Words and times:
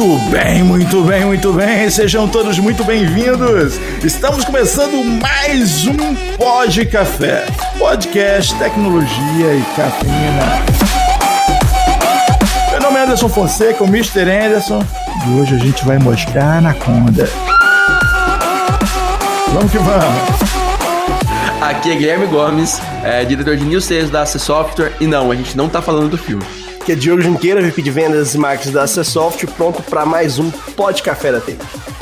Muito 0.00 0.30
bem, 0.30 0.62
muito 0.62 1.02
bem, 1.02 1.26
muito 1.26 1.52
bem. 1.52 1.90
Sejam 1.90 2.26
todos 2.26 2.58
muito 2.58 2.82
bem-vindos. 2.84 3.78
Estamos 4.02 4.46
começando 4.46 5.04
mais 5.20 5.86
um 5.86 6.14
Pod 6.38 6.86
Café, 6.86 7.44
podcast, 7.78 8.54
tecnologia 8.54 9.54
e 9.54 9.62
cafeína. 9.76 10.64
Meu 12.70 12.80
nome 12.80 12.98
é 12.98 13.02
Anderson 13.02 13.28
Fonseca, 13.28 13.84
o 13.84 13.86
Mr. 13.86 14.22
Anderson, 14.22 14.82
e 15.26 15.38
hoje 15.38 15.56
a 15.56 15.58
gente 15.58 15.84
vai 15.84 15.98
mostrar 15.98 16.62
na 16.62 16.72
conda. 16.72 17.28
Vamos 19.52 19.70
que 19.70 19.78
vamos. 19.78 20.40
Aqui 21.60 21.92
é 21.92 21.96
Guilherme 21.96 22.24
Gomes, 22.24 22.80
é, 23.04 23.22
diretor 23.26 23.54
de 23.54 23.66
New 23.66 23.82
Sales 23.82 24.08
da 24.08 24.22
AC 24.22 24.40
Software, 24.40 24.94
e 24.98 25.06
não, 25.06 25.30
a 25.30 25.36
gente 25.36 25.54
não 25.58 25.68
tá 25.68 25.82
falando 25.82 26.08
do 26.08 26.16
filme. 26.16 26.59
Aqui 26.90 26.98
é 26.98 27.00
Diogo 27.00 27.22
Junqueira, 27.22 27.62
VP 27.62 27.82
de 27.82 27.90
Vendas 27.92 28.34
e 28.34 28.38
Marketing 28.38 28.72
da 28.72 28.82
AC 28.82 29.04
Software, 29.04 29.48
pronto 29.56 29.80
para 29.80 30.04
mais 30.04 30.40
um 30.40 30.50
Pod 30.50 31.00
Café 31.04 31.30
da 31.30 31.40
TI. 31.40 31.56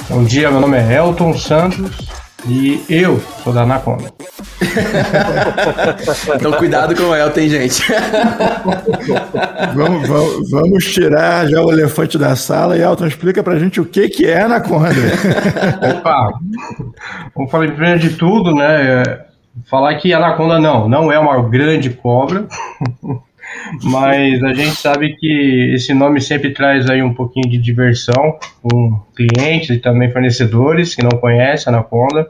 Bom 0.09 0.25
dia, 0.25 0.51
meu 0.51 0.63
nome 0.63 0.79
é 0.79 0.97
Elton 0.97 1.37
Santos 1.37 2.09
e 2.47 2.83
eu 2.89 3.21
sou 3.45 3.53
da 3.53 3.65
Anaconda. 3.65 4.11
então 6.35 6.53
cuidado 6.53 6.97
com 6.97 7.03
o 7.03 7.15
Elton, 7.15 7.49
gente. 7.49 7.83
vamos, 9.77 10.09
vamos, 10.09 10.51
vamos, 10.51 10.85
tirar 10.87 11.47
já 11.49 11.61
o 11.61 11.71
elefante 11.71 12.17
da 12.17 12.35
sala 12.35 12.75
e 12.75 12.81
Elton 12.81 13.09
explica 13.09 13.43
pra 13.43 13.59
gente 13.59 13.83
o 13.83 13.85
que, 13.85 14.09
que 14.09 14.27
é 14.27 14.41
Anaconda. 14.41 14.89
Opa, 15.99 16.33
vamos 17.35 17.51
falar 17.51 17.67
primeiro 17.67 17.99
de 17.99 18.17
tudo, 18.17 18.55
né? 18.55 19.03
Falar 19.69 19.95
que 19.97 20.15
Anaconda 20.15 20.59
não, 20.59 20.89
não 20.89 21.13
é 21.13 21.19
uma 21.19 21.47
grande 21.47 21.91
cobra, 21.91 22.47
mas 23.83 24.43
a 24.43 24.53
gente 24.53 24.77
sabe 24.77 25.15
que 25.17 25.73
esse 25.75 25.93
nome 25.95 26.21
sempre 26.21 26.51
traz 26.51 26.89
aí 26.89 27.03
um 27.03 27.15
pouquinho 27.15 27.49
de 27.49 27.59
diversão 27.59 28.39
com 28.63 29.01
clientes 29.17 29.71
e 29.71 29.79
também 29.79 30.11
fornecedores 30.11 30.95
que 30.95 31.03
não 31.03 31.19
conhecem 31.19 31.73
a 31.73 31.77
Anaconda. 31.77 32.27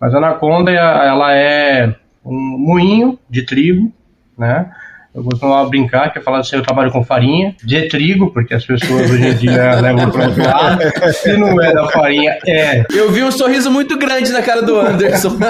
Mas 0.00 0.14
a 0.14 0.18
Anaconda, 0.18 0.70
ela 0.70 1.34
é 1.34 1.94
um 2.24 2.58
moinho 2.58 3.18
de 3.28 3.42
trigo, 3.42 3.92
né? 4.36 4.70
Eu 5.14 5.22
costumava 5.22 5.68
brincar 5.68 6.10
que 6.10 6.18
eu 6.18 6.22
falava 6.22 6.40
assim, 6.40 6.56
eu 6.56 6.62
trabalho 6.62 6.90
com 6.90 7.04
farinha 7.04 7.54
de 7.62 7.86
trigo, 7.88 8.32
porque 8.32 8.54
as 8.54 8.64
pessoas 8.64 9.10
hoje 9.10 9.28
em 9.28 9.34
dia 9.34 9.74
levam 9.80 10.10
para 10.10 10.28
outro 10.28 10.42
lado. 10.42 10.80
Se 11.12 11.36
não 11.36 11.60
é 11.60 11.70
da 11.74 11.86
farinha, 11.88 12.38
é. 12.46 12.82
Eu 12.90 13.12
vi 13.12 13.22
um 13.22 13.30
sorriso 13.30 13.70
muito 13.70 13.98
grande 13.98 14.32
na 14.32 14.40
cara 14.40 14.62
do 14.62 14.80
Anderson. 14.80 15.36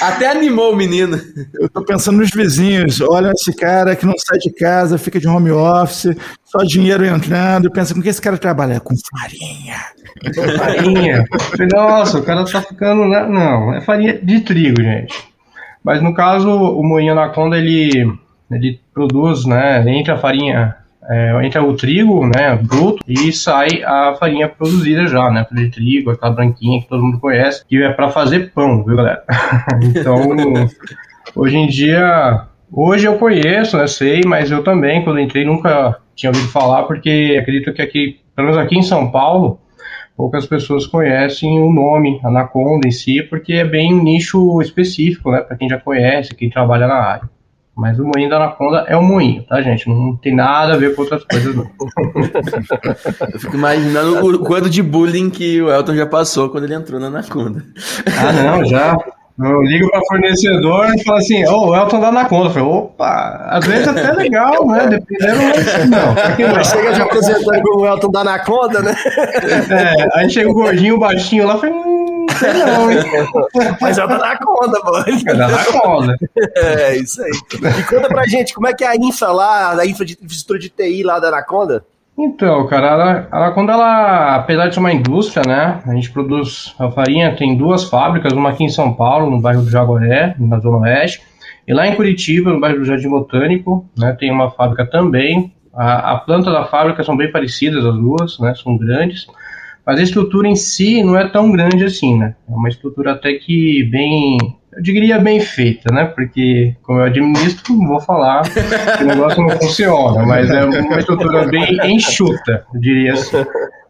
Até 0.00 0.30
animou 0.30 0.72
o 0.72 0.76
menino. 0.76 1.20
Eu 1.54 1.68
tô 1.68 1.84
pensando 1.84 2.18
nos 2.18 2.30
vizinhos. 2.30 3.00
Olha 3.00 3.32
esse 3.32 3.52
cara 3.52 3.96
que 3.96 4.06
não 4.06 4.14
sai 4.16 4.38
de 4.38 4.52
casa, 4.52 4.96
fica 4.96 5.18
de 5.18 5.26
home 5.26 5.50
office, 5.50 6.16
só 6.44 6.58
dinheiro 6.58 7.04
entrando. 7.04 7.68
Pensa 7.72 7.92
com 7.94 8.00
que 8.00 8.08
esse 8.08 8.22
cara 8.22 8.38
trabalha? 8.38 8.78
Com 8.78 8.94
farinha. 9.10 9.76
farinha. 10.56 11.24
Nossa, 11.72 12.18
o 12.18 12.22
cara 12.22 12.44
tá 12.44 12.62
ficando. 12.62 13.04
Não, 13.06 13.74
é 13.74 13.80
farinha 13.80 14.16
de 14.22 14.40
trigo, 14.40 14.80
gente. 14.80 15.35
Mas 15.86 16.02
no 16.02 16.12
caso, 16.12 16.50
o 16.50 16.82
moinho 16.82 17.12
anaconda 17.12 17.56
ele, 17.56 18.12
ele 18.50 18.80
produz, 18.92 19.46
né, 19.46 19.88
entre 19.88 20.10
a 20.10 20.18
farinha, 20.18 20.74
é, 21.08 21.46
entra 21.46 21.62
o 21.62 21.76
trigo, 21.76 22.26
né, 22.26 22.58
bruto, 22.60 23.04
e 23.06 23.32
sai 23.32 23.84
a 23.84 24.16
farinha 24.18 24.48
produzida 24.48 25.06
já, 25.06 25.30
né, 25.30 25.46
de 25.48 25.70
trigo, 25.70 26.10
aquela 26.10 26.32
branquinha 26.32 26.82
que 26.82 26.88
todo 26.88 27.04
mundo 27.04 27.20
conhece, 27.20 27.64
que 27.68 27.80
é 27.80 27.92
para 27.92 28.10
fazer 28.10 28.50
pão, 28.52 28.82
viu, 28.82 28.96
galera? 28.96 29.22
então, 29.80 30.22
hoje 31.36 31.56
em 31.56 31.68
dia, 31.68 32.46
hoje 32.72 33.06
eu 33.06 33.16
conheço, 33.16 33.76
né, 33.76 33.86
sei, 33.86 34.22
mas 34.26 34.50
eu 34.50 34.64
também, 34.64 35.04
quando 35.04 35.20
entrei, 35.20 35.44
nunca 35.44 35.98
tinha 36.16 36.30
ouvido 36.30 36.48
falar, 36.48 36.82
porque 36.82 37.38
acredito 37.40 37.72
que 37.72 37.80
aqui, 37.80 38.18
pelo 38.34 38.48
menos 38.48 38.60
aqui 38.60 38.76
em 38.76 38.82
São 38.82 39.08
Paulo, 39.12 39.60
poucas 40.16 40.46
pessoas 40.46 40.86
conhecem 40.86 41.60
o 41.60 41.72
nome 41.72 42.20
Anaconda 42.24 42.88
em 42.88 42.92
si, 42.92 43.22
porque 43.22 43.52
é 43.52 43.64
bem 43.64 43.92
um 43.94 44.02
nicho 44.02 44.60
específico, 44.62 45.30
né, 45.30 45.40
para 45.40 45.56
quem 45.56 45.68
já 45.68 45.78
conhece, 45.78 46.34
quem 46.34 46.48
trabalha 46.48 46.86
na 46.86 46.94
área. 46.94 47.30
Mas 47.76 47.98
o 47.98 48.04
moinho 48.04 48.30
da 48.30 48.36
Anaconda 48.36 48.86
é 48.88 48.96
um 48.96 49.02
moinho, 49.02 49.42
tá, 49.42 49.60
gente? 49.60 49.86
Não 49.86 50.16
tem 50.16 50.34
nada 50.34 50.72
a 50.72 50.76
ver 50.78 50.94
com 50.94 51.02
outras 51.02 51.22
coisas, 51.24 51.54
não. 51.54 51.66
Eu 53.34 53.38
fico 53.38 53.54
imaginando 53.54 54.26
o 54.26 54.38
quanto 54.38 54.70
de 54.70 54.82
bullying 54.82 55.28
que 55.28 55.60
o 55.60 55.70
Elton 55.70 55.94
já 55.94 56.06
passou 56.06 56.48
quando 56.48 56.64
ele 56.64 56.74
entrou 56.74 56.98
na 56.98 57.08
Anaconda. 57.08 57.62
Ah, 58.18 58.32
não, 58.32 58.64
já. 58.64 58.96
Eu 59.38 59.60
ligo 59.62 59.90
para 59.90 60.00
fornecedor 60.08 60.94
e 60.94 61.04
falo 61.04 61.18
assim, 61.18 61.46
ô, 61.46 61.52
oh, 61.52 61.68
o 61.68 61.76
Elton 61.76 62.00
dá 62.00 62.10
na 62.10 62.24
conta. 62.24 62.46
Eu 62.46 62.50
falei, 62.52 62.68
opa, 62.68 63.46
às 63.50 63.66
vezes 63.66 63.86
até 63.86 64.12
legal, 64.12 64.66
né? 64.66 64.86
Dependendo, 64.86 65.40
mas 65.42 65.90
não. 65.90 66.52
Mas 66.54 66.66
chega 66.68 66.92
de 66.92 67.02
apresentando 67.02 67.62
com 67.62 67.80
o 67.80 67.86
Elton 67.86 68.10
dá 68.10 68.24
na 68.24 68.38
conta, 68.38 68.80
né? 68.80 68.96
É, 69.70 70.18
aí 70.18 70.30
chega 70.30 70.48
o 70.48 70.54
gordinho, 70.54 70.94
o 70.94 70.98
baixinho 70.98 71.46
lá, 71.46 71.58
falei, 71.58 71.74
hum, 71.74 72.26
sei 72.38 72.52
não, 72.54 72.90
hein? 72.90 72.98
Mas 73.78 73.98
Elton 73.98 74.16
dá 74.16 74.26
na 74.26 74.38
conta, 74.38 74.80
pô. 74.80 74.92
Dá 75.34 75.48
na 75.48 75.64
conta. 75.66 76.16
É, 76.56 76.96
isso 76.96 77.22
aí. 77.22 77.30
E 77.78 77.82
conta 77.82 78.08
pra 78.08 78.26
gente, 78.26 78.54
como 78.54 78.68
é 78.68 78.72
que 78.72 78.84
é 78.84 78.88
a 78.88 78.96
infra 78.96 79.32
lá, 79.32 79.78
a 79.78 79.86
infraestrutura 79.86 80.58
de 80.58 80.70
TI 80.70 81.02
lá 81.02 81.18
da 81.18 81.28
Anaconda? 81.28 81.84
Então, 82.18 82.66
cara, 82.66 83.28
ela, 83.30 83.50
quando 83.52 83.70
ela, 83.70 84.36
apesar 84.36 84.68
de 84.68 84.74
ser 84.74 84.80
uma 84.80 84.92
indústria, 84.92 85.42
né, 85.46 85.82
a 85.86 85.94
gente 85.94 86.10
produz 86.10 86.74
a 86.78 86.90
farinha, 86.90 87.36
tem 87.36 87.56
duas 87.56 87.84
fábricas, 87.84 88.32
uma 88.32 88.50
aqui 88.50 88.64
em 88.64 88.70
São 88.70 88.94
Paulo, 88.94 89.30
no 89.30 89.38
bairro 89.38 89.62
do 89.62 89.70
Jaguaré, 89.70 90.34
na 90.38 90.58
Zona 90.58 90.78
Oeste, 90.78 91.20
e 91.68 91.74
lá 91.74 91.86
em 91.86 91.94
Curitiba, 91.94 92.50
no 92.50 92.60
bairro 92.60 92.78
do 92.78 92.86
Jardim 92.86 93.10
Botânico, 93.10 93.86
né, 93.98 94.16
tem 94.18 94.30
uma 94.30 94.50
fábrica 94.50 94.86
também. 94.86 95.52
A, 95.74 96.12
a 96.12 96.18
planta 96.18 96.50
da 96.50 96.64
fábrica 96.64 97.04
são 97.04 97.14
bem 97.14 97.30
parecidas 97.30 97.84
as 97.84 97.94
duas, 97.94 98.38
né, 98.38 98.54
são 98.54 98.78
grandes, 98.78 99.26
mas 99.84 100.00
a 100.00 100.02
estrutura 100.02 100.48
em 100.48 100.56
si 100.56 101.02
não 101.02 101.18
é 101.18 101.28
tão 101.28 101.52
grande 101.52 101.84
assim, 101.84 102.18
né, 102.18 102.34
é 102.48 102.54
uma 102.54 102.70
estrutura 102.70 103.12
até 103.12 103.34
que 103.34 103.84
bem 103.84 104.38
eu 104.76 104.82
diria 104.82 105.18
bem 105.18 105.40
feita, 105.40 105.92
né? 105.92 106.04
Porque, 106.04 106.76
como 106.82 107.00
eu 107.00 107.04
administro, 107.04 107.74
não 107.74 107.88
vou 107.88 108.00
falar 108.00 108.42
que 108.42 109.02
o 109.02 109.06
negócio 109.06 109.42
não 109.42 109.50
funciona, 109.50 110.24
mas 110.26 110.50
é 110.50 110.64
uma 110.64 110.98
estrutura 110.98 111.46
bem 111.46 111.78
enxuta, 111.84 112.64
eu 112.74 112.80
diria 112.80 113.14
assim. 113.14 113.44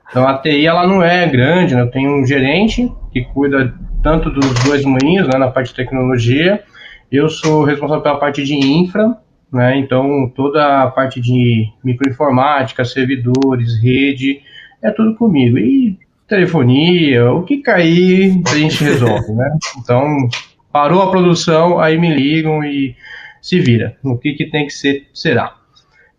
Então 0.08 0.26
a 0.26 0.38
TI 0.38 0.64
ela 0.66 0.86
não 0.86 1.02
é 1.02 1.26
grande, 1.26 1.74
né? 1.74 1.82
Eu 1.82 1.90
tenho 1.90 2.10
um 2.10 2.24
gerente 2.24 2.90
que 3.12 3.24
cuida 3.24 3.74
tanto 4.00 4.30
dos 4.30 4.54
dois 4.64 4.84
moinhos, 4.84 5.26
né, 5.26 5.36
na 5.36 5.48
parte 5.48 5.70
de 5.70 5.74
tecnologia. 5.74 6.62
Eu 7.10 7.28
sou 7.28 7.64
responsável 7.64 8.02
pela 8.02 8.18
parte 8.18 8.44
de 8.44 8.54
infra, 8.54 9.16
né? 9.52 9.76
Então 9.78 10.32
toda 10.36 10.84
a 10.84 10.86
parte 10.86 11.20
de 11.20 11.66
microinformática, 11.82 12.84
servidores, 12.84 13.82
rede, 13.82 14.40
é 14.80 14.92
tudo 14.92 15.16
comigo. 15.16 15.58
E 15.58 15.98
telefonia, 16.28 17.32
o 17.32 17.42
que 17.42 17.58
cair, 17.58 18.40
a 18.46 18.54
gente 18.54 18.84
resolve, 18.84 19.32
né? 19.32 19.50
Então 19.78 20.28
Parou 20.76 21.00
a 21.00 21.10
produção, 21.10 21.80
aí 21.80 21.96
me 21.96 22.14
ligam 22.14 22.62
e 22.62 22.94
se 23.40 23.58
vira. 23.60 23.96
O 24.04 24.18
que, 24.18 24.34
que 24.34 24.44
tem 24.44 24.66
que 24.66 24.74
ser, 24.74 25.08
será. 25.14 25.54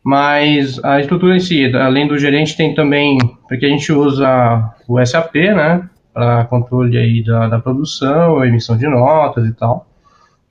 Mas 0.04 0.84
a 0.84 1.00
estrutura 1.00 1.36
em 1.36 1.40
si, 1.40 1.72
além 1.76 2.08
do 2.08 2.18
gerente, 2.18 2.58
tem 2.58 2.74
também, 2.74 3.20
porque 3.48 3.68
a 3.68 3.70
gente 3.70 3.94
usa 3.94 4.74
o 4.88 5.06
SAP, 5.06 5.36
né, 5.36 5.88
para 6.12 6.46
controle 6.46 6.98
aí 6.98 7.24
da, 7.24 7.48
da 7.48 7.60
produção, 7.60 8.44
emissão 8.44 8.76
de 8.76 8.88
notas 8.88 9.46
e 9.46 9.54
tal. 9.54 9.88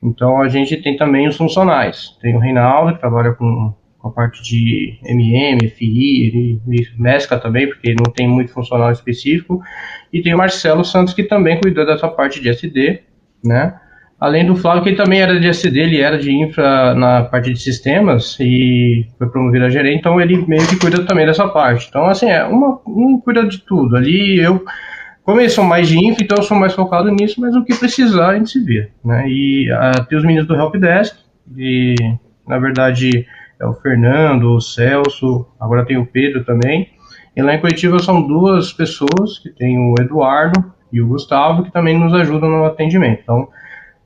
Então 0.01 0.41
a 0.41 0.49
gente 0.49 0.77
tem 0.77 0.97
também 0.97 1.27
os 1.27 1.37
funcionais. 1.37 2.17
Tem 2.23 2.37
o 2.37 2.39
Reinaldo, 2.39 2.93
que 2.93 3.01
trabalha 3.01 3.33
com, 3.33 3.75
com 3.99 4.07
a 4.07 4.13
parte 4.13 4.41
de 4.41 5.01
MM, 5.03 5.69
FI, 5.69 6.27
ele 6.27 6.63
mescla 6.97 7.41
também, 7.41 7.67
porque 7.67 7.93
não 7.93 8.13
tem 8.13 8.29
muito 8.29 8.53
funcional 8.53 8.93
específico. 8.93 9.61
E 10.13 10.23
tem 10.23 10.33
o 10.33 10.39
Marcelo 10.39 10.85
Santos, 10.85 11.13
que 11.13 11.25
também 11.25 11.61
cuida 11.61 11.85
dessa 11.85 12.07
parte 12.07 12.41
de 12.41 12.51
SD, 12.51 13.03
né? 13.45 13.81
Além 14.19 14.47
do 14.47 14.57
Flávio, 14.57 14.83
que 14.83 14.89
ele 14.89 14.97
também 14.97 15.21
era 15.21 15.39
de 15.39 15.47
SD, 15.47 15.79
ele 15.79 16.01
era 16.01 16.19
de 16.19 16.33
infra 16.33 16.95
na 16.95 17.23
parte 17.23 17.53
de 17.53 17.61
sistemas 17.61 18.39
e 18.41 19.07
foi 19.19 19.29
promovido 19.29 19.67
a 19.67 19.69
gerente, 19.69 19.99
então 19.99 20.19
ele 20.19 20.43
meio 20.47 20.67
que 20.67 20.79
cuida 20.79 21.05
também 21.05 21.27
dessa 21.27 21.47
parte. 21.49 21.87
Então, 21.89 22.07
assim, 22.07 22.31
é 22.31 22.43
uma, 22.45 22.81
um 22.87 23.21
cuida 23.21 23.47
de 23.47 23.59
tudo. 23.59 23.95
Ali 23.95 24.41
eu, 24.41 24.65
como 25.23 25.39
eles 25.39 25.53
são 25.53 25.65
mais 25.65 25.87
de 25.87 25.99
infra, 25.99 26.25
então 26.25 26.39
eu 26.39 26.43
sou 26.43 26.57
mais 26.57 26.73
focado 26.73 27.11
nisso, 27.11 27.39
mas 27.43 27.55
o 27.55 27.63
que 27.63 27.75
precisar 27.75 28.31
a 28.31 28.39
gente 28.39 28.51
se 28.51 28.65
vê. 28.65 28.89
Né? 29.05 29.29
E 29.29 29.71
a, 29.71 30.05
tem 30.05 30.17
os 30.17 30.25
meninos 30.25 30.49
do 30.49 30.57
Helpdesk, 30.57 31.15
e 31.55 31.95
na 32.49 32.59
verdade 32.59 33.27
é 33.61 33.67
o 33.67 33.75
Fernando, 33.75 34.55
o 34.55 34.61
Celso, 34.63 35.47
agora 35.61 35.85
tem 35.85 35.99
o 35.99 36.07
Pedro 36.07 36.43
também. 36.43 36.89
E 37.37 37.43
lá 37.43 37.55
em 37.55 37.61
Curitiba 37.61 37.99
são 37.99 38.27
duas 38.27 38.73
pessoas, 38.73 39.39
que 39.43 39.51
tem 39.51 39.79
o 39.79 39.95
Eduardo 40.01 40.73
e 40.91 41.03
o 41.03 41.07
Gustavo, 41.07 41.65
que 41.65 41.71
também 41.71 41.99
nos 41.99 42.15
ajudam 42.15 42.49
no 42.49 42.65
atendimento. 42.65 43.21
Então, 43.23 43.49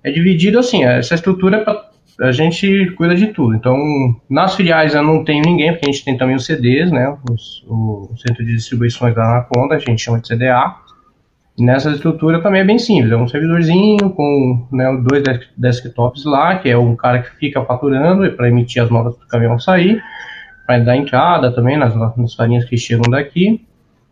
é 0.02 0.10
dividido 0.10 0.58
assim, 0.58 0.84
essa 0.84 1.14
estrutura 1.14 1.58
é 1.58 1.90
a 2.20 2.32
gente 2.32 2.90
cuida 2.96 3.14
de 3.14 3.28
tudo. 3.28 3.54
Então, 3.54 3.78
nas 4.28 4.54
filiais 4.54 4.94
eu 4.94 5.02
não 5.02 5.24
tenho 5.24 5.42
ninguém, 5.42 5.72
porque 5.72 5.88
a 5.88 5.92
gente 5.92 6.04
tem 6.04 6.16
também 6.16 6.36
os 6.36 6.44
CDs, 6.44 6.90
né? 6.90 7.16
Os, 7.30 7.64
o, 7.66 8.10
centro 8.16 8.44
de 8.44 8.54
distribuições 8.54 9.14
da 9.14 9.24
Anaconda, 9.24 9.74
a 9.74 9.78
gente 9.78 10.02
chama 10.02 10.20
de 10.20 10.28
CDA. 10.28 10.76
E 11.56 11.64
nessa 11.64 11.90
estrutura 11.90 12.42
também 12.42 12.60
é 12.60 12.64
bem 12.64 12.78
simples, 12.78 13.12
é 13.12 13.16
um 13.16 13.28
servidorzinho 13.28 14.10
com 14.10 14.66
né, 14.72 14.84
dois 15.02 15.22
desktops 15.56 16.24
lá, 16.24 16.56
que 16.56 16.68
é 16.68 16.78
um 16.78 16.94
cara 16.94 17.22
que 17.22 17.36
fica 17.36 17.62
faturando 17.64 18.30
para 18.32 18.48
emitir 18.48 18.82
as 18.82 18.90
notas 18.90 19.16
do 19.16 19.26
caminhão 19.26 19.58
sair. 19.58 20.00
para 20.66 20.78
dar 20.78 20.96
entrada 20.96 21.52
também 21.52 21.76
nas, 21.76 21.94
nas 22.16 22.34
farinhas 22.34 22.64
que 22.64 22.76
chegam 22.76 23.10
daqui 23.10 23.66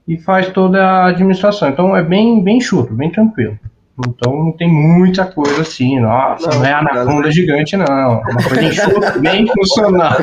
e 0.07 0.19
faz 0.19 0.49
toda 0.49 0.85
a 0.85 1.07
administração. 1.09 1.69
Então 1.69 1.97
é 1.97 2.03
bem, 2.03 2.43
bem 2.43 2.61
chuto, 2.61 2.95
bem 2.95 3.11
tranquilo. 3.11 3.59
Então 4.07 4.33
não 4.33 4.53
tem 4.53 4.69
muita 4.69 5.25
coisa 5.25 5.63
assim, 5.63 5.99
nossa, 5.99 6.51
não, 6.51 6.59
não 6.59 6.65
é 6.65 6.73
anaconda 6.73 7.23
não. 7.23 7.31
gigante, 7.31 7.77
não. 7.77 7.85
É 7.85 8.07
uma 8.07 8.43
coisa 8.43 8.63
enxuta, 8.65 9.19
bem 9.19 9.47
funcional. 9.47 10.17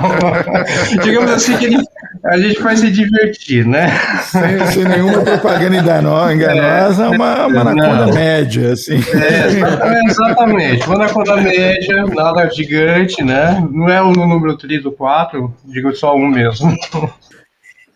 Digamos 1.03 1.31
assim 1.31 1.57
que 1.57 1.65
ele, 1.65 1.77
a 2.25 2.37
gente 2.37 2.61
vai 2.61 2.77
se 2.77 2.89
divertir, 2.89 3.65
né? 3.65 3.89
Sem, 4.23 4.65
sem 4.67 4.85
nenhuma 4.85 5.21
propaganda 5.21 5.75
enganosa, 5.75 6.33
enganosa 6.33 7.05
é, 7.05 7.09
uma, 7.09 7.47
uma 7.47 7.61
anaconda 7.61 8.13
média, 8.13 8.71
assim. 8.71 8.95
É, 8.95 10.05
exatamente, 10.09 10.87
uma 10.87 10.95
anaconda 10.95 11.35
média, 11.35 12.05
nada 12.05 12.49
gigante, 12.49 13.23
né? 13.23 13.61
Não 13.71 13.89
é 13.89 14.01
o 14.01 14.13
número 14.13 14.55
3 14.57 14.85
ou 14.85 14.93
4, 14.93 15.53
digo 15.65 15.93
só 15.93 16.15
um 16.15 16.27
mesmo. 16.27 16.73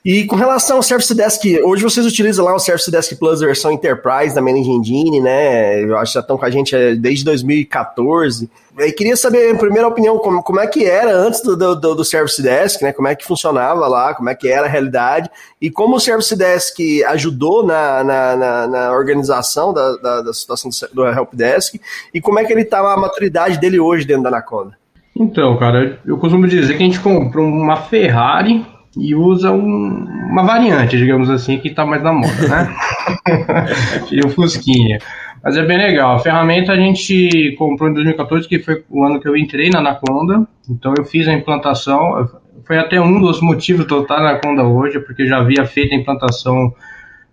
E 0.03 0.23
com 0.25 0.37
relação 0.37 0.77
ao 0.77 0.83
Service 0.83 1.13
Desk, 1.13 1.61
hoje 1.61 1.83
vocês 1.83 2.05
utilizam 2.05 2.45
lá 2.45 2.55
o 2.55 2.59
Service 2.59 2.89
Desk 2.89 3.17
Plus 3.17 3.41
versão 3.41 3.69
Enterprise 3.69 4.33
da 4.33 4.41
Manage 4.41 4.69
Engine, 4.69 5.19
né? 5.19 5.83
Eu 5.83 5.97
acho 5.97 6.11
que 6.11 6.13
já 6.13 6.19
estão 6.21 6.37
com 6.37 6.45
a 6.45 6.49
gente 6.49 6.73
é, 6.73 6.95
desde 6.95 7.25
2014. 7.25 8.49
E 8.77 8.91
queria 8.93 9.17
saber, 9.17 9.53
em 9.53 9.57
primeira 9.57 9.85
opinião, 9.85 10.17
como, 10.17 10.41
como 10.41 10.61
é 10.61 10.67
que 10.67 10.85
era 10.85 11.13
antes 11.13 11.41
do, 11.41 11.57
do, 11.57 11.95
do, 11.95 12.05
Service 12.05 12.41
Desk, 12.41 12.81
né? 12.81 12.93
Como 12.93 13.09
é 13.09 13.15
que 13.15 13.25
funcionava 13.25 13.87
lá, 13.87 14.13
como 14.13 14.29
é 14.29 14.35
que 14.35 14.47
era 14.47 14.67
a 14.67 14.69
realidade, 14.69 15.29
e 15.61 15.69
como 15.69 15.97
o 15.97 15.99
Service 15.99 16.33
Desk 16.33 16.79
ajudou 17.09 17.65
na, 17.65 18.01
na, 18.01 18.35
na, 18.37 18.67
na 18.67 18.91
organização 18.93 19.73
da, 19.73 19.97
da, 19.97 20.21
da, 20.21 20.33
situação 20.33 20.71
do 20.93 21.05
Help 21.05 21.33
Desk, 21.33 21.79
e 22.13 22.21
como 22.21 22.39
é 22.39 22.45
que 22.45 22.53
ele 22.53 22.61
está 22.61 22.79
a 22.79 22.95
maturidade 22.95 23.59
dele 23.59 23.81
hoje 23.81 24.05
dentro 24.05 24.23
da 24.23 24.29
Anaconda. 24.29 24.77
Então, 25.13 25.57
cara, 25.57 25.99
eu 26.05 26.17
costumo 26.17 26.47
dizer 26.47 26.77
que 26.77 26.83
a 26.83 26.85
gente 26.85 27.01
comprou 27.01 27.45
uma 27.45 27.75
Ferrari 27.75 28.65
e 28.97 29.13
usa 29.13 29.51
um, 29.51 30.07
uma 30.31 30.43
variante, 30.43 30.97
digamos 30.97 31.29
assim, 31.29 31.59
que 31.59 31.69
está 31.69 31.85
mais 31.85 32.01
na 32.01 32.11
moda, 32.11 32.47
né? 32.47 32.75
e 34.11 34.19
o 34.25 34.29
Fusquinha. 34.29 34.99
Mas 35.43 35.55
é 35.55 35.65
bem 35.65 35.77
legal. 35.77 36.15
A 36.15 36.19
ferramenta 36.19 36.73
a 36.73 36.75
gente 36.75 37.55
comprou 37.57 37.89
em 37.89 37.93
2014, 37.93 38.47
que 38.47 38.59
foi 38.59 38.83
o 38.89 39.03
ano 39.03 39.19
que 39.19 39.27
eu 39.27 39.37
entrei 39.37 39.69
na 39.69 39.79
Anaconda. 39.79 40.45
Então 40.69 40.93
eu 40.97 41.05
fiz 41.05 41.27
a 41.27 41.33
implantação. 41.33 42.27
Foi 42.65 42.77
até 42.77 42.99
um 42.99 43.19
dos 43.19 43.41
motivos 43.41 43.85
de 43.87 43.93
eu 43.93 44.01
estar 44.01 44.19
na 44.19 44.31
Anaconda 44.31 44.63
hoje, 44.63 44.99
porque 44.99 45.25
já 45.25 45.37
havia 45.37 45.65
feito 45.65 45.93
a 45.93 45.97
implantação 45.97 46.73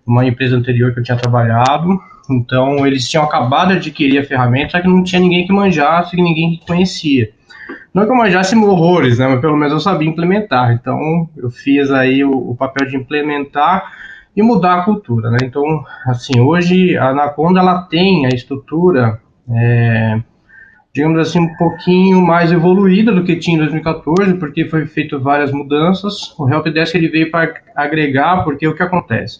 numa 0.06 0.25
empresa 0.25 0.56
anterior 0.56 0.93
que 0.93 1.00
eu 1.00 1.03
tinha 1.03 1.19
trabalhado. 1.19 1.99
Então 2.31 2.87
eles 2.87 3.08
tinham 3.08 3.25
acabado 3.25 3.70
de 3.70 3.76
adquirir 3.76 4.19
a 4.19 4.25
ferramenta, 4.25 4.73
só 4.73 4.81
que 4.81 4.88
não 4.88 5.03
tinha 5.03 5.20
ninguém 5.20 5.47
que 5.47 5.53
manjasse, 5.53 6.17
ninguém 6.17 6.56
que 6.56 6.67
conhecia. 6.67 7.31
Não 7.96 8.04
que 8.04 8.12
eu 8.12 8.16
manjasse 8.16 8.54
horrores, 8.54 9.19
né? 9.19 9.26
Mas 9.26 9.40
pelo 9.40 9.56
menos 9.56 9.72
eu 9.72 9.81
sabia 9.81 10.06
implementar. 10.06 10.70
Então 10.72 11.31
eu 11.34 11.48
fiz 11.50 11.90
aí 11.90 12.22
o, 12.22 12.50
o 12.50 12.54
papel 12.54 12.87
de 12.87 12.94
implementar 12.94 13.90
e 14.37 14.43
mudar 14.43 14.81
a 14.81 14.84
cultura, 14.84 15.31
né? 15.31 15.38
Então, 15.43 15.82
assim, 16.06 16.38
hoje 16.38 16.94
a 16.98 17.08
Anaconda 17.08 17.58
ela 17.58 17.84
tem 17.84 18.26
a 18.26 18.28
estrutura, 18.28 19.19
é, 19.50 20.20
digamos 20.94 21.19
assim, 21.20 21.40
um 21.40 21.56
pouquinho 21.56 22.20
mais 22.20 22.52
evoluída 22.52 23.12
do 23.12 23.25
que 23.25 23.37
tinha 23.37 23.56
em 23.56 23.60
2014, 23.60 24.34
porque 24.34 24.66
foi 24.66 24.84
feito 24.84 25.19
várias 25.19 25.50
mudanças. 25.50 26.38
O 26.38 26.46
Helpdesk 26.46 26.94
ele 26.94 27.08
veio 27.08 27.31
para 27.31 27.50
agregar, 27.75 28.44
porque 28.44 28.69
o 28.69 28.75
que 28.75 28.82
acontece? 28.82 29.38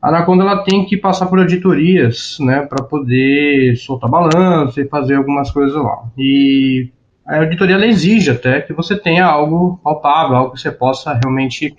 A 0.00 0.10
Anaconda 0.10 0.44
ela 0.44 0.62
tem 0.62 0.84
que 0.86 0.96
passar 0.96 1.26
por 1.26 1.40
auditorias, 1.40 2.36
né, 2.38 2.60
para 2.60 2.84
poder 2.84 3.74
soltar 3.78 4.08
balanço 4.08 4.80
e 4.80 4.86
fazer 4.86 5.16
algumas 5.16 5.50
coisas 5.50 5.74
lá. 5.74 6.04
E 6.16 6.92
a 7.30 7.38
auditoria 7.38 7.76
exige 7.86 8.32
até 8.32 8.60
que 8.60 8.72
você 8.72 8.96
tenha 8.96 9.24
algo 9.24 9.80
palpável, 9.84 10.36
algo 10.36 10.52
que 10.52 10.60
você 10.60 10.70
possa 10.70 11.14
realmente 11.14 11.72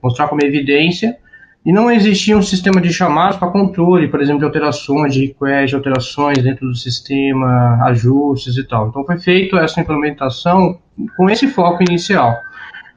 mostrar 0.00 0.28
como 0.28 0.44
evidência. 0.44 1.16
E 1.66 1.72
não 1.72 1.90
existia 1.90 2.36
um 2.36 2.42
sistema 2.42 2.80
de 2.80 2.92
chamados 2.92 3.36
para 3.36 3.48
controle, 3.48 4.08
por 4.08 4.20
exemplo, 4.20 4.40
de 4.40 4.44
alterações, 4.44 5.14
de 5.14 5.26
request, 5.26 5.74
alterações 5.74 6.38
dentro 6.38 6.68
do 6.68 6.74
sistema, 6.74 7.78
ajustes 7.84 8.56
e 8.56 8.64
tal. 8.64 8.88
Então 8.88 9.04
foi 9.04 9.18
feita 9.18 9.58
essa 9.58 9.80
implementação 9.80 10.78
com 11.16 11.30
esse 11.30 11.48
foco 11.48 11.82
inicial, 11.82 12.36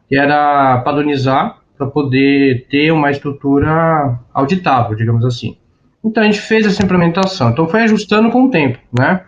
que 0.08 0.16
era 0.16 0.80
padronizar 0.80 1.58
para 1.78 1.88
poder 1.88 2.68
ter 2.70 2.92
uma 2.92 3.12
estrutura 3.12 4.20
auditável, 4.34 4.96
digamos 4.96 5.26
assim. 5.26 5.58
Então 6.04 6.22
a 6.22 6.26
gente 6.26 6.42
fez 6.42 6.66
essa 6.66 6.84
implementação. 6.84 7.50
Então 7.50 7.68
foi 7.68 7.82
ajustando 7.82 8.30
com 8.30 8.46
o 8.46 8.52
tempo, 8.52 8.80
né? 8.98 9.22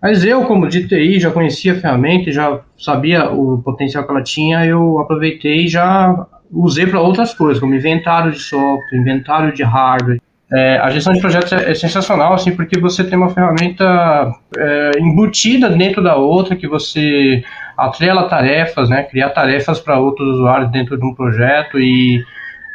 Mas 0.00 0.24
eu, 0.24 0.44
como 0.44 0.68
de 0.68 0.86
TI, 0.86 1.18
já 1.18 1.30
conhecia 1.30 1.72
a 1.72 1.80
ferramenta, 1.80 2.30
já 2.30 2.60
sabia 2.78 3.30
o 3.30 3.60
potencial 3.62 4.04
que 4.04 4.10
ela 4.10 4.22
tinha, 4.22 4.64
eu 4.64 5.00
aproveitei 5.00 5.64
e 5.64 5.68
já 5.68 6.26
usei 6.50 6.86
para 6.86 7.00
outras 7.00 7.34
coisas, 7.34 7.60
como 7.60 7.74
inventário 7.74 8.30
de 8.30 8.38
software, 8.38 8.98
inventário 8.98 9.52
de 9.52 9.62
hardware. 9.62 10.20
É, 10.50 10.78
a 10.78 10.88
gestão 10.88 11.12
de 11.12 11.20
projetos 11.20 11.52
é, 11.52 11.70
é, 11.70 11.74
sensacional, 11.74 12.32
assim, 12.32 12.52
porque 12.52 12.80
você 12.80 13.04
tem 13.04 13.18
uma 13.18 13.28
ferramenta 13.28 14.32
é, 14.56 14.92
embutida 14.98 15.68
dentro 15.68 16.02
da 16.02 16.16
outra, 16.16 16.56
que 16.56 16.66
você 16.66 17.42
atrela 17.76 18.28
tarefas, 18.28 18.88
né, 18.88 19.02
criar 19.02 19.30
tarefas 19.30 19.78
para 19.78 20.00
outros 20.00 20.36
usuários 20.36 20.70
dentro 20.70 20.96
de 20.96 21.04
um 21.04 21.14
projeto 21.14 21.78
e 21.78 22.24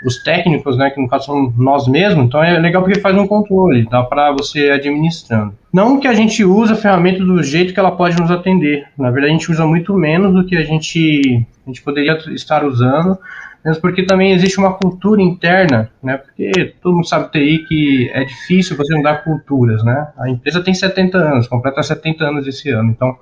os 0.06 0.22
técnicos, 0.22 0.78
né, 0.78 0.90
que 0.90 1.02
no 1.02 1.08
caso 1.08 1.26
são 1.26 1.54
nós 1.58 1.88
mesmos, 1.88 2.26
então 2.26 2.44
é 2.44 2.58
legal 2.60 2.84
porque 2.84 3.00
faz 3.00 3.16
um 3.18 3.28
controle, 3.28 3.88
dá 3.90 4.04
para 4.04 4.32
você 4.32 4.70
administrando. 4.70 5.54
Não 5.72 6.00
que 6.00 6.08
a 6.08 6.14
gente 6.14 6.44
use 6.44 6.74
a 6.74 6.76
ferramenta 6.76 7.24
do 7.24 7.42
jeito 7.42 7.74
que 7.74 7.80
ela 7.80 7.92
pode 7.92 8.20
nos 8.20 8.30
atender, 8.30 8.86
na 8.98 9.10
verdade 9.10 9.34
a 9.34 9.38
gente 9.38 9.52
usa 9.52 9.66
muito 9.66 9.94
menos 9.94 10.34
do 10.34 10.46
que 10.46 10.56
a 10.56 10.64
gente, 10.64 11.46
a 11.66 11.70
gente 11.70 11.82
poderia 11.82 12.18
estar 12.34 12.64
usando, 12.64 13.18
mesmo 13.66 13.82
porque 13.82 14.04
também 14.06 14.34
existe 14.34 14.58
uma 14.58 14.74
cultura 14.74 15.22
interna, 15.22 15.90
né, 16.02 16.18
porque 16.18 16.74
todo 16.82 16.96
mundo 16.96 17.08
sabe 17.08 17.32
TI 17.32 17.66
que 17.68 18.12
é 18.14 18.24
difícil 18.24 18.76
você 18.76 18.96
mudar 18.96 19.24
culturas, 19.24 19.84
né, 19.84 20.08
a 20.18 20.30
empresa 20.30 20.64
tem 20.64 20.74
70 20.74 21.18
anos, 21.18 21.48
completa 21.48 21.82
70 21.82 22.24
anos 22.24 22.48
esse 22.48 22.70
ano, 22.70 22.92
então 22.92 23.16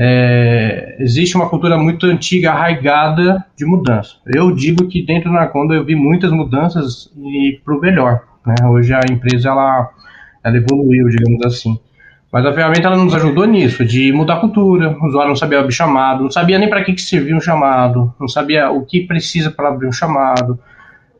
é, 0.00 0.94
existe 1.00 1.34
uma 1.34 1.48
cultura 1.48 1.76
muito 1.76 2.06
antiga, 2.06 2.52
arraigada 2.52 3.44
de 3.56 3.66
mudança. 3.66 4.14
Eu 4.32 4.54
digo 4.54 4.86
que 4.86 5.04
dentro 5.04 5.32
da 5.32 5.38
Anaconda 5.38 5.74
eu 5.74 5.84
vi 5.84 5.96
muitas 5.96 6.30
mudanças 6.30 7.10
e 7.16 7.60
para 7.64 7.74
o 7.74 7.80
melhor. 7.80 8.22
Né? 8.46 8.54
Hoje 8.64 8.94
a 8.94 9.00
empresa 9.10 9.48
ela, 9.48 9.90
ela 10.44 10.56
evoluiu, 10.56 11.08
digamos 11.08 11.44
assim. 11.44 11.76
Mas 12.32 12.46
a 12.46 12.52
ferramenta 12.52 12.86
ela 12.86 12.96
nos 12.96 13.12
ajudou 13.12 13.44
nisso, 13.44 13.84
de 13.84 14.12
mudar 14.12 14.34
a 14.34 14.40
cultura. 14.40 14.96
O 15.00 15.06
usuário 15.06 15.30
não 15.30 15.36
sabia 15.36 15.58
abrir 15.58 15.72
chamado, 15.72 16.22
não 16.22 16.30
sabia 16.30 16.60
nem 16.60 16.70
para 16.70 16.84
que, 16.84 16.92
que 16.92 17.02
servia 17.02 17.34
um 17.34 17.40
chamado, 17.40 18.14
não 18.20 18.28
sabia 18.28 18.70
o 18.70 18.84
que 18.84 19.00
precisa 19.00 19.50
para 19.50 19.68
abrir 19.68 19.88
um 19.88 19.92
chamado. 19.92 20.60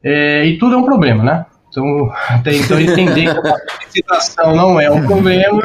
É, 0.04 0.46
e 0.46 0.56
tudo 0.56 0.76
é 0.76 0.78
um 0.78 0.84
problema, 0.84 1.24
né? 1.24 1.46
Então, 1.78 2.12
até 2.28 2.56
então 2.56 2.80
entender 2.80 3.40
que 3.40 3.48
a 3.48 3.90
citação 3.90 4.54
não 4.54 4.80
é 4.80 4.90
um 4.90 5.06
problema. 5.06 5.62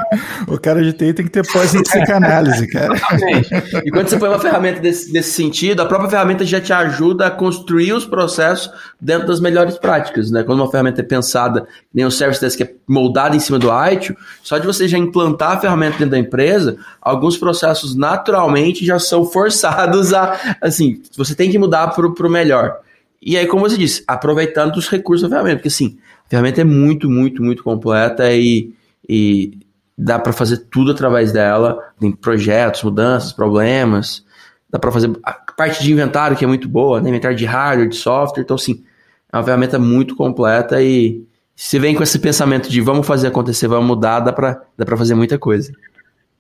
O 0.48 0.60
cara 0.60 0.84
de 0.84 0.93
TI 0.93 1.13
tem 1.13 1.25
que 1.25 1.32
ter 1.32 1.46
pós 1.51 1.74
em 1.74 1.82
psicanálise, 1.82 2.67
cara. 2.67 2.93
Exatamente. 2.93 3.50
E 3.86 3.91
quando 3.91 4.08
você 4.08 4.17
põe 4.17 4.29
uma 4.29 4.39
ferramenta 4.39 4.79
desse, 4.79 5.12
desse 5.12 5.32
sentido, 5.32 5.82
a 5.82 5.86
própria 5.86 6.10
ferramenta 6.10 6.46
já 6.46 6.62
te 6.62 6.72
ajuda 6.72 7.27
a 7.27 7.32
construir 7.32 7.93
os 7.93 8.05
processos 8.05 8.72
dentro 9.01 9.27
das 9.27 9.39
melhores 9.39 9.77
práticas, 9.77 10.29
né? 10.29 10.43
Quando 10.43 10.60
uma 10.60 10.70
ferramenta 10.70 11.01
é 11.01 11.03
pensada, 11.03 11.65
nem 11.93 12.05
um 12.05 12.12
service 12.12 12.39
desk 12.39 12.58
que 12.58 12.63
é 12.63 12.74
moldado 12.88 13.36
em 13.36 13.39
cima 13.39 13.58
do 13.58 13.70
ITIL, 13.91 14.15
só 14.43 14.58
de 14.58 14.67
você 14.67 14.88
já 14.88 14.98
implantar 14.98 15.53
a 15.53 15.60
ferramenta 15.60 15.98
dentro 15.98 16.12
da 16.12 16.20
empresa, 16.20 16.77
alguns 17.01 17.38
processos 17.38 17.96
naturalmente 17.96 18.86
já 18.86 19.00
são 19.00 19.25
forçados 19.25 20.13
a, 20.13 20.58
assim, 20.62 21.01
você 21.17 21.34
tem 21.34 21.50
que 21.50 21.58
mudar 21.58 21.88
para 21.88 22.05
o 22.05 22.29
melhor. 22.29 22.77
E 23.25 23.38
aí, 23.38 23.48
como 23.48 23.68
você 23.68 23.77
disse, 23.77 24.03
aproveitando 24.08 24.75
os 24.75 24.89
recursos 24.89 25.22
da 25.22 25.30
ferramenta, 25.30 25.58
porque 25.58 25.70
assim, 25.70 25.98
a 26.25 26.30
ferramenta 26.30 26.62
é 26.62 26.63
muito, 26.63 27.10
muito, 27.10 27.42
muito 27.42 27.63
completa 27.63 28.32
e, 28.34 28.74
e 29.08 29.58
dá 29.98 30.20
para 30.20 30.34
fazer 30.34 30.58
tudo 30.70 30.92
através 30.92 31.32
dela. 31.32 31.80
Tem 32.00 32.12
projetos, 32.12 32.84
mudanças, 32.84 33.32
problemas. 33.32 34.25
Dá 34.70 34.77
para 34.77 34.92
fazer 34.92 35.12
a 35.24 35.32
parte 35.32 35.84
de 35.84 35.92
inventário, 35.92 36.36
que 36.36 36.44
é 36.44 36.48
muito 36.48 36.68
boa, 36.68 37.00
né? 37.00 37.10
inventário 37.10 37.38
de 37.38 37.46
hardware, 37.46 37.89
de 37.89 37.96
software. 37.96 38.44
Então, 38.44 38.56
assim, 38.56 38.84
é 39.32 39.38
uma 39.38 39.44
ferramenta 39.44 39.80
muito 39.80 40.15
completa 40.15 40.82
e 40.82 41.24
se 41.56 41.77
vem 41.80 41.96
com 41.96 42.03
esse 42.03 42.20
pensamento 42.20 42.70
de 42.70 42.82
vamos 42.82 43.06
fazer 43.06 43.27
acontecer, 43.27 43.68
vamos 43.68 43.88
mudar, 43.88 44.20
dá 44.20 44.34
para 44.34 44.63
dá 44.77 44.98
fazer 44.98 45.15
muita 45.15 45.38
coisa. 45.38 45.72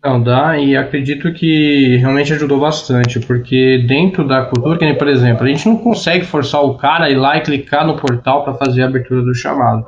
Não, 0.03 0.21
dá, 0.21 0.57
e 0.57 0.75
acredito 0.75 1.31
que 1.31 1.95
realmente 1.95 2.33
ajudou 2.33 2.59
bastante, 2.59 3.21
porque 3.21 3.85
dentro 3.87 4.27
da 4.27 4.43
cultura, 4.43 4.77
que 4.77 4.93
por 4.95 5.07
exemplo, 5.07 5.45
a 5.45 5.47
gente 5.47 5.65
não 5.65 5.77
consegue 5.77 6.25
forçar 6.25 6.61
o 6.61 6.75
cara 6.75 7.05
a 7.05 7.09
ir 7.09 7.15
lá 7.15 7.37
e 7.37 7.41
clicar 7.41 7.87
no 7.87 7.95
portal 7.95 8.43
para 8.43 8.53
fazer 8.55 8.83
a 8.83 8.87
abertura 8.87 9.21
do 9.21 9.33
chamado. 9.33 9.85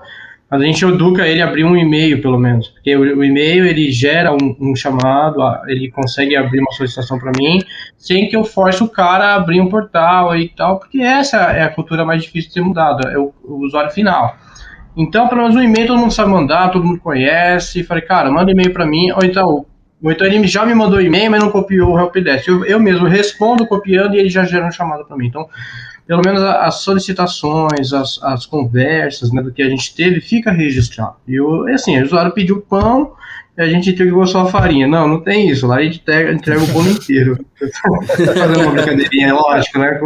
Mas 0.49 0.61
a 0.61 0.65
gente 0.65 0.85
educa 0.85 1.27
ele 1.27 1.41
a 1.41 1.47
abrir 1.47 1.65
um 1.65 1.75
e-mail, 1.75 2.21
pelo 2.21 2.37
menos, 2.37 2.69
porque 2.69 2.95
o, 2.95 3.23
e-mail 3.25 3.65
ele 3.65 3.91
gera 3.91 4.31
um, 4.31 4.55
um, 4.57 4.73
chamado, 4.73 5.41
ele 5.67 5.91
consegue 5.91 6.33
abrir 6.33 6.61
uma 6.61 6.71
solicitação 6.71 7.19
para 7.19 7.33
mim, 7.37 7.59
sem 7.97 8.29
que 8.29 8.37
eu 8.37 8.45
force 8.45 8.81
o 8.81 8.87
cara 8.87 9.33
a 9.33 9.35
abrir 9.35 9.59
um 9.59 9.67
portal 9.67 10.33
e 10.37 10.47
tal, 10.47 10.79
porque 10.79 10.99
essa 10.99 11.37
é 11.51 11.63
a 11.63 11.69
cultura 11.69 12.05
mais 12.05 12.23
difícil 12.23 12.47
de 12.47 12.53
ser 12.53 12.61
mudada, 12.61 13.09
é 13.09 13.17
o, 13.17 13.33
o 13.43 13.65
usuário 13.65 13.91
final. 13.91 14.33
Então, 14.95 15.27
pelo 15.27 15.41
menos 15.41 15.57
um 15.57 15.61
e-mail 15.61 15.87
todo 15.87 15.99
mundo 15.99 16.13
sabe 16.13 16.29
mandar, 16.29 16.71
todo 16.71 16.85
mundo 16.85 17.01
conhece. 17.01 17.83
Falei, 17.83 18.03
cara, 18.03 18.31
manda 18.31 18.49
e-mail 18.49 18.71
para 18.71 18.85
mim, 18.85 19.11
ou 19.11 19.19
então 19.21 19.65
Então 20.11 20.27
ele 20.27 20.45
já 20.47 20.65
me 20.65 20.73
mandou 20.73 21.01
e-mail, 21.01 21.31
mas 21.31 21.41
não 21.41 21.51
copiou 21.51 21.93
o 21.93 21.99
helpdesk. 21.99 22.47
Eu, 22.47 22.65
eu 22.65 22.79
mesmo 22.79 23.07
respondo 23.07 23.65
copiando 23.65 24.15
e 24.15 24.19
ele 24.19 24.29
já 24.29 24.43
gera 24.43 24.67
um 24.67 24.71
chamado 24.71 25.05
para 25.05 25.17
mim. 25.17 25.27
Então, 25.27 25.47
pelo 26.07 26.21
menos 26.23 26.41
as 26.43 26.81
solicitações, 26.81 27.91
as, 27.91 28.21
as 28.21 28.45
conversas 28.45 29.31
né, 29.31 29.41
do 29.41 29.51
que 29.51 29.63
a 29.63 29.69
gente 29.69 29.95
teve, 29.95 30.21
fica 30.21 30.51
registrado. 30.51 31.15
E 31.27 31.35
eu, 31.35 31.67
assim, 31.67 31.99
o 31.99 32.03
usuário 32.03 32.31
pediu 32.31 32.61
pão, 32.61 33.13
e 33.57 33.61
a 33.61 33.67
gente 33.67 33.89
entregou 33.89 34.27
só 34.27 34.41
a 34.41 34.49
farinha. 34.49 34.85
Não, 34.85 35.07
não 35.07 35.21
tem 35.21 35.49
isso. 35.49 35.65
Lá 35.65 35.77
a 35.77 35.83
gente 35.83 35.99
entrega, 35.99 36.31
entrega 36.33 36.61
o 36.61 36.67
bolo 36.67 36.89
inteiro. 36.89 37.43
Fazendo 38.17 38.59
uma 38.59 38.71
brincadeirinha, 38.71 39.33
lógico, 39.33 39.79
né? 39.79 39.97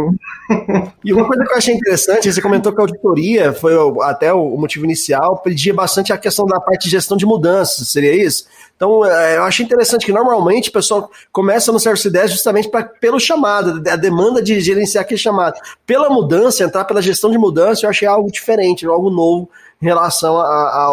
e 1.04 1.12
uma 1.12 1.26
coisa 1.26 1.44
que 1.44 1.52
eu 1.52 1.56
achei 1.56 1.74
interessante, 1.74 2.32
você 2.32 2.40
comentou 2.40 2.72
que 2.72 2.80
a 2.80 2.84
auditoria 2.84 3.52
foi 3.52 3.74
até 4.02 4.32
o 4.32 4.56
motivo 4.56 4.84
inicial, 4.84 5.38
pedia 5.38 5.74
bastante 5.74 6.12
a 6.12 6.18
questão 6.18 6.46
da 6.46 6.60
parte 6.60 6.84
de 6.84 6.90
gestão 6.90 7.16
de 7.16 7.26
mudanças, 7.26 7.88
seria 7.88 8.14
isso? 8.14 8.46
Então, 8.80 9.04
é, 9.04 9.36
eu 9.36 9.42
achei 9.42 9.66
interessante 9.66 10.06
que 10.06 10.12
normalmente 10.12 10.70
o 10.70 10.72
pessoal 10.72 11.10
começa 11.30 11.70
no 11.70 11.78
Service 11.78 12.08
10 12.08 12.30
justamente 12.30 12.70
pra, 12.70 12.82
pelo 12.82 13.20
chamado, 13.20 13.82
a 13.86 13.94
demanda 13.94 14.42
de 14.42 14.58
gerenciar 14.58 15.04
aquele 15.04 15.20
chamado. 15.20 15.52
Pela 15.86 16.08
mudança, 16.08 16.64
entrar 16.64 16.86
pela 16.86 17.02
gestão 17.02 17.30
de 17.30 17.36
mudança, 17.36 17.84
eu 17.84 17.90
achei 17.90 18.08
algo 18.08 18.32
diferente, 18.32 18.86
algo 18.86 19.10
novo 19.10 19.50
em 19.82 19.84
relação 19.84 20.38
a, 20.38 20.46
a, 20.46 20.84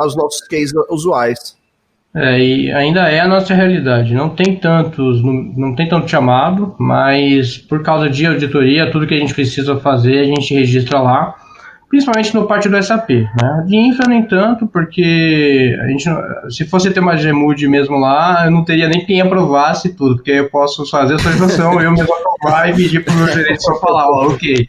aos 0.00 0.16
nossos 0.16 0.40
cases 0.48 0.72
usuais. 0.88 1.54
É, 2.14 2.40
e 2.40 2.72
ainda 2.72 3.10
é 3.10 3.20
a 3.20 3.28
nossa 3.28 3.52
realidade. 3.52 4.14
Não 4.14 4.30
tem 4.30 4.56
tantos, 4.56 5.22
não, 5.22 5.34
não 5.34 5.74
tem 5.74 5.86
tanto 5.86 6.10
chamado, 6.10 6.74
mas 6.78 7.58
por 7.58 7.82
causa 7.82 8.08
de 8.08 8.24
auditoria, 8.24 8.90
tudo 8.90 9.06
que 9.06 9.12
a 9.12 9.18
gente 9.18 9.34
precisa 9.34 9.76
fazer, 9.76 10.20
a 10.20 10.24
gente 10.24 10.54
registra 10.54 10.98
lá 10.98 11.34
principalmente 11.94 12.34
no 12.34 12.46
parte 12.48 12.68
do 12.68 12.82
SAP. 12.82 13.10
Né? 13.10 13.64
De 13.66 13.76
infra, 13.76 14.08
nem 14.08 14.26
tanto, 14.26 14.66
porque 14.66 15.78
a 15.80 15.86
gente, 15.86 16.04
se 16.50 16.64
fosse 16.64 16.90
ter 16.90 16.98
uma 16.98 17.14
Gmood 17.14 17.68
mesmo 17.68 17.96
lá, 17.98 18.46
eu 18.46 18.50
não 18.50 18.64
teria 18.64 18.88
nem 18.88 19.06
quem 19.06 19.20
aprovasse 19.20 19.94
tudo, 19.94 20.16
porque 20.16 20.32
eu 20.32 20.50
posso 20.50 20.84
fazer 20.90 21.14
a 21.14 21.18
solicitação, 21.18 21.80
eu 21.80 21.92
mesmo 21.92 22.12
aprovar 22.12 22.68
e 22.68 22.74
pedir 22.74 23.04
para 23.04 23.14
o 23.14 23.16
meu 23.16 23.28
gerente 23.28 23.62
só 23.62 23.76
falar, 23.76 24.08
ó, 24.08 24.26
ok. 24.26 24.68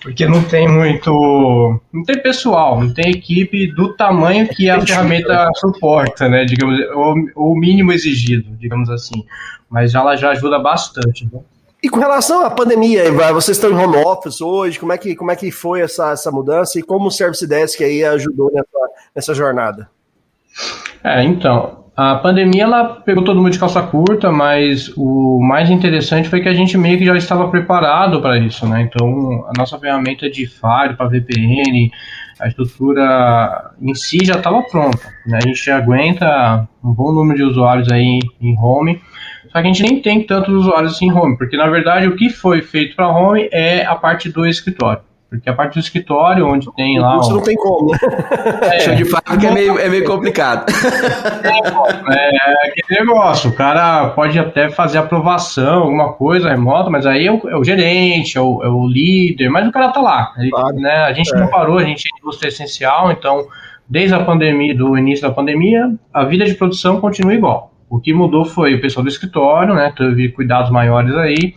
Porque 0.00 0.26
não 0.26 0.42
tem 0.42 0.66
muito. 0.66 1.80
Não 1.92 2.02
tem 2.02 2.22
pessoal, 2.22 2.80
não 2.80 2.92
tem 2.92 3.10
equipe 3.10 3.66
do 3.72 3.94
tamanho 3.94 4.48
que 4.48 4.70
a 4.70 4.80
ferramenta 4.80 5.46
suporta, 5.56 6.28
né? 6.30 6.46
Digamos, 6.46 6.78
o, 6.94 7.50
o 7.52 7.56
mínimo 7.58 7.92
exigido, 7.92 8.56
digamos 8.58 8.88
assim. 8.88 9.24
Mas 9.68 9.94
ela 9.94 10.16
já 10.16 10.30
ajuda 10.30 10.58
bastante. 10.58 11.28
Né? 11.30 11.40
E 11.84 11.88
com 11.90 12.00
relação 12.00 12.40
à 12.46 12.50
pandemia, 12.50 13.12
vocês 13.34 13.58
estão 13.58 13.70
em 13.70 13.74
home 13.74 13.98
office 13.98 14.40
hoje, 14.40 14.80
como 14.80 14.90
é 14.90 14.96
que, 14.96 15.14
como 15.14 15.30
é 15.30 15.36
que 15.36 15.50
foi 15.50 15.82
essa, 15.82 16.12
essa 16.12 16.30
mudança 16.30 16.78
e 16.78 16.82
como 16.82 17.08
o 17.08 17.10
Service 17.10 17.46
Desk 17.46 17.84
aí 17.84 18.02
ajudou 18.02 18.50
nessa, 18.54 18.78
nessa 19.14 19.34
jornada? 19.34 19.90
É, 21.04 21.22
então, 21.22 21.84
a 21.94 22.14
pandemia 22.14 22.62
ela 22.62 22.84
pegou 23.02 23.22
todo 23.22 23.36
mundo 23.36 23.50
de 23.50 23.58
calça 23.58 23.82
curta, 23.82 24.32
mas 24.32 24.90
o 24.96 25.38
mais 25.42 25.68
interessante 25.68 26.30
foi 26.30 26.40
que 26.40 26.48
a 26.48 26.54
gente 26.54 26.78
meio 26.78 26.96
que 26.96 27.04
já 27.04 27.18
estava 27.18 27.48
preparado 27.48 28.18
para 28.22 28.38
isso, 28.38 28.66
né? 28.66 28.80
Então, 28.80 29.44
a 29.46 29.52
nossa 29.54 29.78
ferramenta 29.78 30.30
de 30.30 30.46
Fire 30.46 30.96
para 30.96 31.08
VPN, 31.08 31.90
a 32.40 32.48
estrutura 32.48 33.72
em 33.78 33.94
si 33.94 34.24
já 34.24 34.36
estava 34.36 34.62
pronta. 34.62 35.06
Né? 35.26 35.36
A 35.36 35.46
gente 35.46 35.70
aguenta 35.70 36.66
um 36.82 36.94
bom 36.94 37.12
número 37.12 37.36
de 37.36 37.44
usuários 37.44 37.92
aí 37.92 38.20
em 38.40 38.58
home 38.58 39.02
só 39.54 39.62
que 39.62 39.68
a 39.68 39.72
gente 39.72 39.82
nem 39.84 40.02
tem 40.02 40.20
tantos 40.20 40.52
usuários 40.52 40.94
assim 40.94 41.06
em 41.06 41.12
home, 41.12 41.38
porque 41.38 41.56
na 41.56 41.68
verdade 41.68 42.08
o 42.08 42.16
que 42.16 42.28
foi 42.28 42.60
feito 42.60 42.96
para 42.96 43.06
home 43.06 43.48
é 43.52 43.86
a 43.86 43.94
parte 43.94 44.28
do 44.28 44.44
escritório. 44.44 45.00
Porque 45.30 45.48
a 45.48 45.52
parte 45.52 45.74
do 45.74 45.80
escritório, 45.80 46.46
onde 46.46 46.72
tem 46.74 46.98
lá. 46.98 47.18
Isso 47.18 47.32
não 47.32 47.42
tem 47.42 47.56
como, 47.56 47.90
né? 47.90 47.98
É, 48.72 48.94
de 48.94 49.04
fábrica 49.04 49.48
é 49.48 49.50
meio, 49.52 49.78
é 49.78 49.88
meio 49.88 50.04
complicado. 50.04 50.66
É, 51.44 52.36
é, 52.36 52.68
aquele 52.68 53.00
negócio. 53.00 53.50
O 53.50 53.52
cara 53.54 54.08
pode 54.10 54.38
até 54.38 54.70
fazer 54.70 54.98
aprovação, 54.98 55.82
alguma 55.84 56.12
coisa 56.12 56.48
remota, 56.48 56.90
mas 56.90 57.06
aí 57.06 57.26
é 57.26 57.32
o, 57.32 57.48
é 57.48 57.56
o 57.56 57.64
gerente, 57.64 58.36
é 58.36 58.40
o, 58.40 58.62
é 58.62 58.68
o, 58.68 58.86
líder, 58.86 59.48
mas 59.50 59.66
o 59.66 59.72
cara 59.72 59.90
tá 59.90 60.00
lá. 60.00 60.32
Ele, 60.36 60.50
claro. 60.50 60.76
né, 60.76 61.04
a 61.04 61.12
gente 61.12 61.34
é. 61.34 61.38
não 61.38 61.48
parou, 61.48 61.78
a 61.78 61.84
gente 61.84 62.04
é 62.06 62.18
indústria 62.18 62.48
essencial, 62.48 63.10
então, 63.12 63.46
desde 63.88 64.14
a 64.14 64.20
pandemia, 64.24 64.74
do 64.74 64.96
início 64.96 65.26
da 65.26 65.34
pandemia, 65.34 65.94
a 66.12 66.24
vida 66.24 66.44
de 66.44 66.54
produção 66.54 67.00
continua 67.00 67.34
igual. 67.34 67.73
O 67.88 68.00
que 68.00 68.12
mudou 68.12 68.44
foi 68.44 68.74
o 68.74 68.80
pessoal 68.80 69.04
do 69.04 69.08
escritório, 69.08 69.74
né? 69.74 69.92
Teve 69.96 70.30
cuidados 70.30 70.70
maiores 70.70 71.14
aí. 71.14 71.54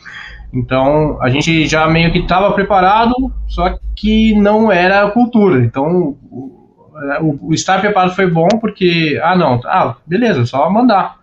Então, 0.53 1.21
a 1.21 1.29
gente 1.29 1.67
já 1.67 1.87
meio 1.87 2.11
que 2.11 2.19
estava 2.19 2.51
preparado, 2.51 3.13
só 3.47 3.77
que 3.95 4.33
não 4.35 4.71
era 4.71 5.03
a 5.03 5.11
cultura. 5.11 5.63
Então, 5.63 6.17
o, 6.31 7.39
o, 7.41 7.53
estar 7.53 7.79
preparado 7.79 8.15
foi 8.15 8.29
bom 8.29 8.47
porque, 8.59 9.19
ah, 9.23 9.35
não, 9.35 9.59
ah, 9.65 9.95
beleza, 10.05 10.45
só 10.45 10.69
mandar. 10.69 11.17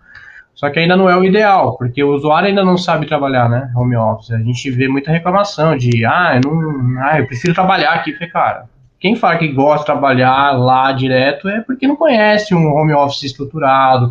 Só 0.53 0.69
que 0.69 0.79
ainda 0.79 0.95
não 0.95 1.09
é 1.09 1.17
o 1.17 1.25
ideal, 1.25 1.77
porque 1.77 2.01
o 2.01 2.13
usuário 2.13 2.47
ainda 2.47 2.63
não 2.63 2.77
sabe 2.77 3.05
trabalhar, 3.05 3.49
né? 3.49 3.71
Home 3.75 3.97
office. 3.97 4.31
A 4.31 4.37
gente 4.37 4.71
vê 4.71 4.87
muita 4.87 5.11
reclamação 5.11 5.75
de, 5.77 6.05
ah, 6.05 6.39
eu, 6.41 6.49
não, 6.49 7.01
ah, 7.01 7.19
eu 7.19 7.27
prefiro 7.27 7.53
trabalhar 7.53 7.91
aqui. 7.91 8.13
falei, 8.13 8.29
cara, 8.29 8.69
quem 8.99 9.15
fala 9.15 9.37
que 9.37 9.47
gosta 9.49 9.79
de 9.79 9.85
trabalhar 9.85 10.51
lá 10.57 10.91
direto 10.91 11.47
é 11.49 11.61
porque 11.61 11.87
não 11.87 11.95
conhece 11.95 12.55
um 12.55 12.73
home 12.73 12.93
office 12.93 13.23
estruturado, 13.23 14.09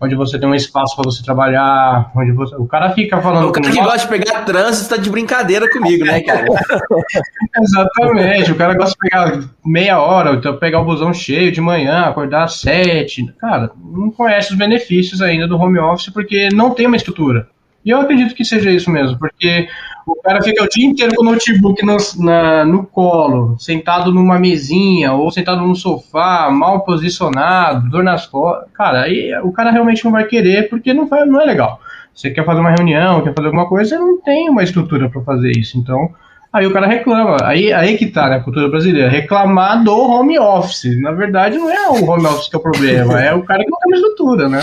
onde 0.00 0.14
você 0.14 0.38
tem 0.38 0.48
um 0.48 0.54
espaço 0.54 0.94
para 0.94 1.04
você 1.04 1.22
trabalhar, 1.22 2.10
onde 2.16 2.32
você... 2.32 2.54
o 2.54 2.66
cara 2.66 2.90
fica 2.90 3.20
falando. 3.20 3.48
O 3.48 3.52
cara 3.52 3.70
que 3.70 3.80
gosta 3.80 3.98
de 3.98 4.08
pegar 4.08 4.44
trânsito 4.44 4.82
está 4.82 4.96
de 4.96 5.10
brincadeira 5.10 5.70
comigo, 5.70 6.04
né, 6.04 6.20
cara? 6.22 6.46
Exatamente. 7.60 8.52
O 8.52 8.56
cara 8.56 8.74
gosta 8.74 8.92
de 8.92 9.10
pegar 9.10 9.40
meia 9.64 10.00
hora, 10.00 10.32
então 10.32 10.56
pegar 10.56 10.80
o 10.80 10.84
busão 10.84 11.12
cheio 11.12 11.52
de 11.52 11.60
manhã, 11.60 12.04
acordar 12.04 12.44
às 12.44 12.60
sete. 12.60 13.26
Cara, 13.38 13.70
não 13.76 14.10
conhece 14.10 14.52
os 14.52 14.58
benefícios 14.58 15.20
ainda 15.20 15.46
do 15.46 15.58
home 15.58 15.78
office 15.78 16.08
porque 16.08 16.48
não 16.52 16.70
tem 16.70 16.86
uma 16.86 16.96
estrutura. 16.96 17.48
E 17.84 17.90
eu 17.90 18.00
acredito 18.00 18.34
que 18.34 18.44
seja 18.44 18.70
isso 18.70 18.90
mesmo, 18.90 19.18
porque 19.18 19.68
o 20.06 20.14
cara 20.22 20.42
fica 20.42 20.64
o 20.64 20.68
dia 20.68 20.86
inteiro 20.86 21.14
com 21.14 21.22
o 21.22 21.24
notebook 21.24 21.84
no, 21.84 21.96
na, 22.18 22.64
no 22.64 22.84
colo, 22.84 23.56
sentado 23.58 24.12
numa 24.12 24.38
mesinha, 24.38 25.12
ou 25.12 25.30
sentado 25.30 25.60
no 25.62 25.74
sofá, 25.74 26.50
mal 26.50 26.84
posicionado, 26.84 27.88
dor 27.90 28.02
nas 28.02 28.26
costas. 28.26 28.68
Cara, 28.72 29.02
aí 29.02 29.32
o 29.42 29.52
cara 29.52 29.70
realmente 29.70 30.04
não 30.04 30.12
vai 30.12 30.24
querer, 30.24 30.68
porque 30.68 30.92
não, 30.92 31.06
vai, 31.06 31.24
não 31.24 31.40
é 31.40 31.44
legal. 31.44 31.80
Você 32.14 32.30
quer 32.30 32.44
fazer 32.44 32.60
uma 32.60 32.74
reunião, 32.74 33.22
quer 33.22 33.34
fazer 33.34 33.48
alguma 33.48 33.68
coisa, 33.68 33.90
você 33.90 33.98
não 33.98 34.20
tem 34.20 34.48
uma 34.48 34.62
estrutura 34.62 35.08
para 35.08 35.22
fazer 35.22 35.52
isso. 35.52 35.78
Então, 35.78 36.10
Aí 36.52 36.66
o 36.66 36.72
cara 36.72 36.86
reclama. 36.86 37.36
Aí, 37.44 37.72
aí 37.72 37.96
que 37.96 38.06
tá, 38.06 38.28
né, 38.28 38.36
a 38.36 38.40
cultura 38.40 38.68
brasileira. 38.68 39.08
Reclamar 39.08 39.84
do 39.84 39.96
home 39.96 40.38
office. 40.38 41.00
Na 41.00 41.12
verdade, 41.12 41.56
não 41.56 41.70
é 41.70 41.88
o 41.88 42.10
home 42.10 42.26
office 42.26 42.48
que 42.48 42.56
é 42.56 42.58
o 42.58 42.62
problema, 42.62 43.20
é 43.22 43.32
o 43.32 43.44
cara 43.44 43.62
que 43.64 43.70
não 43.70 43.78
tem 43.78 43.92
uma 43.92 43.96
estrutura, 43.96 44.48
né? 44.48 44.60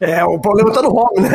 É, 0.00 0.24
o 0.24 0.38
problema 0.38 0.72
tá 0.72 0.82
no 0.82 0.94
home, 0.94 1.20
né? 1.20 1.30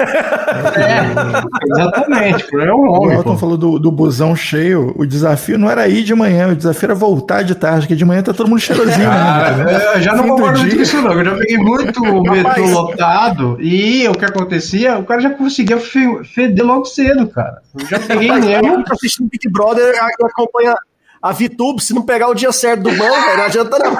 É, 0.75 1.71
exatamente, 1.71 2.43
o 2.43 2.47
problema 2.47 2.71
é 2.71 2.75
o 2.75 2.81
home. 2.81 3.07
O 3.07 3.11
Elton 3.11 3.37
falou 3.37 3.57
do, 3.57 3.79
do 3.79 3.91
busão 3.91 4.35
cheio. 4.35 4.93
O 4.97 5.05
desafio 5.05 5.57
não 5.57 5.69
era 5.69 5.87
ir 5.87 6.03
de 6.03 6.13
manhã, 6.13 6.49
o 6.49 6.55
desafio 6.55 6.87
era 6.87 6.95
voltar 6.95 7.43
de 7.43 7.55
tarde, 7.55 7.81
porque 7.81 7.95
de 7.95 8.05
manhã 8.05 8.21
tá 8.21 8.33
todo 8.33 8.49
mundo 8.49 8.59
cheirosinho. 8.59 9.09
Ah, 9.09 9.51
né? 9.51 9.95
Eu 9.95 10.01
já 10.01 10.15
não 10.15 10.27
concordo 10.27 10.59
com 10.59 10.65
isso, 10.65 11.01
não. 11.01 11.13
Eu 11.13 11.25
já 11.25 11.35
peguei 11.35 11.57
muito 11.57 12.01
metrô 12.23 12.65
lotado 12.67 13.57
e 13.59 14.07
o 14.07 14.13
que 14.13 14.25
acontecia, 14.25 14.97
o 14.97 15.03
cara 15.03 15.21
já 15.21 15.29
conseguia 15.31 15.77
feder 15.79 16.65
logo 16.65 16.85
cedo, 16.85 17.27
cara. 17.27 17.61
Eu 17.79 17.85
já 17.87 17.99
peguei 17.99 18.31
mesmo. 18.31 18.83
assistindo 18.89 19.29
Big 19.29 19.49
Brother 19.49 19.93
acompanha 20.23 20.75
a 21.21 21.31
VTube, 21.31 21.83
se 21.83 21.93
não 21.93 22.01
pegar 22.01 22.29
o 22.29 22.33
dia 22.33 22.51
certo 22.51 22.81
do 22.81 22.91
banco, 22.97 23.37
não 23.37 23.43
adianta 23.43 23.77
não. 23.77 23.95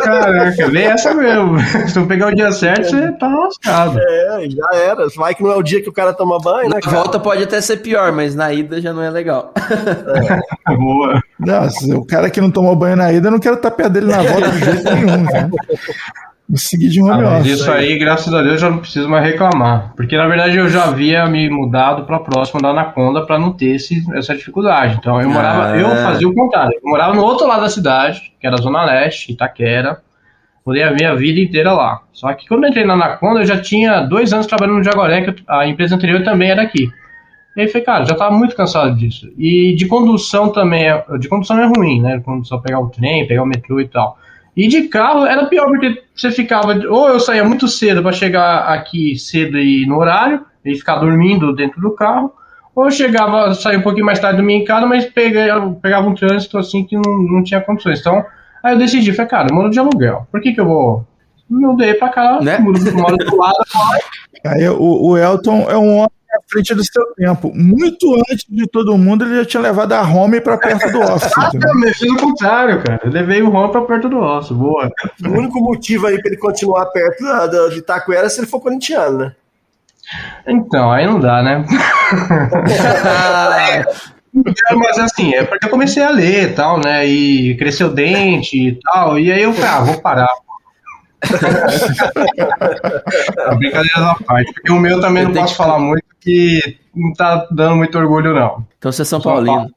Caraca, 0.00 0.68
vem 0.68 0.84
essa 0.84 1.14
mesmo. 1.14 1.58
Se 1.88 1.98
não 1.98 2.06
pegar 2.06 2.26
o 2.26 2.34
dia 2.34 2.52
certo, 2.52 2.90
você 2.90 3.10
tá 3.12 3.26
lascado. 3.26 3.98
É, 3.98 4.48
já 4.50 4.68
era. 4.74 5.08
Vai 5.16 5.34
que 5.34 5.42
não 5.42 5.52
é 5.52 5.56
o 5.56 5.62
dia 5.62 5.82
que 5.82 5.88
o 5.88 5.92
cara 5.92 6.12
toma 6.12 6.38
banho, 6.38 6.68
né? 6.68 6.78
Na 6.84 6.90
volta 6.90 7.18
pode 7.18 7.42
até 7.42 7.58
ser 7.62 7.78
pior, 7.78 8.12
mas 8.12 8.34
na 8.34 8.52
ida 8.52 8.82
já 8.82 8.92
não 8.92 9.02
é 9.02 9.08
legal. 9.08 9.54
É. 10.66 10.76
Boa. 10.76 11.22
Não, 11.38 11.66
o 11.98 12.04
cara 12.04 12.28
que 12.28 12.40
não 12.40 12.50
tomou 12.50 12.76
banho 12.76 12.96
na 12.96 13.10
ida, 13.12 13.28
eu 13.28 13.32
não 13.32 13.40
quero 13.40 13.56
estar 13.56 13.70
perto 13.70 13.92
dele 13.92 14.06
na 14.06 14.22
volta 14.22 14.50
de 14.50 14.58
jeito 14.58 14.94
nenhum. 14.94 15.22
Né? 15.22 15.50
Seguir 16.58 16.88
de 16.88 17.00
home 17.00 17.24
ah, 17.26 17.40
Isso 17.40 17.70
aí, 17.70 17.98
graças 17.98 18.32
a 18.32 18.42
Deus, 18.42 18.60
já 18.60 18.70
não 18.70 18.78
preciso 18.78 19.08
mais 19.08 19.24
reclamar. 19.24 19.92
Porque 19.96 20.16
na 20.16 20.26
verdade 20.26 20.56
eu 20.56 20.68
já 20.68 20.84
havia 20.84 21.26
me 21.26 21.48
mudado 21.48 22.04
para 22.04 22.18
próxima 22.18 22.60
da 22.60 22.68
Anaconda 22.68 23.24
para 23.24 23.38
não 23.38 23.52
ter 23.52 23.76
esse, 23.76 24.04
essa 24.14 24.34
dificuldade. 24.34 24.96
Então 24.98 25.20
eu 25.20 25.30
morava, 25.30 25.72
ah. 25.72 25.78
eu 25.78 25.88
fazia 25.88 26.28
o 26.28 26.34
contrário. 26.34 26.74
Eu 26.74 26.90
morava 26.90 27.14
no 27.14 27.22
outro 27.22 27.46
lado 27.46 27.62
da 27.62 27.68
cidade, 27.68 28.32
que 28.40 28.46
era 28.46 28.56
a 28.56 28.62
Zona 28.62 28.84
Leste, 28.84 29.32
Itaquera. 29.32 30.00
Morei 30.64 30.82
a 30.82 30.92
minha 30.92 31.14
vida 31.16 31.40
inteira 31.40 31.72
lá. 31.72 32.02
Só 32.12 32.32
que 32.34 32.46
quando 32.46 32.64
eu 32.64 32.70
entrei 32.70 32.84
na 32.84 32.94
Anaconda, 32.94 33.40
eu 33.40 33.46
já 33.46 33.60
tinha 33.60 34.00
dois 34.02 34.32
anos 34.32 34.46
trabalhando 34.46 34.78
no 34.78 34.84
Jaguaré, 34.84 35.22
que 35.22 35.42
a 35.48 35.66
empresa 35.66 35.96
anterior 35.96 36.22
também 36.22 36.50
era 36.50 36.62
aqui. 36.62 36.88
E 37.56 37.60
aí 37.60 37.68
falei, 37.68 37.84
cara, 37.84 38.04
já 38.04 38.12
estava 38.12 38.34
muito 38.34 38.56
cansado 38.56 38.94
disso. 38.96 39.30
E 39.36 39.74
de 39.74 39.86
condução 39.86 40.50
também, 40.50 40.88
é, 40.88 41.04
de 41.18 41.28
condução 41.28 41.58
é 41.60 41.66
ruim, 41.66 42.00
né? 42.00 42.16
De 42.16 42.24
condução 42.24 42.60
pegar 42.60 42.80
o 42.80 42.88
trem, 42.88 43.26
pegar 43.26 43.42
o 43.42 43.46
metrô 43.46 43.80
e 43.80 43.88
tal. 43.88 44.16
E 44.56 44.68
de 44.68 44.82
carro 44.88 45.24
era 45.24 45.46
pior, 45.46 45.66
porque 45.66 46.02
você 46.14 46.30
ficava. 46.30 46.74
Ou 46.88 47.08
eu 47.08 47.18
saía 47.18 47.44
muito 47.44 47.66
cedo 47.68 48.02
para 48.02 48.12
chegar 48.12 48.68
aqui 48.68 49.16
cedo 49.18 49.58
e 49.58 49.86
no 49.86 49.98
horário, 49.98 50.44
e 50.64 50.74
ficar 50.74 50.96
dormindo 50.96 51.54
dentro 51.54 51.80
do 51.80 51.92
carro, 51.92 52.32
ou 52.74 52.84
eu 52.84 52.90
chegava, 52.90 53.54
saía 53.54 53.78
um 53.78 53.82
pouquinho 53.82 54.06
mais 54.06 54.18
tarde 54.18 54.38
do 54.38 54.42
minha 54.42 54.64
casa, 54.64 54.86
mas 54.86 55.06
pegava, 55.06 55.70
pegava 55.74 56.08
um 56.08 56.14
trânsito 56.14 56.58
assim 56.58 56.84
que 56.84 56.96
não, 56.96 57.22
não 57.22 57.42
tinha 57.42 57.60
condições. 57.60 58.00
Então, 58.00 58.24
aí 58.62 58.74
eu 58.74 58.78
decidi, 58.78 59.12
falei, 59.12 59.30
cara, 59.30 59.48
eu 59.50 59.54
moro 59.54 59.70
de 59.70 59.78
aluguel. 59.78 60.26
Por 60.30 60.40
que, 60.40 60.52
que 60.52 60.60
eu 60.60 60.66
vou 60.66 61.06
mudei 61.48 61.94
pra 61.94 62.08
cá, 62.08 62.40
Né? 62.40 62.58
moro 62.58 62.78
do 62.78 63.36
lado. 63.36 63.56
Aí 64.44 64.68
o, 64.68 65.10
o 65.10 65.16
Elton 65.16 65.70
é 65.70 65.76
um 65.76 65.98
homem 65.98 66.10
à 66.32 66.38
frente 66.50 66.74
do 66.74 66.82
seu 66.84 67.14
tempo. 67.14 67.52
Muito 67.54 68.14
antes 68.30 68.44
de 68.48 68.66
todo 68.66 68.96
mundo, 68.96 69.24
ele 69.24 69.36
já 69.36 69.44
tinha 69.44 69.62
levado 69.62 69.92
a 69.92 70.02
home 70.02 70.40
pra 70.40 70.56
perto 70.56 70.90
do 70.90 71.00
office. 71.12 71.32
entendeu? 71.48 71.70
Eu 71.70 71.76
me 71.76 71.94
fiz 71.94 72.10
o 72.10 72.16
contrário, 72.16 72.82
cara. 72.82 73.00
Eu 73.04 73.10
levei 73.10 73.42
o 73.42 73.50
Ron 73.50 73.68
pra 73.68 73.82
perto 73.82 74.08
do 74.08 74.18
osso, 74.18 74.54
boa. 74.54 74.90
O 75.24 75.28
único 75.28 75.60
motivo 75.60 76.06
aí 76.06 76.20
pra 76.20 76.30
ele 76.30 76.40
continuar 76.40 76.86
perto 76.86 77.22
da, 77.22 77.46
da, 77.46 77.68
de 77.68 77.78
Itaquera 77.78 78.26
é 78.26 78.28
se 78.28 78.40
ele 78.40 78.46
for 78.46 78.60
corintiano, 78.60 79.18
né? 79.18 79.32
Então, 80.46 80.90
aí 80.90 81.06
não 81.06 81.20
dá, 81.20 81.42
né? 81.42 81.64
É, 84.34 84.74
mas 84.74 84.98
assim, 84.98 85.34
é 85.34 85.44
porque 85.44 85.66
eu 85.66 85.70
comecei 85.70 86.02
a 86.02 86.08
ler 86.08 86.50
e 86.50 86.52
tal, 86.54 86.80
né? 86.80 87.06
E 87.06 87.54
cresceu 87.58 87.88
o 87.88 87.94
dente 87.94 88.56
e 88.56 88.80
tal. 88.80 89.18
E 89.18 89.30
aí 89.30 89.42
eu 89.42 89.52
falei, 89.52 89.70
ah, 89.70 89.80
vou 89.80 90.00
parar. 90.00 90.28
A 93.46 93.54
brincadeira 93.54 94.00
da 94.00 94.14
parte. 94.26 94.52
Porque 94.52 94.72
o 94.72 94.78
meu 94.80 95.00
também 95.00 95.22
Eu 95.24 95.28
não 95.30 95.34
posso 95.36 95.52
que- 95.52 95.56
falar 95.58 95.78
muito, 95.78 96.04
que 96.20 96.76
não 96.94 97.12
tá 97.14 97.46
dando 97.50 97.76
muito 97.76 97.96
orgulho, 97.98 98.34
não. 98.34 98.64
Então 98.78 98.92
você 98.92 99.02
é 99.02 99.04
São 99.04 99.20
Paulino. 99.20 99.70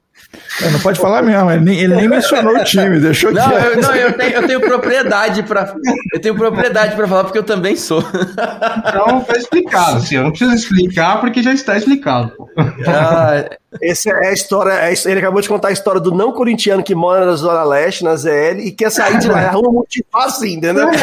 É, 0.62 0.70
não 0.70 0.80
pode 0.80 1.00
falar 1.00 1.22
mesmo, 1.22 1.50
ele 1.50 1.64
nem, 1.64 1.80
ele 1.80 1.96
nem 1.96 2.10
mencionou 2.10 2.56
o 2.58 2.64
time, 2.64 3.00
deixou 3.00 3.32
Não, 3.32 3.48
quieto. 3.50 3.64
eu, 3.66 3.82
não 3.82 3.96
eu, 3.96 4.14
tenho, 4.14 4.32
eu 4.34 4.48
tenho 4.48 4.60
propriedade 4.60 5.44
para 5.44 5.74
eu 6.14 6.20
tenho 6.20 6.36
propriedade 6.36 6.94
para 6.96 7.08
falar 7.08 7.24
porque 7.24 7.38
eu 7.38 7.44
também 7.44 7.75
sou. 7.78 8.00
Então 8.02 9.22
tá 9.22 9.38
explicado, 9.38 9.98
assim. 9.98 10.16
Eu 10.16 10.24
não 10.24 10.32
preciso 10.32 10.54
explicar 10.54 11.22
porque 11.22 11.42
já 11.42 11.54
está 11.54 11.78
explicado. 11.78 12.32
pô. 12.36 12.50
Ah, 12.88 13.46
Essa 13.82 14.10
é 14.10 14.29
a 14.29 14.34
história. 14.34 14.72
é 14.72 14.94
ele 15.05 15.20
acabou 15.20 15.41
de 15.41 15.50
contar 15.50 15.70
a 15.70 15.72
história 15.72 16.00
do 16.01 16.12
não 16.12 16.32
corintiano 16.32 16.84
que 16.84 16.94
mora 16.96 17.25
na 17.25 17.36
Zona 17.36 17.63
Leste, 17.63 18.03
na 18.03 18.15
ZL, 18.15 18.60
e 18.60 18.72
quer 18.72 18.89
sair 18.91 19.20
de 19.20 19.27
lá. 19.27 19.53
É 19.53 19.55
um 19.55 19.72
motivo 19.72 20.05
assim, 20.13 20.53
entendeu? 20.55 20.86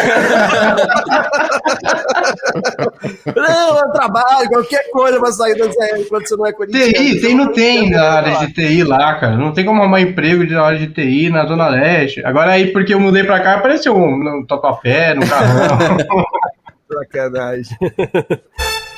não, 3.34 3.78
eu 3.78 3.92
trabalho, 3.92 4.48
qualquer 4.48 4.90
coisa 4.90 5.18
pra 5.20 5.32
sair 5.32 5.56
da 5.56 5.66
ZL 5.66 6.04
quando 6.08 6.28
você 6.28 6.36
não 6.36 6.46
é 6.46 6.52
corintiano. 6.52 6.92
TI, 6.92 7.20
tem 7.20 7.34
no 7.34 7.52
tem 7.52 7.90
na 7.90 8.02
área 8.02 8.38
de 8.38 8.52
TI 8.52 8.84
lá, 8.84 9.14
cara. 9.18 9.36
Não 9.36 9.52
tem 9.52 9.64
como 9.64 9.80
arrumar 9.80 10.00
emprego 10.00 10.44
na 10.44 10.62
área 10.62 10.78
de 10.78 10.88
TI 10.88 11.30
na 11.30 11.46
Zona 11.46 11.68
Leste. 11.68 12.24
Agora 12.24 12.52
aí, 12.52 12.72
porque 12.72 12.94
eu 12.94 13.00
mudei 13.00 13.24
pra 13.24 13.40
cá, 13.40 13.54
apareceu 13.54 13.96
um 13.96 14.16
no 14.16 14.46
tatuapé, 14.46 15.14
no 15.14 15.26
carrão. 15.26 15.78
Sacanagem. 16.92 17.76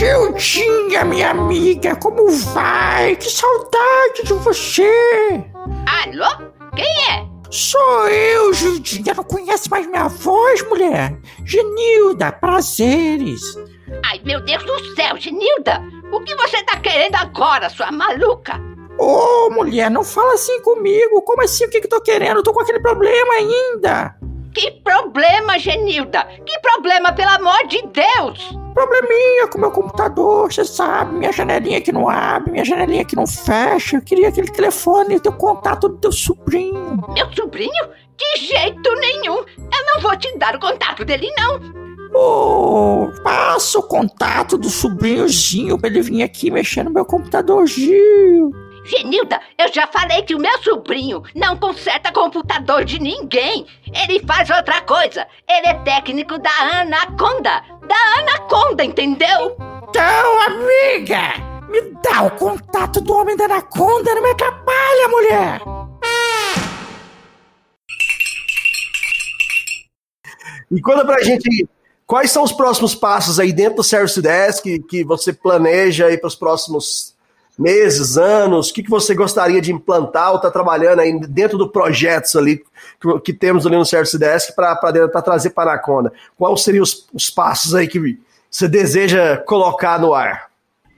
Gildinha, 0.00 1.04
minha 1.04 1.28
amiga, 1.28 1.94
como 1.94 2.30
vai? 2.30 3.14
Que 3.16 3.28
saudade 3.28 4.22
de 4.24 4.32
você! 4.32 5.44
Alô? 5.86 6.50
Quem 6.74 6.86
é? 7.10 7.26
Sou 7.50 8.08
eu, 8.08 8.50
Gildinha, 8.54 9.12
não 9.12 9.24
conhece 9.24 9.70
mais 9.70 9.86
minha 9.86 10.08
voz, 10.08 10.66
mulher? 10.70 11.14
Genilda, 11.44 12.32
prazeres! 12.32 13.42
Ai, 14.06 14.18
meu 14.24 14.40
Deus 14.40 14.64
do 14.64 14.94
céu, 14.94 15.18
Genilda! 15.18 15.82
O 16.10 16.20
que 16.24 16.34
você 16.34 16.62
tá 16.62 16.80
querendo 16.80 17.16
agora, 17.16 17.68
sua 17.68 17.92
maluca? 17.92 18.58
Ô, 18.98 19.50
mulher, 19.50 19.90
não 19.90 20.02
fala 20.02 20.32
assim 20.32 20.62
comigo! 20.62 21.20
Como 21.20 21.42
assim? 21.42 21.66
O 21.66 21.70
que 21.70 21.78
que 21.78 21.86
eu 21.86 21.90
tô 21.90 22.00
querendo? 22.00 22.38
Eu 22.38 22.42
tô 22.42 22.54
com 22.54 22.62
aquele 22.62 22.80
problema 22.80 23.34
ainda! 23.34 24.16
Que 24.54 24.70
problema, 24.82 25.58
Genilda? 25.58 26.24
Que 26.24 26.58
problema, 26.60 27.12
pelo 27.12 27.32
amor 27.32 27.66
de 27.66 27.82
Deus? 27.82 28.59
Probleminha 28.74 29.48
com 29.48 29.58
meu 29.58 29.70
computador, 29.70 30.52
você 30.52 30.64
sabe, 30.64 31.16
minha 31.16 31.32
janelinha 31.32 31.80
que 31.80 31.92
não 31.92 32.08
abre, 32.08 32.52
minha 32.52 32.64
janelinha 32.64 33.04
que 33.04 33.16
não 33.16 33.26
fecha. 33.26 33.96
Eu 33.96 34.02
queria 34.02 34.28
aquele 34.28 34.50
telefone, 34.50 35.20
teu 35.20 35.32
contato 35.32 35.88
do 35.88 35.98
teu 35.98 36.12
sobrinho. 36.12 37.02
Meu 37.12 37.32
sobrinho? 37.32 37.88
De 38.16 38.46
jeito 38.46 38.94
nenhum! 38.96 39.38
Eu 39.38 39.94
não 39.94 40.02
vou 40.02 40.16
te 40.16 40.36
dar 40.38 40.54
o 40.54 40.60
contato 40.60 41.04
dele, 41.04 41.30
não! 41.36 41.80
Ô, 42.12 43.08
passa 43.22 43.78
o 43.78 43.82
contato 43.82 44.58
do 44.58 44.68
sobrinhozinho 44.68 45.78
pra 45.78 45.88
ele 45.88 46.02
vir 46.02 46.22
aqui 46.22 46.50
mexer 46.50 46.82
no 46.82 46.90
meu 46.90 47.04
computador, 47.04 47.66
Gil. 47.66 48.52
Genilda, 48.84 49.40
eu 49.58 49.72
já 49.72 49.86
falei 49.86 50.22
que 50.22 50.34
o 50.34 50.38
meu 50.38 50.62
sobrinho 50.62 51.22
não 51.34 51.56
conserta 51.56 52.12
computador 52.12 52.84
de 52.84 52.98
ninguém. 52.98 53.66
Ele 53.86 54.20
faz 54.26 54.48
outra 54.50 54.80
coisa. 54.82 55.26
Ele 55.48 55.66
é 55.68 55.74
técnico 55.84 56.38
da 56.38 56.80
Anaconda. 56.80 57.62
Da 57.86 58.20
Anaconda, 58.20 58.84
entendeu? 58.84 59.56
Então, 59.88 60.42
amiga, 60.42 61.34
me 61.68 61.80
dá 62.02 62.22
o 62.22 62.30
contato 62.32 63.00
do 63.00 63.12
homem 63.12 63.36
da 63.36 63.44
anaconda, 63.44 64.14
não 64.14 64.22
me 64.22 64.30
atrapalha, 64.30 65.08
mulher. 65.08 65.60
E 70.70 70.80
conta 70.80 71.04
pra 71.04 71.22
gente 71.22 71.68
quais 72.06 72.30
são 72.30 72.44
os 72.44 72.52
próximos 72.52 72.94
passos 72.94 73.40
aí 73.40 73.52
dentro 73.52 73.76
do 73.76 73.82
Service 73.82 74.20
Desk 74.20 74.62
que, 74.62 74.78
que 74.78 75.04
você 75.04 75.32
planeja 75.32 76.06
aí 76.06 76.16
para 76.16 76.28
os 76.28 76.36
próximos 76.36 77.09
meses, 77.60 78.16
anos, 78.16 78.70
o 78.70 78.74
que, 78.74 78.82
que 78.82 78.90
você 78.90 79.14
gostaria 79.14 79.60
de 79.60 79.72
implantar 79.72 80.30
ou 80.30 80.36
está 80.36 80.50
trabalhando 80.50 81.00
aí 81.00 81.20
dentro 81.20 81.58
do 81.58 81.68
projetos 81.68 82.34
ali 82.34 82.62
que, 83.00 83.20
que 83.20 83.32
temos 83.32 83.66
ali 83.66 83.76
no 83.76 83.84
Service 83.84 84.18
Desk 84.18 84.54
para 84.54 84.74
trazer 85.22 85.50
para 85.50 85.70
a 85.70 85.74
Anaconda? 85.74 86.12
Quais 86.36 86.62
seriam 86.62 86.82
os, 86.82 87.06
os 87.12 87.28
passos 87.28 87.74
aí 87.74 87.86
que 87.86 88.18
você 88.50 88.66
deseja 88.66 89.36
colocar 89.36 90.00
no 90.00 90.14
ar? 90.14 90.50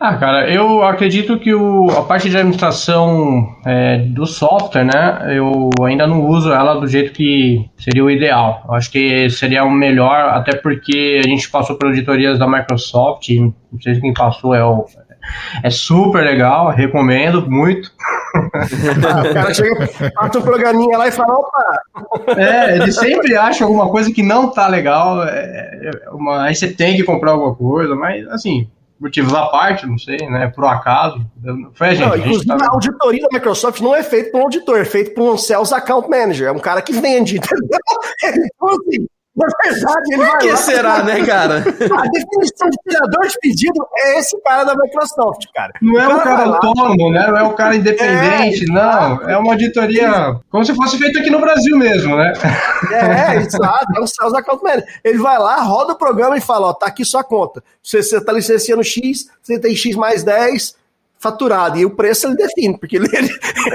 Ah, 0.04 0.16
cara, 0.16 0.50
eu 0.52 0.82
acredito 0.82 1.38
que 1.38 1.54
o, 1.54 1.88
a 1.90 2.02
parte 2.02 2.28
de 2.28 2.36
administração 2.36 3.54
é, 3.64 3.98
do 3.98 4.26
software, 4.26 4.82
né, 4.82 5.38
eu 5.38 5.70
ainda 5.84 6.08
não 6.08 6.26
uso 6.26 6.52
ela 6.52 6.74
do 6.74 6.88
jeito 6.88 7.12
que 7.12 7.70
seria 7.76 8.04
o 8.04 8.10
ideal. 8.10 8.64
Eu 8.66 8.74
acho 8.74 8.90
que 8.90 9.30
seria 9.30 9.62
o 9.62 9.70
melhor, 9.70 10.30
até 10.30 10.56
porque 10.56 11.20
a 11.24 11.28
gente 11.28 11.48
passou 11.48 11.76
por 11.76 11.86
auditorias 11.86 12.36
da 12.36 12.48
Microsoft, 12.48 13.28
não 13.28 13.80
sei 13.80 13.94
se 13.94 14.00
quem 14.00 14.12
passou 14.12 14.52
é 14.56 14.64
o. 14.64 14.86
É 15.62 15.70
super 15.70 16.24
legal, 16.24 16.70
recomendo 16.70 17.48
muito. 17.50 17.90
Ah, 18.34 19.22
o 19.30 19.34
cara 19.34 19.54
chega, 19.54 19.88
passa 20.14 20.38
um 20.38 20.42
programinha 20.42 20.96
lá 20.98 21.08
e 21.08 21.12
fala, 21.12 21.34
opa, 21.34 21.82
É, 22.36 22.76
ele 22.76 22.90
sempre 22.92 23.36
acha 23.36 23.64
alguma 23.64 23.88
coisa 23.88 24.12
que 24.12 24.22
não 24.22 24.50
tá 24.50 24.66
legal, 24.66 25.22
é, 25.24 25.90
é 26.06 26.10
uma- 26.10 26.44
aí 26.44 26.54
você 26.54 26.68
tem 26.72 26.96
que 26.96 27.04
comprar 27.04 27.32
alguma 27.32 27.54
coisa, 27.54 27.94
mas 27.94 28.26
assim, 28.28 28.68
motivos 28.98 29.34
à 29.34 29.46
parte, 29.46 29.86
não 29.86 29.98
sei, 29.98 30.16
né, 30.30 30.50
por 30.54 30.64
acaso. 30.64 31.20
Foi 31.74 31.88
a 31.88 31.94
gente. 31.94 32.06
Não, 32.06 32.12
a 32.14 32.18
inclusive, 32.18 32.46
tá- 32.46 32.56
a 32.60 32.72
auditoria 32.72 33.22
da 33.22 33.28
Microsoft 33.32 33.80
não 33.80 33.94
é 33.94 34.02
feita 34.02 34.30
por 34.30 34.40
um 34.40 34.44
auditor, 34.44 34.78
é 34.80 34.84
feita 34.84 35.10
por 35.12 35.34
um 35.34 35.36
Sales 35.36 35.72
Account 35.72 36.08
Manager. 36.08 36.48
É 36.48 36.52
um 36.52 36.58
cara 36.58 36.80
que 36.82 36.92
vende, 36.92 37.36
entendeu? 37.38 37.78
Então, 38.24 38.68
assim, 38.68 39.06
na 39.34 39.46
verdade, 39.64 40.02
ele 40.12 40.16
vai 40.18 40.30
por 40.30 40.38
que 40.40 40.50
lá- 40.50 40.56
será, 40.56 41.02
né, 41.02 41.24
cara? 41.24 41.56
A 41.64 42.02
definição 42.08 42.68
de 42.68 42.76
tirador 42.86 43.26
de 43.28 43.38
pedido 43.40 43.86
é 43.96 44.18
esse 44.18 44.38
cara 44.42 44.64
da 44.64 44.74
Microsoft, 44.76 45.44
cara. 45.54 45.72
Não 45.80 45.98
é 45.98 46.06
um 46.06 46.16
vai 46.16 46.24
cara 46.24 46.44
lá- 46.44 46.54
autônomo, 46.62 47.10
né? 47.10 47.26
Não 47.28 47.36
é 47.38 47.42
um 47.42 47.54
cara 47.54 47.74
independente, 47.74 48.64
É, 48.70 48.72
não. 48.72 49.28
É 49.30 49.36
uma 49.38 49.52
auditoria 49.52 50.36
como 50.50 50.64
se 50.64 50.74
fosse 50.74 50.98
feita 50.98 51.18
aqui 51.20 51.30
no 51.30 51.40
Brasil 51.40 51.78
mesmo, 51.78 52.14
né? 52.16 52.32
É, 52.92 53.36
exato, 53.40 53.86
é 53.96 54.00
um 54.00 54.06
Sales 54.06 54.34
Account 54.34 54.62
Manager. 54.62 54.86
Ele 55.02 55.18
vai 55.18 55.38
lá, 55.38 55.56
roda 55.62 55.92
o 55.94 55.98
programa 55.98 56.36
e 56.36 56.40
fala, 56.40 56.68
ó, 56.68 56.72
tá 56.74 56.86
aqui 56.86 57.04
sua 57.04 57.24
conta. 57.24 57.62
Você, 57.82 58.02
você 58.02 58.22
tá 58.22 58.32
licenciando 58.32 58.84
X, 58.84 59.28
você 59.42 59.58
tem 59.58 59.74
X 59.74 59.96
mais 59.96 60.22
10 60.22 60.74
faturado. 61.22 61.78
E 61.78 61.84
o 61.86 61.90
preço 61.90 62.26
ele 62.26 62.36
define, 62.36 62.76
porque 62.78 62.96
ele... 62.96 63.08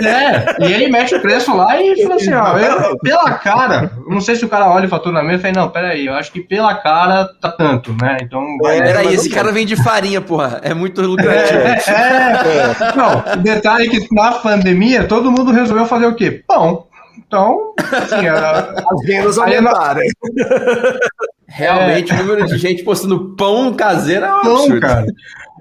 É, 0.05 0.67
e 0.67 0.73
ele 0.73 0.89
mete 0.89 1.15
o 1.15 1.21
preço 1.21 1.55
lá 1.55 1.81
e 1.81 2.01
fala 2.03 2.15
assim, 2.15 2.33
ó, 2.33 2.57
eu- 2.57 2.97
pela 2.99 3.31
cara, 3.35 3.91
não 4.07 4.19
sei 4.19 4.35
se 4.35 4.43
o 4.43 4.49
cara 4.49 4.69
olha 4.69 4.85
o 4.85 4.89
faturamento 4.89 5.39
e 5.39 5.41
fala, 5.41 5.53
não, 5.65 5.69
peraí, 5.71 6.05
eu 6.05 6.13
acho 6.13 6.31
que 6.31 6.41
pela 6.41 6.75
cara 6.75 7.29
tá 7.41 7.49
tanto, 7.49 7.93
né? 8.01 8.17
Então. 8.21 8.43
É, 8.65 8.81
Peraí, 8.81 9.13
esse 9.13 9.29
não 9.29 9.35
cara 9.35 9.51
vende 9.51 9.75
farinha, 9.81 10.19
porra. 10.19 10.59
É 10.61 10.73
muito 10.73 11.01
lucrativo. 11.01 11.59
É, 11.59 11.81
é. 11.87 12.95
Não, 12.95 13.33
o 13.33 13.37
detalhe 13.37 13.87
é 13.87 13.89
que 13.89 14.07
na 14.13 14.33
pandemia 14.33 15.05
todo 15.05 15.31
mundo 15.31 15.51
resolveu 15.51 15.85
fazer 15.85 16.05
o 16.07 16.15
quê? 16.15 16.43
Pão. 16.45 16.85
Então, 17.17 17.73
assim, 17.91 18.27
a- 18.27 18.73
As 18.91 19.01
vendas 19.05 19.37
não- 19.37 19.43
aumentaram. 19.43 20.01
Realmente, 21.47 22.11
o 22.13 22.17
número 22.17 22.45
de 22.45 22.57
gente 22.57 22.83
postando 22.83 23.35
pão 23.37 23.73
caseiro 23.73 24.25
é 24.25 24.29
um 24.29 24.43
Não, 24.43 24.55
absurdo. 24.55 24.79
cara. 24.81 25.05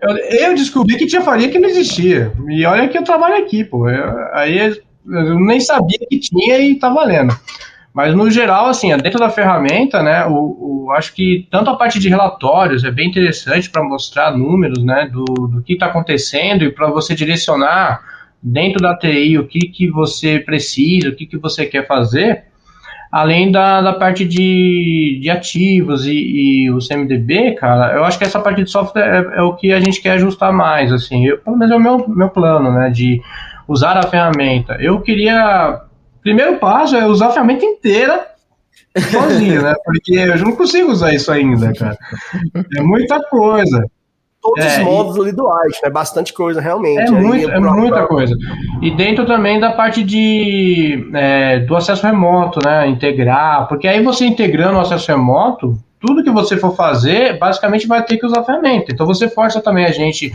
Eu, 0.03 0.17
eu 0.17 0.55
descobri 0.55 0.97
que 0.97 1.07
tinha 1.07 1.23
farinha 1.23 1.49
que 1.49 1.59
não 1.59 1.69
existia. 1.69 2.33
E 2.49 2.65
olha 2.67 2.89
que 2.89 2.99
eu 2.99 3.05
trabalho 3.05 3.37
aqui, 3.37 3.65
pô. 3.65 3.89
Eu- 3.89 4.35
aí 4.35 4.59
eu 4.59 5.39
nem 5.41 5.61
sabia 5.61 5.99
que 6.11 6.19
tinha 6.19 6.59
e 6.59 6.75
tá 6.79 6.89
valendo. 6.93 7.35
Mas 7.95 8.15
no 8.15 8.31
geral, 8.31 8.67
assim, 8.67 8.95
dentro 8.99 9.19
da 9.19 9.31
ferramenta, 9.31 10.03
né, 10.03 10.27
o, 10.27 10.87
o- 10.87 10.93
acho 10.93 11.15
que 11.15 11.47
tanto 11.51 11.71
a 11.71 11.77
parte 11.77 11.99
de 11.99 12.09
relatórios 12.09 12.85
é 12.85 12.91
bem 12.91 13.09
interessante 13.09 13.71
para 13.71 13.83
mostrar 13.83 14.37
números, 14.37 14.85
né, 14.85 15.09
do, 15.11 15.25
do 15.25 15.63
que 15.63 15.73
está 15.75 15.87
acontecendo 15.87 16.63
e 16.65 16.71
para 16.71 16.89
você 16.91 17.15
direcionar 17.15 18.03
dentro 18.43 18.81
da 18.83 18.95
TI 18.97 19.39
o 19.39 19.47
que, 19.47 19.61
que 19.69 19.89
você 19.89 20.39
precisa, 20.41 21.09
o 21.09 21.15
que, 21.15 21.25
que 21.27 21.39
você 21.39 21.65
quer 21.65 21.87
fazer. 21.87 22.45
Além 23.17 23.51
da, 23.51 23.81
da 23.81 23.95
parte 23.95 24.27
de, 24.27 25.19
de 25.23 25.31
ativos 25.31 26.05
e, 26.05 26.13
e 26.13 26.71
o 26.71 26.87
CMDB, 26.87 27.55
cara, 27.55 27.95
eu 27.95 28.05
acho 28.05 28.19
que 28.19 28.25
essa 28.25 28.39
parte 28.39 28.63
de 28.63 28.71
software 28.71 29.03
é, 29.03 29.39
é, 29.39 29.43
o 29.43 29.55
que 29.55 29.73
a 29.73 29.81
gente 29.81 30.03
quer 30.03 30.13
ajustar 30.13 30.53
mais, 30.53 30.93
assim, 30.93 31.27
eu, 31.27 31.39
pelo 31.39 31.57
menos 31.57 31.73
é 31.73 31.77
o 31.79 31.81
meu, 31.81 32.07
meu 32.07 32.29
plano, 32.29 32.71
né, 32.71 32.91
de 32.91 33.23
usar 33.67 33.97
a 33.97 34.03
ferramenta. 34.03 34.77
Eu 34.79 35.01
queria, 35.01 35.81
primeiro 36.21 36.59
passo 36.59 36.95
é 36.95 37.07
usar 37.07 37.29
a 37.29 37.31
ferramenta 37.31 37.65
inteira 37.65 38.27
sozinho, 39.11 39.63
né, 39.63 39.75
porque 39.83 40.13
eu 40.13 40.39
não 40.41 40.55
consigo 40.55 40.93
usar 40.93 41.15
isso 41.15 41.33
ainda, 41.33 41.73
cara. 41.73 41.97
É 42.77 42.83
muita 42.83 43.19
coisa 43.31 43.87
todos 44.47 44.65
é, 44.65 44.79
os 44.79 44.85
modos 44.85 45.17
e... 45.17 45.21
ali 45.21 45.33
do 45.33 45.49
é 45.49 45.87
né? 45.87 45.91
bastante 45.91 46.33
coisa, 46.33 46.61
realmente. 46.61 47.09
É, 47.09 47.11
muito, 47.11 47.51
é 47.51 47.59
muita 47.59 48.07
coisa. 48.07 48.37
E 48.81 48.91
dentro 48.91 49.27
também 49.27 49.59
da 49.59 49.73
parte 49.73 50.05
de, 50.05 51.11
é, 51.15 51.61
do 51.61 51.75
acesso 51.75 52.07
remoto, 52.07 52.61
né? 52.65 52.87
Integrar, 52.89 53.67
porque 53.69 53.89
aí 53.89 54.03
você 54.03 54.27
integrando 54.27 54.79
o 54.79 54.81
acesso 54.81 55.11
remoto, 55.11 55.77
tudo 56.01 56.23
que 56.23 56.31
você 56.31 56.57
for 56.57 56.75
fazer, 56.77 57.39
basicamente 57.39 57.87
vai 57.87 58.03
ter 58.03 58.17
que 58.17 58.27
usar 58.27 58.41
a 58.41 58.45
ferramenta. 58.45 58.93
Então 58.93 59.07
você 59.07 59.29
força 59.29 59.61
também 59.61 59.85
a 59.85 59.91
gente 59.91 60.33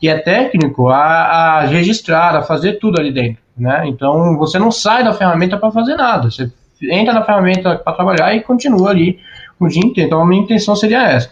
que 0.00 0.08
é 0.08 0.18
técnico 0.18 0.88
a, 0.88 0.98
a 0.98 1.60
registrar, 1.60 2.34
a 2.36 2.42
fazer 2.42 2.74
tudo 2.74 3.00
ali 3.00 3.12
dentro, 3.12 3.42
né? 3.56 3.84
Então 3.86 4.36
você 4.36 4.58
não 4.58 4.70
sai 4.70 5.04
da 5.04 5.12
ferramenta 5.12 5.56
para 5.56 5.70
fazer 5.70 5.94
nada. 5.96 6.30
Você 6.30 6.50
entra 6.82 7.14
na 7.14 7.24
ferramenta 7.24 7.76
para 7.76 7.92
trabalhar 7.92 8.34
e 8.34 8.40
continua 8.40 8.90
ali 8.90 9.18
o 9.58 9.68
dia 9.68 9.82
inteiro. 9.84 10.08
Então 10.08 10.20
a 10.20 10.26
minha 10.26 10.42
intenção 10.42 10.74
seria 10.74 11.02
essa. 11.02 11.30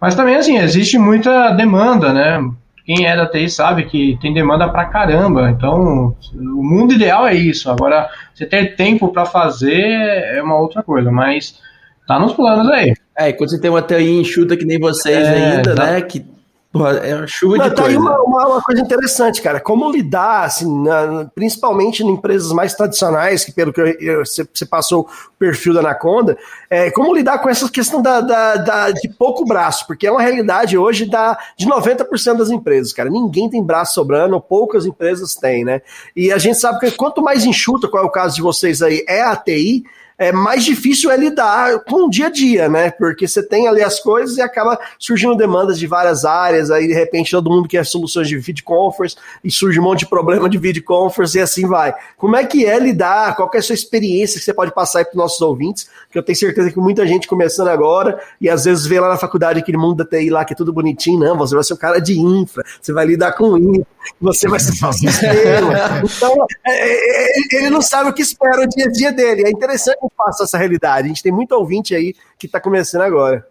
Mas 0.00 0.14
também, 0.14 0.36
assim, 0.36 0.58
existe 0.58 0.98
muita 0.98 1.50
demanda, 1.50 2.12
né? 2.12 2.40
Quem 2.84 3.06
é 3.06 3.14
da 3.14 3.26
TI 3.26 3.48
sabe 3.48 3.84
que 3.84 4.18
tem 4.20 4.32
demanda 4.32 4.68
pra 4.68 4.86
caramba. 4.86 5.50
Então, 5.50 6.16
o 6.34 6.62
mundo 6.64 6.94
ideal 6.94 7.26
é 7.26 7.34
isso. 7.34 7.70
Agora, 7.70 8.08
você 8.34 8.46
ter 8.46 8.74
tempo 8.74 9.08
para 9.08 9.26
fazer 9.26 9.84
é 9.84 10.42
uma 10.42 10.58
outra 10.58 10.82
coisa, 10.82 11.10
mas 11.10 11.60
tá 12.08 12.18
nos 12.18 12.32
planos 12.32 12.68
aí. 12.68 12.94
É, 13.16 13.28
e 13.28 13.32
quando 13.34 13.50
você 13.50 13.60
tem 13.60 13.70
uma 13.70 13.82
TI 13.82 14.20
enxuta 14.20 14.56
que 14.56 14.64
nem 14.64 14.80
vocês 14.80 15.28
é, 15.28 15.34
ainda, 15.34 15.74
tá... 15.74 15.86
né? 15.86 16.00
Que 16.00 16.24
Porra, 16.72 16.98
é 16.98 17.16
uma 17.16 17.26
chuva 17.26 17.56
Não, 17.56 17.68
de 17.68 17.74
tá 17.74 17.82
coisa. 17.82 17.98
Aí 17.98 18.00
uma, 18.00 18.22
uma, 18.22 18.46
uma, 18.46 18.62
coisa 18.62 18.80
interessante, 18.80 19.42
cara. 19.42 19.58
Como 19.58 19.90
lidar, 19.90 20.44
assim, 20.44 20.82
na, 20.84 21.28
principalmente 21.34 22.04
em 22.04 22.08
empresas 22.08 22.52
mais 22.52 22.74
tradicionais, 22.74 23.44
que 23.44 23.50
pelo 23.50 23.72
que 23.72 23.98
você 24.24 24.64
passou 24.64 25.00
o 25.00 25.08
perfil 25.36 25.74
da 25.74 25.80
Anaconda, 25.80 26.38
é, 26.70 26.88
como 26.92 27.12
lidar 27.12 27.40
com 27.40 27.48
essa 27.48 27.68
questão 27.68 28.00
da, 28.00 28.20
da, 28.20 28.54
da, 28.54 28.90
de 28.92 29.08
pouco 29.08 29.44
braço, 29.44 29.84
porque 29.84 30.06
é 30.06 30.12
uma 30.12 30.22
realidade 30.22 30.78
hoje 30.78 31.06
da, 31.06 31.36
de 31.58 31.66
90% 31.66 32.36
das 32.36 32.50
empresas, 32.50 32.92
cara. 32.92 33.10
Ninguém 33.10 33.50
tem 33.50 33.60
braço 33.60 33.94
sobrando, 33.94 34.40
poucas 34.40 34.86
empresas 34.86 35.34
têm, 35.34 35.64
né? 35.64 35.82
E 36.14 36.30
a 36.30 36.38
gente 36.38 36.60
sabe 36.60 36.78
que 36.78 36.92
quanto 36.92 37.20
mais 37.20 37.44
enxuta, 37.44 37.88
qual 37.88 38.04
é 38.04 38.06
o 38.06 38.10
caso 38.10 38.36
de 38.36 38.42
vocês 38.42 38.80
aí, 38.80 39.04
é 39.08 39.22
a 39.22 39.34
TI, 39.34 39.82
é 40.20 40.30
mais 40.30 40.66
difícil 40.66 41.10
é 41.10 41.16
lidar 41.16 41.80
com 41.80 42.06
o 42.06 42.10
dia 42.10 42.26
a 42.26 42.30
dia, 42.30 42.68
né? 42.68 42.90
Porque 42.90 43.26
você 43.26 43.42
tem 43.42 43.66
ali 43.66 43.82
as 43.82 43.98
coisas 44.00 44.36
e 44.36 44.42
acaba 44.42 44.78
surgindo 44.98 45.34
demandas 45.34 45.78
de 45.78 45.86
várias 45.86 46.26
áreas, 46.26 46.70
aí 46.70 46.86
de 46.86 46.92
repente 46.92 47.30
todo 47.30 47.48
mundo 47.48 47.66
quer 47.66 47.86
soluções 47.86 48.28
de 48.28 48.36
video 48.36 48.62
conference 48.62 49.16
e 49.42 49.50
surge 49.50 49.80
um 49.80 49.82
monte 49.82 50.00
de 50.00 50.06
problema 50.06 50.46
de 50.46 50.58
video 50.58 50.84
conference 50.84 51.38
e 51.38 51.40
assim 51.40 51.66
vai. 51.66 51.94
Como 52.18 52.36
é 52.36 52.44
que 52.44 52.66
é 52.66 52.78
lidar? 52.78 53.34
Qual 53.34 53.50
é 53.54 53.56
a 53.56 53.62
sua 53.62 53.74
experiência 53.74 54.38
que 54.38 54.44
você 54.44 54.52
pode 54.52 54.74
passar 54.74 54.98
aí 54.98 55.06
para 55.06 55.12
os 55.12 55.16
nossos 55.16 55.40
ouvintes? 55.40 55.88
Que 56.10 56.18
eu 56.18 56.22
tenho 56.22 56.36
certeza 56.36 56.70
que 56.70 56.78
muita 56.78 57.06
gente 57.06 57.26
começando 57.26 57.68
agora 57.68 58.20
e 58.38 58.50
às 58.50 58.66
vezes 58.66 58.84
vê 58.84 59.00
lá 59.00 59.08
na 59.08 59.16
faculdade 59.16 59.60
aquele 59.60 59.78
mundo 59.78 60.04
da 60.04 60.04
TI 60.04 60.28
lá 60.28 60.44
que 60.44 60.52
é 60.52 60.56
tudo 60.56 60.70
bonitinho, 60.70 61.18
não, 61.18 61.38
você 61.38 61.54
vai 61.54 61.64
ser 61.64 61.72
um 61.72 61.78
cara 61.78 61.98
de 61.98 62.20
infra, 62.20 62.62
você 62.78 62.92
vai 62.92 63.06
lidar 63.06 63.32
com 63.32 63.56
infra, 63.56 63.86
você 64.20 64.46
vai 64.46 64.60
ser 64.60 64.74
sistema. 64.92 65.70
Então, 66.20 66.46
é, 66.66 66.72
é, 66.72 67.26
é, 67.26 67.56
ele 67.56 67.70
não 67.70 67.80
sabe 67.80 68.10
o 68.10 68.12
que 68.12 68.20
espera 68.20 68.62
o 68.62 68.68
dia 68.68 68.86
a 68.86 68.90
dia 68.90 69.12
dele. 69.12 69.44
É 69.46 69.50
interessante 69.50 69.98
faça 70.16 70.44
essa 70.44 70.58
realidade. 70.58 71.06
A 71.06 71.08
gente 71.08 71.22
tem 71.22 71.32
muito 71.32 71.52
ouvinte 71.52 71.94
aí 71.94 72.14
que 72.38 72.46
está 72.46 72.60
começando 72.60 73.02
agora. 73.02 73.44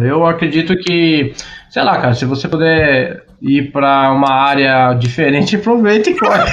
Eu 0.00 0.26
acredito 0.26 0.76
que, 0.76 1.32
sei 1.70 1.82
lá, 1.84 2.00
cara, 2.00 2.14
se 2.14 2.24
você 2.24 2.48
puder 2.48 3.24
ir 3.40 3.70
para 3.70 4.10
uma 4.10 4.32
área 4.32 4.92
diferente, 4.94 5.54
aproveita 5.56 6.10
e 6.10 6.18
corre. 6.18 6.50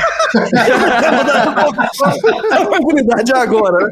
a 2.51 2.61
oportunidade 2.61 3.31
é 3.33 3.37
agora. 3.37 3.91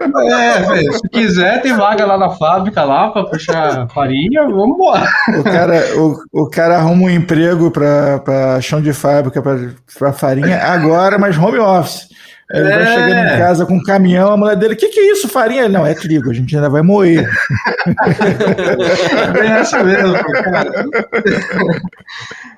É, 0.00 0.82
se 0.92 1.08
quiser, 1.12 1.62
tem 1.62 1.74
vaga 1.74 2.04
lá 2.04 2.18
na 2.18 2.30
fábrica 2.30 2.82
lá 2.82 3.10
para 3.10 3.24
puxar 3.26 3.86
farinha, 3.90 4.42
vamos 4.42 4.74
embora. 4.74 5.08
O 5.38 5.44
cara, 5.44 5.98
o, 5.98 6.16
o 6.42 6.50
cara 6.50 6.78
arruma 6.78 7.04
um 7.04 7.10
emprego 7.10 7.70
para 7.70 8.60
chão 8.60 8.82
de 8.82 8.92
fábrica, 8.92 9.40
para 9.40 10.12
farinha 10.12 10.58
agora, 10.58 11.18
mas 11.18 11.38
home 11.38 11.58
office. 11.58 12.08
Ele 12.52 12.68
é. 12.68 12.76
vai 12.76 12.86
chegando 12.86 13.26
em 13.26 13.38
casa 13.38 13.66
com 13.66 13.74
um 13.74 13.82
caminhão, 13.82 14.32
a 14.32 14.36
mulher 14.36 14.56
dele, 14.56 14.74
o 14.74 14.76
que, 14.76 14.88
que 14.88 15.00
é 15.00 15.12
isso, 15.12 15.28
farinha? 15.28 15.68
Não, 15.68 15.86
é 15.86 15.94
trigo, 15.94 16.30
a 16.30 16.34
gente 16.34 16.54
ainda 16.54 16.68
vai 16.68 16.82
moer. 16.82 17.26
é 19.40 19.46
essa 19.46 19.82
mesmo, 19.82 20.12
cara. 20.12 20.84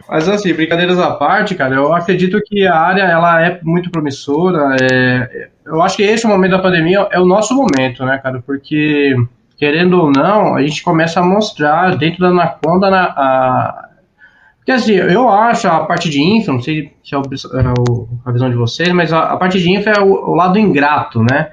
Mas 0.09 0.29
assim, 0.29 0.53
brincadeiras 0.53 0.99
à 0.99 1.13
parte, 1.13 1.55
cara, 1.55 1.77
eu 1.77 1.95
acredito 1.95 2.41
que 2.45 2.67
a 2.67 2.77
área 2.77 3.03
ela 3.03 3.41
é 3.41 3.61
muito 3.63 3.91
promissora. 3.91 4.77
É, 4.81 5.49
eu 5.65 5.81
acho 5.81 5.97
que 5.97 6.03
esse 6.03 6.27
momento 6.27 6.53
da 6.53 6.59
pandemia 6.59 7.07
é 7.11 7.21
o 7.21 7.25
nosso 7.25 7.55
momento, 7.55 8.05
né, 8.05 8.19
cara? 8.19 8.43
Porque, 8.45 9.15
querendo 9.57 10.01
ou 10.01 10.11
não, 10.11 10.57
a 10.57 10.63
gente 10.63 10.83
começa 10.83 11.21
a 11.21 11.23
mostrar 11.23 11.97
dentro 11.97 12.21
da 12.21 12.29
Anaconda 12.29 12.91
na, 12.91 13.05
a, 13.05 13.84
porque 14.65 14.73
assim, 14.73 14.95
eu 14.95 15.29
acho 15.29 15.69
a 15.69 15.85
parte 15.85 16.09
de 16.09 16.23
infra, 16.23 16.55
não 16.55 16.63
sei 16.63 16.91
se 17.05 17.15
é, 17.15 17.19
é 17.19 17.21
a 18.25 18.33
visão 18.33 18.49
de 18.49 18.57
vocês, 18.57 18.89
mas 18.93 19.13
a, 19.13 19.37
parte 19.37 19.61
de 19.61 19.71
infra 19.71 19.93
é 19.99 20.01
o, 20.01 20.31
o, 20.31 20.35
lado 20.35 20.59
ingrato, 20.59 21.23
né? 21.23 21.51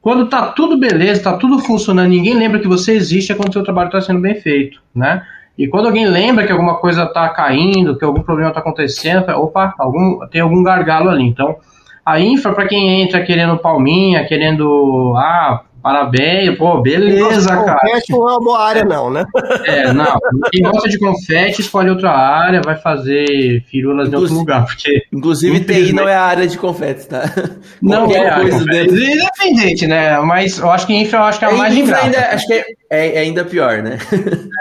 Quando 0.00 0.26
tá 0.26 0.46
tudo 0.46 0.78
beleza, 0.78 1.22
tá 1.22 1.36
tudo 1.36 1.58
funcionando, 1.58 2.08
ninguém 2.08 2.32
lembra 2.32 2.58
que 2.58 2.66
você 2.66 2.92
existe 2.92 3.30
é 3.30 3.34
quando 3.34 3.50
o 3.50 3.52
seu 3.52 3.62
trabalho 3.62 3.88
está 3.88 4.00
sendo 4.00 4.20
bem 4.20 4.36
feito, 4.36 4.80
né? 4.94 5.22
E 5.58 5.68
quando 5.68 5.86
alguém 5.86 6.06
lembra 6.06 6.46
que 6.46 6.52
alguma 6.52 6.76
coisa 6.76 7.04
está 7.04 7.28
caindo, 7.28 7.98
que 7.98 8.04
algum 8.04 8.22
problema 8.22 8.48
está 8.48 8.60
acontecendo, 8.60 9.28
opa, 9.32 9.74
algum, 9.78 10.26
tem 10.28 10.40
algum 10.40 10.62
gargalo 10.62 11.10
ali. 11.10 11.24
Então, 11.24 11.56
a 12.04 12.18
infra, 12.18 12.54
para 12.54 12.66
quem 12.66 13.02
entra 13.02 13.22
querendo 13.22 13.58
palminha, 13.58 14.24
querendo, 14.24 15.12
ah, 15.16 15.62
Parabéns, 15.86 16.58
pô, 16.58 16.82
beleza, 16.82 17.48
cara. 17.48 17.78
Confete 17.78 18.10
não 18.10 18.28
é 18.28 18.32
uma 18.32 18.40
boa 18.40 18.60
área, 18.60 18.84
não, 18.84 19.08
né? 19.08 19.24
É, 19.64 19.92
não. 19.92 20.18
Quem 20.50 20.60
gosta 20.60 20.88
de 20.88 20.98
confete, 20.98 21.60
escolhe 21.60 21.88
outra 21.88 22.10
área, 22.10 22.60
vai 22.60 22.74
fazer 22.74 23.62
firulas 23.70 24.12
em 24.12 24.16
outro 24.16 24.34
lugar. 24.34 24.64
Porque, 24.66 25.04
inclusive, 25.12 25.60
TI 25.60 25.92
não 25.92 26.08
é 26.08 26.16
a 26.16 26.22
área 26.22 26.48
de 26.48 26.58
confete, 26.58 27.06
tá? 27.06 27.32
Não 27.80 28.10
é 28.10 28.28
a 28.28 28.40
coisa 28.40 28.64
dele. 28.64 29.14
Independente, 29.14 29.86
né? 29.86 30.18
Mas 30.18 30.58
eu 30.58 30.68
acho 30.72 30.88
que 30.88 30.92
infra 30.92 31.20
eu 31.20 31.22
acho 31.22 31.38
que 31.38 31.44
é 31.44 31.48
a 31.48 31.52
mais 31.52 31.76
infra 31.76 31.98
ainda, 31.98 32.18
Acho 32.18 32.46
que 32.48 32.52
é, 32.54 32.64
é, 32.90 33.18
ainda 33.20 33.44
pior, 33.44 33.80
né? 33.80 33.98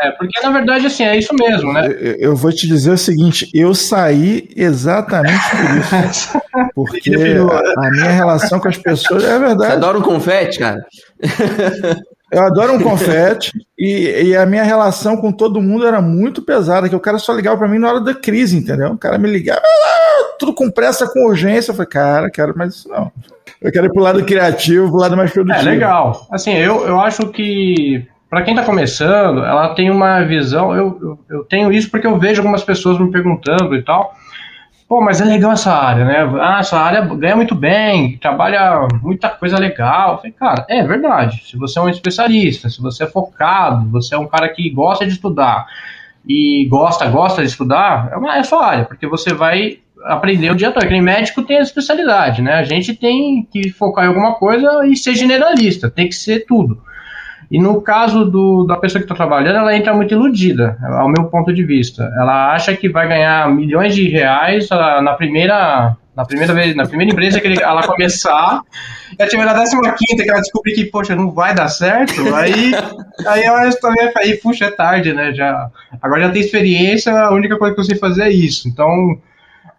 É, 0.04 0.12
porque 0.12 0.40
na 0.44 0.52
verdade, 0.52 0.86
assim, 0.86 1.06
é 1.06 1.18
isso 1.18 1.34
mesmo, 1.34 1.74
né? 1.74 1.88
Eu, 1.88 2.16
eu 2.18 2.36
vou 2.36 2.52
te 2.52 2.68
dizer 2.68 2.92
o 2.92 2.98
seguinte: 2.98 3.50
eu 3.52 3.74
saí 3.74 4.48
exatamente 4.56 5.42
por 5.50 6.08
isso. 6.08 6.42
Porque 6.74 7.12
a, 7.16 7.88
a 7.88 7.92
minha 7.92 8.12
relação 8.12 8.60
com 8.60 8.68
as 8.68 8.78
pessoas 8.78 9.24
é 9.24 9.40
verdade. 9.40 9.72
Você 9.72 9.78
adora 9.78 9.98
um 9.98 10.02
confete, 10.02 10.60
cara? 10.60 10.86
Eu 12.32 12.44
adoro 12.44 12.74
um 12.74 12.82
confete 12.82 13.52
e, 13.78 14.24
e, 14.26 14.36
a 14.36 14.46
minha 14.46 14.64
relação 14.64 15.16
com 15.16 15.32
todo 15.32 15.62
mundo 15.62 15.86
era 15.86 16.02
muito 16.02 16.42
pesada, 16.42 16.90
que 16.90 16.96
o 16.96 17.00
cara 17.00 17.20
só 17.20 17.32
ligava 17.32 17.58
para 17.58 17.68
mim 17.68 17.78
na 17.78 17.88
hora 17.88 18.02
da 18.02 18.14
crise, 18.14 18.58
entendeu? 18.58 18.92
O 18.92 18.98
cara 18.98 19.18
me 19.18 19.30
ligava, 19.30 19.62
ah, 19.62 20.36
tudo 20.40 20.54
com 20.54 20.72
pressa, 20.72 21.08
com 21.08 21.28
urgência. 21.28 21.72
Eu 21.72 21.76
falei, 21.76 21.90
cara, 21.90 22.30
quero 22.30 22.58
mais 22.58 22.74
isso 22.74 22.90
não. 22.90 23.12
Eu 23.62 23.72
quero 23.72 23.86
ir 23.86 23.94
pro 23.94 24.02
lado 24.02 24.26
criativo, 24.26 24.90
pro 24.90 25.00
lado 25.00 25.16
mais 25.16 25.32
produtivo. 25.32 25.70
É 25.70 25.72
legal. 25.72 26.28
Assim, 26.32 26.54
eu, 26.54 26.86
eu 26.88 27.00
acho 27.00 27.28
que 27.28 28.06
para 28.30 28.42
quem 28.42 28.54
está 28.54 28.66
começando, 28.66 29.46
ela 29.46 29.74
tem 29.76 29.90
uma 29.90 30.24
visão. 30.24 30.76
Eu, 30.76 31.00
eu, 31.02 31.20
eu 31.30 31.44
tenho 31.46 31.72
isso 31.72 31.90
porque 31.90 32.08
eu 32.08 32.20
vejo 32.20 32.42
algumas 32.42 32.64
pessoas 32.64 33.00
me 33.00 33.10
perguntando 33.12 33.76
e 33.76 33.84
tal. 33.84 34.14
Pô, 34.88 35.02
mas 35.02 35.20
é 35.20 35.26
legal 35.26 35.52
essa 35.52 35.74
área, 35.74 36.06
né? 36.06 36.18
Ah, 36.40 36.60
essa 36.60 36.78
área 36.78 37.02
ganha 37.02 37.36
muito 37.36 37.56
bem, 37.56 38.20
trabalha 38.20 38.88
muita 39.02 39.30
coisa 39.30 39.58
legal. 39.58 40.12
Eu 40.12 40.18
falei, 40.18 40.32
cara, 40.32 40.66
é 40.70 40.84
verdade. 40.84 41.42
Se 41.44 41.58
você 41.58 41.80
é 41.80 41.82
um 41.82 41.90
especialista, 41.90 42.70
se 42.70 42.80
você 42.80 43.04
é 43.04 43.08
focado, 43.08 43.90
você 43.90 44.14
é 44.14 44.18
um 44.18 44.28
cara 44.28 44.48
que 44.48 44.70
gosta 44.70 45.04
de 45.06 45.14
estudar 45.14 45.66
e 46.28 46.68
gosta, 46.70 47.08
gosta 47.08 47.42
de 47.42 47.48
estudar, 47.48 48.10
é, 48.12 48.18
uma, 48.18 48.38
é 48.38 48.44
sua 48.44 48.64
área, 48.64 48.86
porque 48.86 49.08
você 49.08 49.34
vai 49.34 49.80
aprender 50.04 50.52
o 50.52 50.56
dia 50.56 50.72
todo. 50.72 50.84
Aquele 50.84 51.02
médico 51.02 51.42
tem 51.42 51.58
a 51.58 51.62
especialidade, 51.62 52.44
né? 52.44 52.54
A 52.54 52.64
gente 52.64 52.94
tem 52.94 53.48
que 53.52 53.72
focar 53.72 54.06
em 54.06 54.10
alguma 54.10 54.36
coisa 54.36 54.86
e 54.86 54.96
ser 54.96 55.16
generalista, 55.16 55.90
tem 55.90 56.08
que 56.08 56.16
ser 56.16 56.46
tudo. 56.46 56.80
E 57.50 57.60
no 57.60 57.82
caso 57.82 58.26
do, 58.26 58.66
da 58.66 58.76
pessoa 58.78 59.00
que 59.00 59.06
está 59.06 59.16
trabalhando, 59.16 59.58
ela 59.58 59.76
entra 59.76 59.94
muito 59.94 60.14
iludida, 60.14 60.78
ao 60.82 61.08
meu 61.08 61.26
ponto 61.26 61.54
de 61.54 61.64
vista. 61.64 62.12
Ela 62.18 62.54
acha 62.54 62.76
que 62.76 62.90
vai 62.90 63.08
ganhar 63.08 63.50
milhões 63.52 63.94
de 63.94 64.10
reais 64.10 64.68
na 64.70 65.14
primeira, 65.14 65.96
na 66.16 66.26
primeira 66.26 66.54
vez, 66.54 66.76
na 66.76 66.86
primeira 66.86 67.12
empresa 67.12 67.40
que 67.40 67.62
ela 67.62 67.84
começar. 67.84 68.62
E 69.18 69.26
tiver 69.28 69.46
na 69.46 69.54
15 69.94 70.24
que 70.24 70.30
ela 70.30 70.42
descobrir 70.42 70.74
que, 70.74 70.86
poxa, 70.86 71.16
não 71.16 71.32
vai 71.32 71.54
dar 71.54 71.68
certo, 71.68 72.34
aí, 72.36 72.74
aí 73.28 73.44
ela 73.44 73.70
também 73.78 74.12
aí, 74.18 74.38
puxa, 74.38 74.66
é 74.66 74.72
tarde, 74.72 75.14
né? 75.14 75.34
Já, 75.34 75.70
agora 76.02 76.24
já 76.24 76.30
tem 76.30 76.42
experiência, 76.42 77.14
a 77.14 77.32
única 77.32 77.58
coisa 77.58 77.74
que 77.74 77.80
eu 77.80 77.86
sei 77.86 77.96
fazer 77.96 78.24
é 78.24 78.32
isso. 78.32 78.68
Então, 78.68 79.18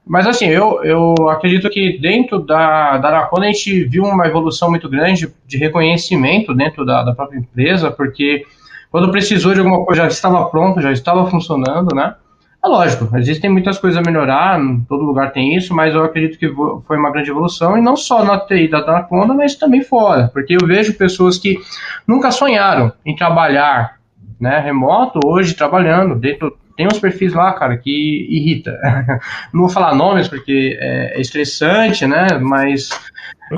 Mas 0.06 0.24
assim, 0.26 0.46
eu, 0.46 0.84
eu 0.84 1.28
acredito 1.28 1.68
que 1.68 1.98
dentro 1.98 2.38
da, 2.38 2.96
da 2.96 3.08
Anaconda 3.08 3.44
a 3.44 3.48
gente 3.48 3.84
viu 3.84 4.04
uma 4.04 4.26
evolução 4.26 4.70
muito 4.70 4.88
grande 4.88 5.28
de 5.44 5.56
reconhecimento 5.56 6.54
dentro 6.54 6.86
da, 6.86 7.02
da 7.02 7.12
própria 7.12 7.38
empresa, 7.38 7.90
porque 7.90 8.46
quando 8.88 9.10
precisou 9.10 9.52
de 9.52 9.58
alguma 9.58 9.84
coisa 9.84 10.02
já 10.02 10.08
estava 10.08 10.44
pronto, 10.48 10.80
já 10.80 10.92
estava 10.92 11.28
funcionando, 11.28 11.92
né? 11.92 12.14
É 12.64 12.68
lógico, 12.68 13.16
existem 13.16 13.50
muitas 13.50 13.78
coisas 13.78 13.98
a 13.98 14.08
melhorar, 14.08 14.60
todo 14.88 15.04
lugar 15.04 15.32
tem 15.32 15.56
isso, 15.56 15.74
mas 15.74 15.94
eu 15.94 16.04
acredito 16.04 16.38
que 16.38 16.52
foi 16.86 16.96
uma 16.96 17.10
grande 17.10 17.30
evolução, 17.30 17.76
e 17.76 17.80
não 17.80 17.96
só 17.96 18.24
na 18.24 18.38
TI 18.38 18.68
da 18.68 18.78
Anaconda, 18.78 19.34
mas 19.34 19.56
também 19.56 19.82
fora, 19.82 20.30
porque 20.32 20.54
eu 20.54 20.66
vejo 20.66 20.94
pessoas 20.94 21.36
que 21.36 21.58
nunca 22.06 22.30
sonharam 22.30 22.92
em 23.04 23.14
trabalhar 23.14 23.96
né, 24.40 24.58
remoto, 24.60 25.20
hoje 25.24 25.54
trabalhando 25.54 26.14
dentro 26.14 26.56
tem 26.76 26.86
uns 26.86 26.98
perfis 26.98 27.32
lá, 27.32 27.52
cara, 27.52 27.76
que 27.76 28.26
irrita. 28.28 28.78
Não 29.52 29.62
vou 29.62 29.68
falar 29.68 29.94
nomes 29.94 30.28
porque 30.28 30.76
é 30.80 31.20
estressante, 31.20 32.06
né? 32.06 32.38
Mas, 32.38 32.90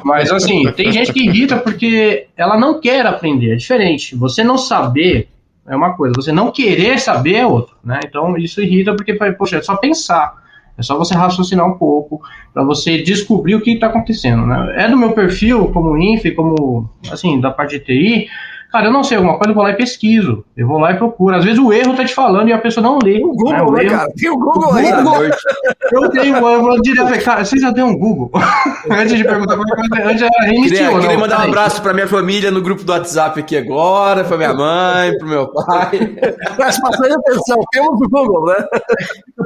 mas 0.04 0.30
assim, 0.30 0.70
tem 0.72 0.92
gente 0.92 1.12
que 1.12 1.26
irrita 1.26 1.56
porque 1.56 2.28
ela 2.36 2.56
não 2.56 2.80
quer 2.80 3.04
aprender. 3.04 3.52
É 3.52 3.56
diferente. 3.56 4.14
Você 4.14 4.44
não 4.44 4.56
saber 4.56 5.28
é 5.68 5.76
uma 5.76 5.94
coisa, 5.94 6.14
você 6.16 6.32
não 6.32 6.50
querer 6.50 6.98
saber 6.98 7.36
é 7.36 7.46
outra, 7.46 7.74
né? 7.84 8.00
Então 8.04 8.36
isso 8.38 8.62
irrita 8.62 8.94
porque, 8.96 9.12
poxa, 9.12 9.58
é 9.58 9.62
só 9.62 9.76
pensar. 9.76 10.34
É 10.78 10.82
só 10.82 10.96
você 10.96 11.12
raciocinar 11.14 11.66
um 11.66 11.76
pouco 11.76 12.22
para 12.54 12.62
você 12.62 13.02
descobrir 13.02 13.56
o 13.56 13.60
que 13.60 13.72
está 13.72 13.88
acontecendo, 13.88 14.46
né? 14.46 14.74
É 14.76 14.88
do 14.88 14.96
meu 14.96 15.12
perfil 15.12 15.66
como 15.72 15.98
inf, 15.98 16.24
como 16.34 16.88
assim 17.10 17.40
da 17.40 17.50
parte 17.50 17.78
de 17.78 17.84
TI, 17.84 18.28
Cara, 18.70 18.86
eu 18.86 18.92
não 18.92 19.02
sei 19.02 19.16
alguma 19.16 19.38
coisa, 19.38 19.50
eu 19.50 19.54
vou 19.54 19.64
lá 19.64 19.70
e 19.70 19.76
pesquiso. 19.76 20.44
Eu 20.54 20.66
vou 20.66 20.78
lá 20.78 20.92
e 20.92 20.96
procuro. 20.96 21.34
Às 21.34 21.44
vezes 21.44 21.58
o 21.58 21.72
erro 21.72 21.96
tá 21.96 22.04
te 22.04 22.14
falando 22.14 22.48
e 22.48 22.52
a 22.52 22.58
pessoa 22.58 22.82
não 22.82 22.98
lê. 23.02 23.22
O 23.24 23.32
Google, 23.32 23.72
né, 23.72 23.84
erro... 23.84 23.90
cara? 23.90 24.12
Tem 24.14 24.30
o 24.30 24.38
Google 24.38 24.74
aí. 24.74 24.92
Google. 24.92 25.24
eu 25.92 26.10
tenho, 26.10 26.36
eu 26.36 26.62
vou 26.62 26.82
direto, 26.82 27.24
cara, 27.24 27.44
você 27.44 27.58
já 27.58 27.72
tem 27.72 27.82
um 27.82 27.98
Google? 27.98 28.30
antes 28.90 29.16
de 29.16 29.24
perguntar 29.24 29.56
qualquer 29.56 29.76
coisa, 29.76 30.10
antes 30.10 30.22
a 30.22 30.46
gente 30.48 30.68
Queria, 30.68 31.00
queria 31.00 31.18
mandar 31.18 31.40
um 31.40 31.44
abraço 31.44 31.80
pra 31.80 31.94
minha 31.94 32.06
família 32.06 32.50
no 32.50 32.60
grupo 32.60 32.84
do 32.84 32.92
WhatsApp 32.92 33.40
aqui 33.40 33.56
agora, 33.56 34.22
pra 34.22 34.36
minha 34.36 34.52
mãe, 34.52 35.16
pro 35.16 35.26
meu 35.26 35.48
pai. 35.50 36.16
Mas 36.58 36.78
passando 36.78 37.14
atenção, 37.14 37.58
temos 37.72 38.00
o 38.00 38.08
Google, 38.08 38.46
né? 38.46 38.66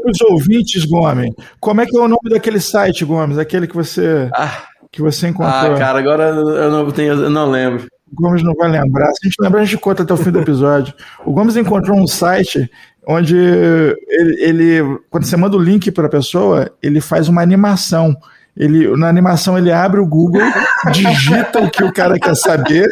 Os 0.04 0.20
ouvintes, 0.22 0.84
Gomes, 0.84 1.32
como 1.60 1.80
é 1.80 1.86
que 1.86 1.96
é 1.96 2.00
o 2.00 2.08
nome 2.08 2.28
daquele 2.28 2.58
site, 2.58 3.04
Gomes? 3.04 3.38
Aquele 3.38 3.68
que 3.68 3.76
você... 3.76 4.28
Ah. 4.34 4.64
Que 4.90 5.00
você 5.00 5.28
encontrou. 5.28 5.74
Ah, 5.74 5.78
cara, 5.78 5.98
agora 5.98 6.24
eu 6.24 6.70
não, 6.70 6.90
tenho, 6.90 7.14
eu 7.14 7.30
não 7.30 7.50
lembro. 7.50 7.86
O 8.12 8.22
Gomes 8.22 8.42
não 8.42 8.54
vai 8.54 8.70
lembrar. 8.70 9.06
Se 9.12 9.20
a 9.22 9.28
gente 9.28 9.40
lembrar, 9.40 9.60
a 9.60 9.64
gente 9.64 9.78
conta 9.78 10.02
até 10.02 10.12
o 10.12 10.16
fim 10.16 10.30
do 10.30 10.40
episódio. 10.40 10.92
O 11.24 11.32
Gomes 11.32 11.56
encontrou 11.56 11.98
um 11.98 12.06
site 12.06 12.70
onde 13.06 13.36
ele, 13.36 14.42
ele 14.42 14.98
quando 15.10 15.24
você 15.24 15.36
manda 15.36 15.56
o 15.56 15.62
link 15.62 15.90
para 15.90 16.06
a 16.06 16.10
pessoa, 16.10 16.70
ele 16.82 17.00
faz 17.00 17.28
uma 17.28 17.42
animação. 17.42 18.16
Ele, 18.56 18.94
na 18.96 19.08
animação, 19.08 19.56
ele 19.56 19.72
abre 19.72 19.98
o 19.98 20.06
Google, 20.06 20.42
digita 20.92 21.58
o 21.60 21.70
que 21.70 21.82
o 21.82 21.92
cara 21.92 22.18
quer 22.18 22.36
saber 22.36 22.86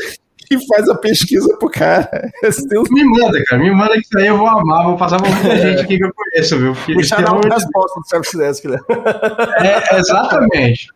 e 0.50 0.66
faz 0.66 0.88
a 0.88 0.96
pesquisa 0.96 1.56
pro 1.58 1.70
cara. 1.70 2.32
Me 2.90 3.04
manda, 3.04 3.44
cara, 3.44 3.62
me 3.62 3.70
manda 3.70 3.92
que 3.92 4.00
isso 4.00 4.18
aí 4.18 4.26
eu 4.26 4.38
vou 4.38 4.48
amar, 4.48 4.84
vou 4.84 4.96
passar 4.96 5.20
pra 5.20 5.30
muita 5.30 5.56
gente 5.58 5.82
aqui 5.82 5.98
que 5.98 6.04
eu 6.04 6.12
conheço, 6.12 6.58
viu? 6.58 6.74
Porque 6.74 6.94
Deixar 6.94 7.30
uma 7.30 7.54
resposta 7.54 8.00
do 8.00 8.08
Service 8.08 8.36
Desk, 8.36 8.64
né? 8.66 8.78
É, 9.58 9.96
exatamente. 9.96 10.88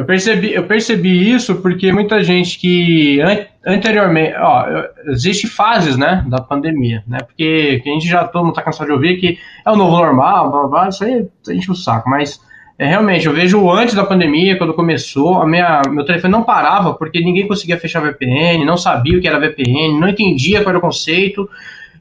Eu 0.00 0.06
percebi, 0.06 0.54
eu 0.54 0.62
percebi 0.64 1.30
isso 1.30 1.56
porque 1.56 1.92
muita 1.92 2.24
gente 2.24 2.58
que 2.58 3.20
an 3.20 3.44
anteriormente, 3.66 4.32
ó, 4.38 4.64
existe 5.08 5.46
fases, 5.46 5.98
né, 5.98 6.24
da 6.26 6.40
pandemia, 6.40 7.04
né, 7.06 7.18
porque 7.18 7.80
que 7.82 7.90
a 7.90 7.92
gente 7.92 8.08
já 8.08 8.24
todo 8.24 8.46
mundo 8.46 8.54
tá 8.54 8.62
cansado 8.62 8.86
de 8.86 8.94
ouvir 8.94 9.20
que 9.20 9.38
é 9.66 9.70
o 9.70 9.76
novo 9.76 9.98
normal, 9.98 10.50
blá, 10.50 10.66
blá, 10.66 10.88
isso 10.88 11.04
aí 11.04 11.28
gente 11.46 11.70
o 11.70 11.74
saco, 11.74 12.08
mas 12.08 12.40
é, 12.78 12.86
realmente 12.86 13.26
eu 13.26 13.34
vejo 13.34 13.70
antes 13.70 13.94
da 13.94 14.02
pandemia, 14.02 14.56
quando 14.56 14.72
começou, 14.72 15.42
a 15.42 15.46
minha, 15.46 15.82
meu 15.90 16.06
telefone 16.06 16.32
não 16.32 16.44
parava 16.44 16.94
porque 16.94 17.20
ninguém 17.20 17.46
conseguia 17.46 17.76
fechar 17.76 18.00
VPN, 18.00 18.64
não 18.64 18.78
sabia 18.78 19.18
o 19.18 19.20
que 19.20 19.28
era 19.28 19.38
VPN, 19.38 20.00
não 20.00 20.08
entendia 20.08 20.62
qual 20.62 20.70
era 20.70 20.78
o 20.78 20.80
conceito, 20.80 21.46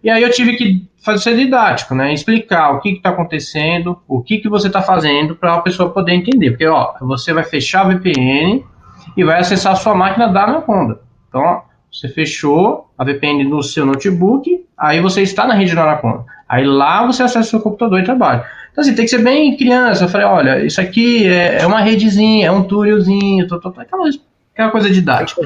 e 0.04 0.10
aí 0.10 0.22
eu 0.24 0.32
tive 0.32 0.56
que 0.56 0.88
fazer 1.04 1.36
didático, 1.36 1.96
né? 1.96 2.14
Explicar 2.14 2.72
o 2.72 2.80
que 2.80 2.90
está 2.90 3.10
acontecendo, 3.10 4.00
o 4.08 4.22
que, 4.22 4.38
que 4.38 4.50
você 4.50 4.68
está 4.68 4.82
fazendo 4.82 5.36
para 5.36 5.56
a 5.56 5.62
pessoa 5.62 5.90
poder 5.90 6.14
entender. 6.14 6.52
Porque, 6.52 6.68
ó, 6.68 6.94
você 7.02 7.34
vai 7.34 7.44
fechar 7.44 7.82
a 7.82 7.90
VPN 7.90 8.64
e 9.16 9.24
vai 9.24 9.40
acessar 9.40 9.74
a 9.74 9.76
sua 9.76 9.96
máquina 9.96 10.28
da 10.28 10.44
Anaconda. 10.44 11.00
Então, 11.28 11.42
ó, 11.42 11.62
você 11.92 12.08
fechou 12.08 12.90
a 12.98 13.04
VPN 13.04 13.44
no 13.44 13.62
seu 13.64 13.86
notebook, 13.86 14.66
aí 14.78 15.02
você 15.02 15.22
está 15.22 15.46
na 15.46 15.54
rede 15.54 15.76
da 15.76 15.84
Anaconda. 15.84 16.26
Aí 16.48 16.66
lá 16.66 17.06
você 17.06 17.24
acessa 17.24 17.48
o 17.48 17.50
seu 17.50 17.60
computador 17.62 18.00
e 18.00 18.04
trabalha. 18.04 18.46
Então, 18.72 18.82
assim, 18.82 18.96
tem 18.96 19.06
que 19.06 19.12
ser 19.12 19.24
bem 19.24 19.58
criança. 19.58 20.06
Eu 20.06 20.10
falei, 20.10 20.28
olha, 20.28 20.66
isso 20.66 20.80
aqui 20.80 21.28
é, 21.28 21.62
é 21.62 21.68
uma 21.68 21.82
redezinha, 21.82 22.48
é 22.48 22.52
um 22.52 22.64
túnelzinho, 22.64 23.46
aquela, 23.46 24.10
aquela 24.54 24.72
coisa 24.72 24.90
didática. 24.90 25.42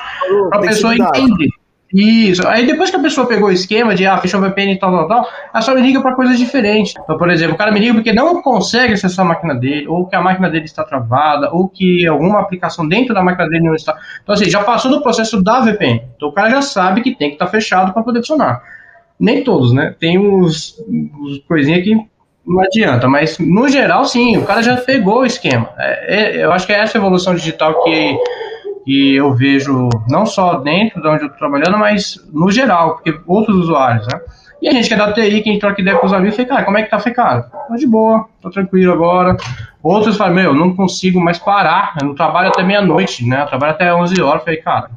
Para 0.50 0.60
a 0.60 0.62
pessoa 0.62 0.96
entender. 0.96 1.50
Isso. 1.94 2.46
Aí 2.48 2.66
depois 2.66 2.90
que 2.90 2.96
a 2.96 3.00
pessoa 3.00 3.28
pegou 3.28 3.50
o 3.50 3.52
esquema 3.52 3.94
de, 3.94 4.06
ah, 4.08 4.18
fechou 4.18 4.40
o 4.40 4.44
VPN 4.44 4.74
e 4.74 4.80
tal, 4.80 4.92
tal, 4.92 5.08
tal, 5.08 5.30
ela 5.54 5.62
só 5.62 5.76
me 5.76 5.82
liga 5.82 6.02
para 6.02 6.16
coisas 6.16 6.40
diferentes. 6.40 6.96
Então, 7.00 7.18
por 7.18 7.30
exemplo, 7.30 7.54
o 7.54 7.58
cara 7.58 7.72
me 7.72 7.80
liga 7.80 7.94
porque 7.94 8.12
não 8.12 8.42
consegue 8.42 8.94
acessar 8.94 9.24
a 9.24 9.30
máquina 9.30 9.54
dele, 9.54 9.88
ou 9.88 10.08
que 10.08 10.16
a 10.16 10.22
máquina 10.22 10.50
dele 10.50 10.66
está 10.66 10.84
travada, 10.84 11.52
ou 11.54 11.70
que 11.70 12.08
alguma 12.08 12.40
aplicação 12.40 12.88
dentro 12.88 13.14
da 13.14 13.22
máquina 13.22 13.48
dele 13.48 13.66
não 13.66 13.76
está. 13.76 13.96
Então, 14.24 14.34
assim, 14.34 14.50
já 14.50 14.64
passou 14.64 14.90
do 14.90 15.04
processo 15.04 15.44
da 15.44 15.60
VPN. 15.60 16.02
Então, 16.16 16.30
o 16.30 16.32
cara 16.32 16.50
já 16.50 16.62
sabe 16.64 17.02
que 17.02 17.16
tem 17.16 17.30
que 17.30 17.36
estar 17.36 17.46
tá 17.46 17.52
fechado 17.52 17.94
para 17.94 18.02
poder 18.02 18.20
funcionar. 18.20 18.64
Nem 19.20 19.44
todos, 19.44 19.72
né? 19.72 19.94
Tem 20.00 20.18
uns, 20.18 20.84
uns 20.90 21.40
coisinhas 21.48 21.84
que 21.84 21.96
não 22.46 22.60
adianta, 22.60 23.08
mas 23.08 23.38
no 23.38 23.70
geral, 23.70 24.04
sim, 24.04 24.36
o 24.36 24.44
cara 24.44 24.62
já 24.62 24.76
pegou 24.76 25.20
o 25.20 25.26
esquema. 25.26 25.70
É, 25.78 26.40
é, 26.40 26.44
eu 26.44 26.52
acho 26.52 26.66
que 26.66 26.74
é 26.74 26.80
essa 26.80 26.98
evolução 26.98 27.36
digital 27.36 27.84
que 27.84 28.18
que 28.84 29.16
eu 29.16 29.34
vejo 29.34 29.90
não 30.10 30.26
só 30.26 30.56
dentro 30.56 31.02
de 31.02 31.08
onde 31.08 31.24
eu 31.24 31.28
estou 31.28 31.40
trabalhando, 31.40 31.78
mas 31.78 32.18
no 32.34 32.52
geral, 32.52 32.96
porque 32.96 33.20
outros 33.26 33.58
usuários, 33.58 34.08
né? 34.08 34.20
E 34.62 34.70
a 34.70 34.72
gente 34.72 34.88
que 34.88 34.94
é 34.94 34.98
da 34.98 35.12
TI, 35.12 35.42
que 35.42 35.50
a 35.50 35.52
gente 35.52 35.60
troca 35.60 35.82
ideia 35.82 35.98
com 35.98 36.06
os 36.06 36.14
amigos, 36.14 36.38
fala, 36.38 36.48
cara, 36.48 36.64
como 36.64 36.78
é 36.78 36.84
que 36.84 36.90
tá? 36.90 36.98
Falei, 36.98 37.14
cara, 37.14 37.42
tá 37.42 37.76
de 37.76 37.86
boa, 37.86 38.30
tô 38.42 38.50
tranquilo 38.50 38.94
agora. 38.94 39.36
Outros 39.82 40.16
falam, 40.16 40.36
meu, 40.36 40.54
não 40.54 40.74
consigo 40.74 41.20
mais 41.20 41.38
parar, 41.38 41.98
eu 42.00 42.08
não 42.08 42.16
trabalho 42.16 42.48
até 42.48 42.64
meia-noite, 42.64 43.28
né? 43.28 43.42
Eu 43.42 43.48
trabalho 43.48 43.74
até 43.74 43.94
11 43.94 44.22
horas. 44.22 44.42
Falei, 44.42 44.62
cara, 44.62 44.90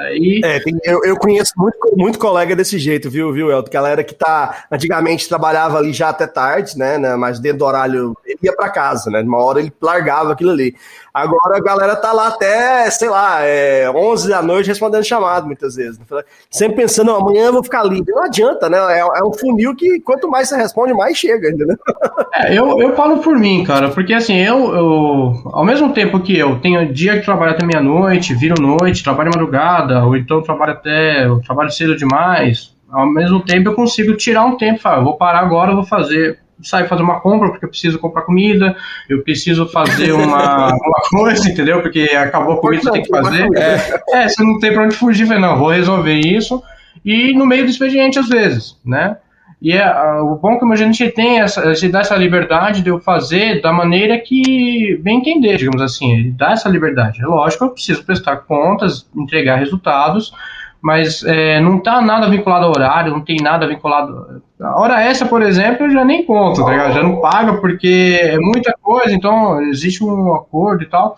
Aí... 0.00 0.40
É, 0.42 0.60
tem, 0.60 0.76
eu, 0.84 1.04
eu, 1.04 1.16
conheço 1.16 1.52
muito, 1.56 1.78
muito 1.96 2.18
colega 2.18 2.56
desse 2.56 2.78
jeito, 2.78 3.10
viu, 3.10 3.32
viu, 3.32 3.50
Elton? 3.50 3.70
Galera 3.70 4.02
que 4.02 4.14
tá, 4.14 4.64
antigamente 4.70 5.28
trabalhava 5.28 5.78
ali 5.78 5.92
já 5.92 6.08
até 6.08 6.26
tarde, 6.26 6.78
né, 6.78 6.98
né 6.98 7.16
mas 7.16 7.38
dentro 7.38 7.58
do 7.58 7.64
horário, 7.64 8.16
ele 8.24 8.38
ia 8.42 8.54
para 8.54 8.68
casa, 8.68 9.10
né, 9.10 9.20
uma 9.22 9.44
hora 9.44 9.60
ele 9.60 9.72
largava 9.80 10.32
aquilo 10.32 10.50
ali. 10.50 10.74
Agora 11.12 11.56
a 11.56 11.60
galera 11.60 11.96
tá 11.96 12.12
lá 12.12 12.28
até, 12.28 12.88
sei 12.90 13.08
lá, 13.08 13.40
é, 13.42 13.90
11 13.90 14.28
da 14.28 14.40
noite 14.40 14.68
respondendo 14.68 15.04
chamado, 15.04 15.44
muitas 15.44 15.74
vezes. 15.74 15.98
Né? 15.98 16.06
Sempre 16.48 16.76
pensando, 16.76 17.10
amanhã 17.10 17.46
eu 17.46 17.52
vou 17.52 17.64
ficar 17.64 17.82
livre. 17.82 18.12
Não 18.12 18.22
adianta, 18.22 18.70
né, 18.70 18.78
é, 18.78 19.00
é, 19.00 19.24
um 19.24 19.32
funil 19.32 19.74
que 19.74 20.00
quanto 20.00 20.30
mais 20.30 20.48
você 20.48 20.56
responde, 20.56 20.94
mais 20.94 21.16
chega, 21.16 21.50
entendeu? 21.50 21.76
É, 22.32 22.56
eu, 22.56 22.80
eu 22.80 22.94
falo 22.94 23.18
por 23.18 23.36
mim, 23.36 23.64
cara, 23.64 23.88
porque 23.90 24.14
assim, 24.14 24.36
eu, 24.36 24.72
eu, 24.72 25.42
ao 25.46 25.64
mesmo 25.64 25.92
tempo 25.92 26.20
que 26.20 26.38
eu 26.38 26.60
tenho 26.60 26.92
dia 26.92 27.18
que 27.18 27.24
trabalho 27.24 27.52
até 27.52 27.66
meia-noite, 27.66 28.34
viro 28.34 28.54
noite, 28.60 29.02
trabalho 29.02 29.30
madrugada, 29.34 29.89
madrugada, 29.90 30.04
ou 30.04 30.16
então 30.16 30.42
trabalho 30.42 30.72
até, 30.72 31.26
eu 31.26 31.40
trabalho 31.40 31.70
cedo 31.70 31.96
demais. 31.96 32.74
Ao 32.90 33.06
mesmo 33.06 33.40
tempo 33.40 33.68
eu 33.68 33.74
consigo 33.74 34.14
tirar 34.14 34.44
um 34.44 34.56
tempo, 34.56 34.80
falar, 34.80 35.00
vou 35.00 35.16
parar 35.16 35.40
agora, 35.40 35.74
vou 35.74 35.84
fazer, 35.84 36.38
sair 36.62 36.88
fazer 36.88 37.02
uma 37.02 37.20
compra, 37.20 37.50
porque 37.50 37.64
eu 37.64 37.68
preciso 37.68 37.98
comprar 37.98 38.22
comida, 38.22 38.76
eu 39.08 39.22
preciso 39.22 39.66
fazer 39.68 40.12
uma, 40.12 40.68
uma 40.74 41.00
coisa, 41.10 41.48
entendeu? 41.48 41.82
Porque 41.82 42.10
acabou 42.16 42.54
a 42.54 42.60
comida, 42.60 42.82
você 42.82 42.90
tem 42.92 43.02
que 43.02 43.08
fazer. 43.08 43.48
É, 43.56 44.22
é, 44.22 44.28
você 44.28 44.42
não 44.42 44.58
tem 44.58 44.72
pra 44.72 44.84
onde 44.84 44.96
fugir, 44.96 45.26
falei, 45.26 45.42
não, 45.42 45.58
vou 45.58 45.70
resolver 45.70 46.14
isso. 46.14 46.62
E 47.04 47.32
no 47.32 47.46
meio 47.46 47.64
do 47.64 47.70
expediente, 47.70 48.18
às 48.18 48.28
vezes, 48.28 48.76
né? 48.84 49.16
E 49.60 49.72
é, 49.72 49.86
o 50.22 50.36
bom 50.36 50.52
é 50.52 50.58
que 50.58 50.64
a 50.64 50.76
gente 50.76 51.06
tem 51.10 51.40
essa, 51.40 51.74
se 51.74 51.88
dá 51.88 52.00
essa 52.00 52.16
liberdade 52.16 52.80
de 52.80 52.88
eu 52.88 52.98
fazer 52.98 53.60
da 53.60 53.70
maneira 53.70 54.18
que 54.18 54.98
bem 55.02 55.18
entender, 55.18 55.58
digamos 55.58 55.82
assim, 55.82 56.10
ele 56.12 56.30
dá 56.30 56.52
essa 56.52 56.68
liberdade. 56.68 57.20
É 57.20 57.26
lógico, 57.26 57.64
eu 57.64 57.70
preciso 57.70 58.02
prestar 58.04 58.38
contas, 58.38 59.06
entregar 59.14 59.56
resultados, 59.56 60.32
mas 60.80 61.22
é, 61.24 61.60
não 61.60 61.76
está 61.76 62.00
nada 62.00 62.30
vinculado 62.30 62.64
ao 62.64 62.70
horário, 62.70 63.12
não 63.12 63.20
tem 63.20 63.36
nada 63.36 63.68
vinculado. 63.68 64.42
A 64.58 64.80
hora 64.80 65.02
essa, 65.02 65.26
por 65.26 65.42
exemplo, 65.42 65.86
eu 65.86 65.90
já 65.90 66.06
nem 66.06 66.24
conto, 66.24 66.64
tá 66.64 66.90
já 66.90 67.02
não 67.02 67.20
paga 67.20 67.58
porque 67.60 68.18
é 68.18 68.38
muita 68.38 68.74
coisa, 68.80 69.14
então 69.14 69.60
existe 69.64 70.02
um 70.02 70.34
acordo 70.34 70.84
e 70.84 70.86
tal. 70.86 71.16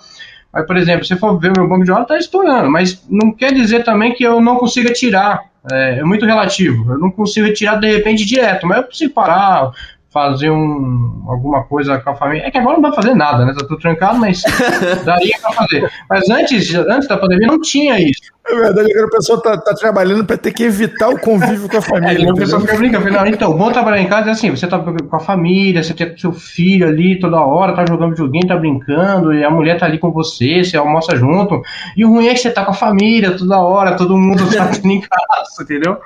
Mas, 0.52 0.66
por 0.66 0.76
exemplo, 0.76 1.04
se 1.04 1.16
for 1.16 1.38
ver 1.38 1.52
o 1.52 1.60
meu 1.60 1.68
banco 1.68 1.84
de 1.84 1.92
hora, 1.92 2.02
está 2.02 2.18
estourando, 2.18 2.68
mas 2.68 3.06
não 3.08 3.30
quer 3.30 3.54
dizer 3.54 3.84
também 3.84 4.12
que 4.12 4.24
eu 4.24 4.40
não 4.40 4.56
consiga 4.56 4.92
tirar 4.92 5.51
é, 5.70 5.98
é, 5.98 6.04
muito 6.04 6.26
relativo. 6.26 6.92
Eu 6.92 6.98
não 6.98 7.10
consigo 7.10 7.46
retirar 7.46 7.76
de 7.76 7.90
repente 7.90 8.24
direto, 8.24 8.66
mas 8.66 8.78
eu 8.78 8.84
consigo 8.84 9.14
parar, 9.14 9.70
fazer 10.10 10.50
um, 10.50 11.24
alguma 11.28 11.64
coisa 11.64 11.98
com 11.98 12.10
a 12.10 12.16
família. 12.16 12.46
É 12.46 12.50
que 12.50 12.58
agora 12.58 12.78
não 12.78 12.82
pra 12.82 12.92
fazer 12.92 13.14
nada, 13.14 13.44
né? 13.44 13.52
Tá 13.52 13.60
tudo 13.60 13.78
trancado, 13.78 14.18
mas 14.18 14.42
daria 15.04 15.38
pra 15.40 15.52
fazer. 15.52 15.90
Mas 16.08 16.28
antes, 16.28 16.74
antes 16.74 17.08
da 17.08 17.16
pandemia 17.16 17.46
não 17.46 17.60
tinha 17.60 17.98
isso. 18.00 18.31
É 18.44 18.54
verdade, 18.56 18.90
agora 18.90 19.06
a 19.06 19.10
pessoa 19.10 19.40
tá, 19.40 19.56
tá 19.56 19.72
trabalhando 19.74 20.24
pra 20.24 20.36
ter 20.36 20.52
que 20.52 20.64
evitar 20.64 21.08
o 21.08 21.18
convívio 21.18 21.68
com 21.68 21.76
a 21.76 21.78
É, 21.80 21.82
família. 21.82 22.30
a 22.30 22.34
pessoa 22.34 22.60
fica 22.60 22.76
brincando, 22.76 23.10
não, 23.10 23.26
então, 23.26 23.56
bom 23.56 23.70
trabalhar 23.70 24.00
em 24.02 24.08
casa 24.08 24.30
é 24.30 24.32
assim, 24.32 24.50
você 24.50 24.66
tá 24.66 24.78
com 24.80 25.16
a 25.16 25.20
família, 25.20 25.80
você 25.82 25.94
tem 25.94 26.16
seu 26.18 26.32
filho 26.32 26.86
ali 26.88 27.20
toda 27.20 27.40
hora, 27.40 27.72
tá 27.72 27.84
jogando 27.88 28.10
videogame, 28.10 28.46
tá 28.48 28.56
brincando, 28.56 29.32
e 29.32 29.44
a 29.44 29.50
mulher 29.50 29.78
tá 29.78 29.86
ali 29.86 29.96
com 29.98 30.10
você, 30.10 30.64
você 30.64 30.76
almoça 30.76 31.14
junto, 31.16 31.60
e 31.96 32.04
o 32.04 32.08
ruim 32.10 32.26
é 32.26 32.34
que 32.34 32.40
você 32.40 32.50
tá 32.50 32.64
com 32.64 32.72
a 32.72 32.74
família 32.74 33.36
toda 33.36 33.60
hora, 33.60 33.96
todo 33.96 34.18
mundo 34.18 34.42
tá 34.50 34.70
em 34.84 35.00
casa, 35.00 35.62
entendeu? 35.62 35.98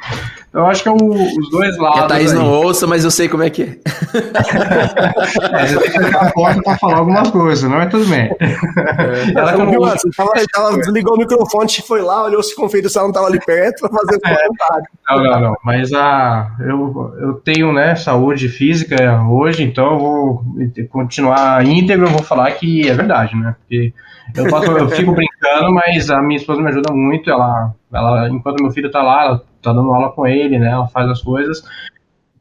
Então, 0.50 0.62
Eu 0.62 0.66
acho 0.68 0.82
que 0.82 0.88
é 0.88 0.92
o- 0.92 0.96
os 0.96 1.50
dois 1.50 1.74
Que 1.76 1.82
lados. 1.82 2.00
a 2.02 2.06
Thaís 2.06 2.32
aí. 2.32 2.38
não 2.38 2.50
ouça, 2.50 2.86
mas 2.86 3.04
eu 3.04 3.10
sei 3.10 3.28
como 3.28 3.42
é 3.42 3.50
que 3.50 3.62
é. 3.62 3.78
É, 5.52 5.66
você 5.66 5.78
tem 5.80 5.90
que 5.90 5.98
fechar 6.02 6.26
a 6.28 6.32
porta 6.32 6.62
pra 6.62 6.78
falar 6.78 6.98
algumas 6.98 7.30
coisas, 7.30 7.68
não 7.70 7.80
é 7.80 7.86
tudo 7.86 8.06
bem. 8.06 8.30
Ela 9.36 9.52
Ela 9.52 9.96
tava, 10.16 10.30
ela 10.56 10.76
desligou 10.78 11.14
o 11.14 11.18
microfone, 11.18 11.68
foi 11.86 12.00
lá, 12.00 12.25
olhou 12.26 12.42
se 12.42 12.54
conferiu 12.54 12.90
não 12.94 13.12
tava 13.12 13.26
ali 13.26 13.38
perto 13.44 13.80
pra 13.80 13.98
fazer 13.98 14.16
o 14.16 14.20
comentário. 14.20 14.86
Não, 15.08 15.22
não, 15.22 15.40
não. 15.40 15.56
Mas 15.64 15.92
a, 15.92 16.50
eu, 16.60 17.14
eu 17.20 17.34
tenho 17.34 17.72
né, 17.72 17.94
saúde 17.94 18.48
física 18.48 19.22
hoje, 19.22 19.62
então 19.62 19.92
eu 19.92 19.98
vou 19.98 20.44
continuar 20.90 21.64
íntegro, 21.64 22.06
eu 22.06 22.10
vou 22.10 22.22
falar 22.22 22.50
que 22.52 22.88
é 22.88 22.94
verdade, 22.94 23.34
né? 23.36 23.54
Porque 23.60 23.92
eu, 24.34 24.48
faço- 24.48 24.70
eu 24.72 24.88
fico 24.88 25.12
brincando, 25.12 25.72
mas 25.72 26.10
a 26.10 26.20
minha 26.20 26.36
esposa 26.38 26.60
me 26.60 26.68
ajuda 26.68 26.92
muito. 26.92 27.30
Ela, 27.30 27.72
ela, 27.92 28.28
enquanto 28.28 28.62
meu 28.62 28.72
filho 28.72 28.90
tá 28.90 29.02
lá, 29.02 29.24
ela 29.24 29.38
tá 29.62 29.72
dando 29.72 29.92
aula 29.92 30.10
com 30.12 30.26
ele, 30.26 30.58
né? 30.58 30.70
Ela 30.70 30.88
faz 30.88 31.08
as 31.10 31.22
coisas. 31.22 31.62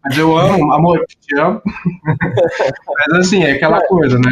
Mas 0.04 0.18
eu 0.18 0.38
amo, 0.38 0.72
amor, 0.72 1.04
te 1.08 1.40
amo. 1.40 1.62
mas 2.06 3.20
assim, 3.20 3.44
é 3.44 3.52
aquela 3.54 3.82
coisa, 3.88 4.18
né? 4.18 4.30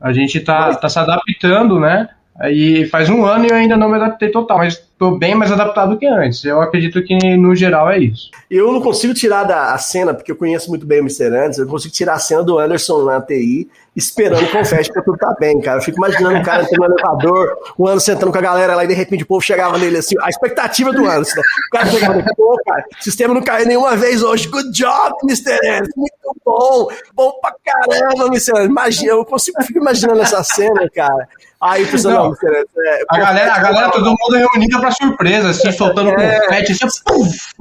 A 0.00 0.12
gente 0.12 0.40
tá, 0.40 0.74
tá 0.74 0.88
se 0.88 0.98
adaptando, 0.98 1.78
né? 1.78 2.08
Aí 2.40 2.86
faz 2.86 3.10
um 3.10 3.22
ano 3.26 3.44
e 3.44 3.50
eu 3.50 3.54
ainda 3.54 3.76
não 3.76 3.90
me 3.90 3.96
adaptei 3.96 4.30
total, 4.30 4.56
mas 4.56 4.82
tô 4.98 5.10
bem 5.18 5.34
mais 5.34 5.52
adaptado 5.52 5.98
que 5.98 6.06
antes. 6.06 6.42
Eu 6.42 6.62
acredito 6.62 7.02
que 7.02 7.36
no 7.36 7.54
geral 7.54 7.90
é 7.90 7.98
isso. 7.98 8.30
Eu 8.50 8.72
não 8.72 8.80
consigo 8.80 9.12
tirar 9.12 9.44
da 9.44 9.76
cena, 9.76 10.14
porque 10.14 10.32
eu 10.32 10.36
conheço 10.36 10.70
muito 10.70 10.86
bem 10.86 11.00
o 11.00 11.02
Mr. 11.02 11.26
Anderson, 11.26 11.60
eu 11.60 11.64
não 11.66 11.72
consigo 11.72 11.92
tirar 11.92 12.14
a 12.14 12.18
cena 12.18 12.42
do 12.42 12.58
Anderson 12.58 13.04
na 13.04 13.20
TI, 13.20 13.68
esperando 13.94 14.50
confete 14.50 14.90
pra 14.90 15.02
tudo 15.02 15.18
tá 15.18 15.36
bem, 15.38 15.60
cara. 15.60 15.80
Eu 15.80 15.82
fico 15.82 15.98
imaginando 15.98 16.38
o 16.38 16.42
cara 16.42 16.66
no 16.72 16.84
elevador, 16.86 17.58
o 17.76 17.86
Anderson 17.86 18.12
sentando 18.12 18.32
com 18.32 18.38
a 18.38 18.42
galera 18.42 18.74
lá 18.74 18.84
e 18.84 18.88
de 18.88 18.94
repente 18.94 19.22
o 19.22 19.26
povo 19.26 19.42
chegava 19.42 19.76
nele 19.76 19.98
assim, 19.98 20.14
a 20.22 20.30
expectativa 20.30 20.92
do 20.92 21.06
Anderson? 21.06 21.40
O 21.40 21.76
cara 21.76 21.86
chegava 21.90 22.24
pô, 22.34 22.56
cara, 22.66 22.84
o 22.98 23.04
sistema 23.04 23.34
não 23.34 23.42
caiu 23.42 23.66
nenhuma 23.66 23.96
vez 23.96 24.22
hoje, 24.22 24.48
good 24.48 24.70
job, 24.72 25.14
Mr. 25.24 25.52
Anderson, 25.56 25.92
muito 25.94 26.14
bom, 26.42 26.88
bom 27.12 27.32
pra 27.42 27.54
caramba, 27.62 28.28
Mr. 28.28 28.52
Anderson. 28.52 28.70
Imagina, 28.70 29.12
eu 29.12 29.26
consigo, 29.26 29.60
eu 29.60 29.66
fico 29.66 29.78
imaginando 29.78 30.22
essa 30.22 30.42
cena, 30.42 30.88
cara. 30.94 31.28
Aí, 31.62 31.86
pessoal, 31.86 32.14
não, 32.14 32.22
Não. 32.30 32.30
Anderson, 32.30 32.80
é, 32.86 33.02
A 33.10 33.18
galera, 33.18 33.52
a 33.54 33.60
galera, 33.60 33.90
todo 33.90 34.06
mundo 34.06 34.32
reunida 34.32 34.80
pra 34.80 34.90
surpresa, 34.92 35.50
assim, 35.50 35.70
soltando 35.72 36.10
confete, 36.14 36.72
assim, 36.72 36.86
puf! 37.04 37.52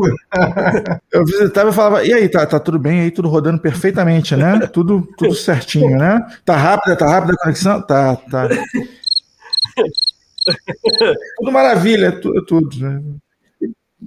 Eu 1.12 1.26
visitava 1.26 1.70
e 1.70 1.74
falava, 1.74 2.06
e 2.06 2.14
aí, 2.14 2.30
tá, 2.30 2.46
tá 2.46 2.58
tudo 2.60 2.80
bem 2.80 3.02
aí, 3.02 3.12
tudo 3.12 3.28
rodando 3.28 3.60
perfeitamente, 3.62 4.38
né? 4.38 4.58
Tudo, 4.72 5.06
tudo 5.18 5.36
certinho, 5.36 5.98
né? 5.98 6.26
Tá 6.46 6.56
rápida, 6.56 6.96
tá 6.96 7.10
rápida 7.10 7.34
a 7.34 7.38
conexão? 7.44 7.82
Tá, 7.82 8.16
tá. 8.16 8.48
tudo 11.38 11.52
maravilha, 11.52 12.14
tudo, 12.14 12.46
tudo, 12.46 12.80
né? 12.80 13.02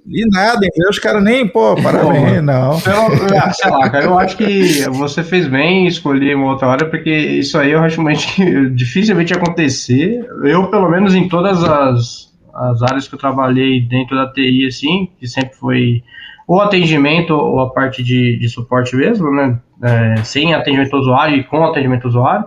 E 0.06 0.26
nada, 0.30 0.66
entendeu? 0.66 0.90
Os 0.90 0.98
caras 0.98 1.22
nem, 1.22 1.46
pô, 1.46 1.74
parabéns, 1.74 2.42
não. 2.42 2.80
Pelo, 2.80 3.36
ah, 3.36 3.52
sei 3.52 3.70
lá, 3.70 3.90
cara, 3.90 4.04
eu 4.04 4.18
acho 4.18 4.36
que 4.36 4.88
você 4.90 5.22
fez 5.22 5.46
bem 5.46 5.84
em 5.84 5.86
escolher 5.86 6.34
uma 6.34 6.52
outra 6.52 6.68
hora, 6.68 6.86
porque 6.88 7.10
isso 7.10 7.58
aí 7.58 7.72
eu 7.72 7.80
acho 7.80 8.02
que 8.34 8.70
dificilmente 8.70 9.32
ia 9.32 9.36
acontecer. 9.36 10.26
Eu, 10.44 10.68
pelo 10.68 10.90
menos, 10.90 11.14
em 11.14 11.28
todas 11.28 11.62
as, 11.62 12.32
as 12.54 12.82
áreas 12.82 13.06
que 13.06 13.14
eu 13.14 13.18
trabalhei 13.18 13.80
dentro 13.80 14.16
da 14.16 14.32
TI, 14.32 14.66
assim, 14.66 15.08
que 15.20 15.26
sempre 15.28 15.54
foi 15.56 16.02
ou 16.46 16.60
atendimento 16.60 17.34
ou 17.34 17.60
a 17.60 17.70
parte 17.70 18.02
de, 18.02 18.36
de 18.38 18.48
suporte 18.48 18.96
mesmo, 18.96 19.30
né? 19.30 19.58
É, 19.82 20.16
sem 20.24 20.54
atendimento 20.54 20.94
ao 20.94 21.00
usuário 21.00 21.36
e 21.36 21.44
com 21.44 21.64
atendimento 21.64 22.04
ao 22.04 22.10
usuário, 22.10 22.46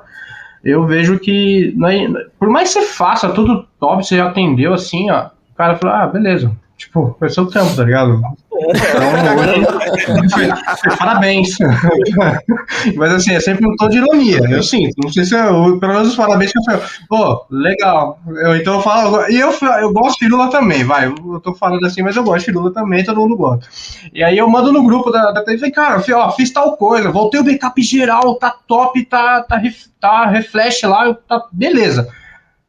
eu 0.64 0.86
vejo 0.86 1.20
que, 1.20 1.74
né, 1.78 2.12
por 2.40 2.50
mais 2.50 2.74
que 2.74 2.82
você 2.82 2.88
faça 2.88 3.30
tudo 3.30 3.68
top, 3.80 4.04
você 4.04 4.18
já 4.18 4.28
atendeu 4.28 4.74
assim, 4.74 5.12
ó, 5.12 5.28
o 5.28 5.56
cara 5.56 5.76
falou, 5.76 5.96
ah, 5.96 6.08
beleza. 6.08 6.52
Tipo, 6.78 7.16
foi 7.18 7.30
seu 7.30 7.46
tempo, 7.48 7.74
tá 7.74 7.84
ligado? 7.84 8.22
Então, 8.52 10.18
hoje, 10.20 10.54
parabéns. 11.00 11.58
Mas 12.96 13.14
assim, 13.14 13.34
é 13.34 13.40
sempre 13.40 13.66
um 13.68 13.76
tom 13.76 13.88
de 13.88 13.98
ironia, 13.98 14.40
eu 14.50 14.62
sinto. 14.62 14.94
Não 15.04 15.12
sei 15.12 15.24
se 15.24 15.36
eu, 15.36 15.80
pelo 15.80 15.94
menos 15.94 16.10
os 16.10 16.16
parabéns 16.16 16.52
que 16.52 16.60
eu 16.60 16.64
falo, 16.64 16.82
pô, 17.08 17.46
legal. 17.50 18.20
Eu, 18.28 18.56
então 18.56 18.76
eu 18.76 18.82
falo, 18.82 19.26
e 19.30 19.40
eu, 19.40 19.52
eu 19.80 19.94
gosto 19.94 20.20
de 20.20 20.28
Lula 20.30 20.50
também, 20.50 20.84
vai. 20.84 21.06
Eu 21.08 21.40
tô 21.42 21.54
falando 21.54 21.86
assim, 21.86 22.02
mas 22.02 22.16
eu 22.16 22.24
gosto 22.24 22.46
de 22.46 22.52
Lula 22.52 22.74
também, 22.74 23.04
todo 23.04 23.22
mundo 23.22 23.38
gosta. 23.38 23.68
E 24.14 24.24
aí 24.24 24.38
eu 24.38 24.50
mando 24.50 24.72
no 24.74 24.84
grupo 24.84 25.12
da, 25.12 25.32
da 25.32 25.44
TV, 25.44 25.72
cara, 25.72 26.00
fi- 26.02 26.14
ó, 26.14 26.30
fiz 26.32 26.52
tal 26.52 26.76
coisa, 26.78 27.12
voltei 27.12 27.40
o 27.40 27.44
backup 27.44 27.82
geral, 27.82 28.36
tá 28.36 28.54
top, 28.68 29.04
tá, 29.06 29.44
tá, 29.44 29.62
tá 30.00 30.26
refresh 30.28 30.84
lá, 30.84 31.14
tá 31.14 31.48
beleza. 31.52 32.10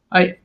Aí, 0.09 0.37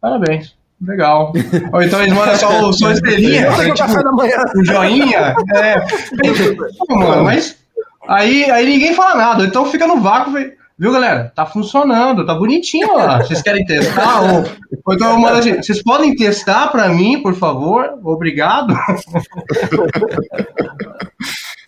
parabéns. 0.00 0.57
Legal. 0.80 1.32
Ou 1.72 1.82
então 1.82 2.00
eles 2.02 2.14
mandam 2.14 2.36
só 2.36 2.68
o 2.68 2.72
só 2.72 2.92
estrelinha, 2.92 3.50
o 3.50 3.54
tipo, 3.64 3.76
café 3.78 4.02
da 4.02 4.12
manhã. 4.12 4.36
o 4.54 4.64
joinha. 4.64 5.34
É. 5.56 5.80
Pô, 6.86 6.94
mano, 6.96 7.24
mas 7.24 7.56
aí, 8.06 8.48
aí 8.50 8.64
ninguém 8.66 8.94
fala 8.94 9.16
nada, 9.16 9.44
então 9.44 9.66
fica 9.66 9.86
no 9.86 10.00
vácuo. 10.00 10.32
vê- 10.32 10.56
Viu, 10.80 10.92
galera? 10.92 11.32
Tá 11.34 11.44
funcionando, 11.44 12.24
tá 12.24 12.32
bonitinho 12.36 12.94
lá. 12.96 13.18
Vocês 13.18 13.42
querem 13.42 13.64
testar? 13.66 14.20
Ou, 14.22 14.44
ou 14.86 14.94
então 14.94 15.10
eu 15.10 15.18
mando 15.18 15.38
assim, 15.38 15.56
vocês 15.56 15.82
podem 15.82 16.14
testar 16.14 16.68
pra 16.68 16.88
mim, 16.88 17.20
por 17.20 17.34
favor? 17.34 17.98
Obrigado. 18.04 18.72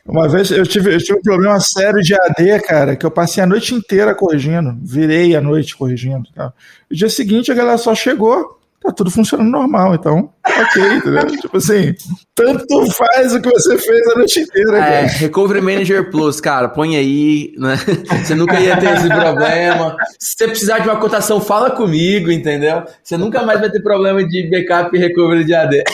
Uma 0.06 0.28
vez 0.28 0.50
eu 0.52 0.64
tive, 0.66 0.94
eu 0.94 0.98
tive 0.98 1.18
um 1.18 1.22
problema 1.22 1.58
sério 1.60 2.00
de 2.00 2.14
AD, 2.14 2.60
cara, 2.62 2.94
que 2.96 3.04
eu 3.04 3.10
passei 3.10 3.42
a 3.42 3.46
noite 3.46 3.74
inteira 3.74 4.14
corrigindo, 4.14 4.76
virei 4.82 5.34
a 5.36 5.40
noite 5.40 5.76
corrigindo. 5.76 6.28
tal. 6.34 6.52
O 6.90 6.94
dia 6.94 7.08
seguinte 7.08 7.50
a 7.50 7.54
galera 7.54 7.78
só 7.78 7.94
chegou, 7.94 8.59
tá 8.82 8.92
tudo 8.92 9.10
funcionando 9.10 9.50
normal, 9.50 9.94
então, 9.94 10.32
ok, 10.46 10.82
entendeu? 10.94 11.26
tipo 11.38 11.56
assim, 11.56 11.94
tanto 12.34 12.90
faz 12.92 13.34
o 13.34 13.40
que 13.40 13.50
você 13.50 13.76
fez 13.78 14.08
a 14.08 14.14
noite 14.16 14.40
inteira, 14.40 14.78
É. 14.78 15.06
Recovery 15.06 15.60
Manager 15.60 16.10
Plus, 16.10 16.40
cara, 16.40 16.68
põe 16.68 16.96
aí, 16.96 17.52
né? 17.58 17.76
Você 18.24 18.34
nunca 18.34 18.58
ia 18.58 18.76
ter 18.76 18.96
esse 18.96 19.08
problema. 19.08 19.96
Se 20.18 20.36
você 20.36 20.48
precisar 20.48 20.78
de 20.78 20.88
uma 20.88 20.98
cotação, 20.98 21.40
fala 21.40 21.70
comigo, 21.70 22.30
entendeu? 22.30 22.82
Você 23.02 23.16
nunca 23.16 23.42
mais 23.42 23.60
vai 23.60 23.70
ter 23.70 23.82
problema 23.82 24.26
de 24.26 24.48
backup 24.50 24.96
e 24.96 25.00
recovery 25.00 25.44
de 25.44 25.54
AD. 25.54 25.84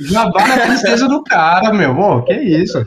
Já 0.00 0.28
vai 0.30 0.48
na 0.48 0.66
tristeza 0.66 1.08
do 1.08 1.22
cara, 1.24 1.72
meu. 1.72 1.94
Pô, 1.94 2.22
que 2.22 2.34
isso? 2.34 2.86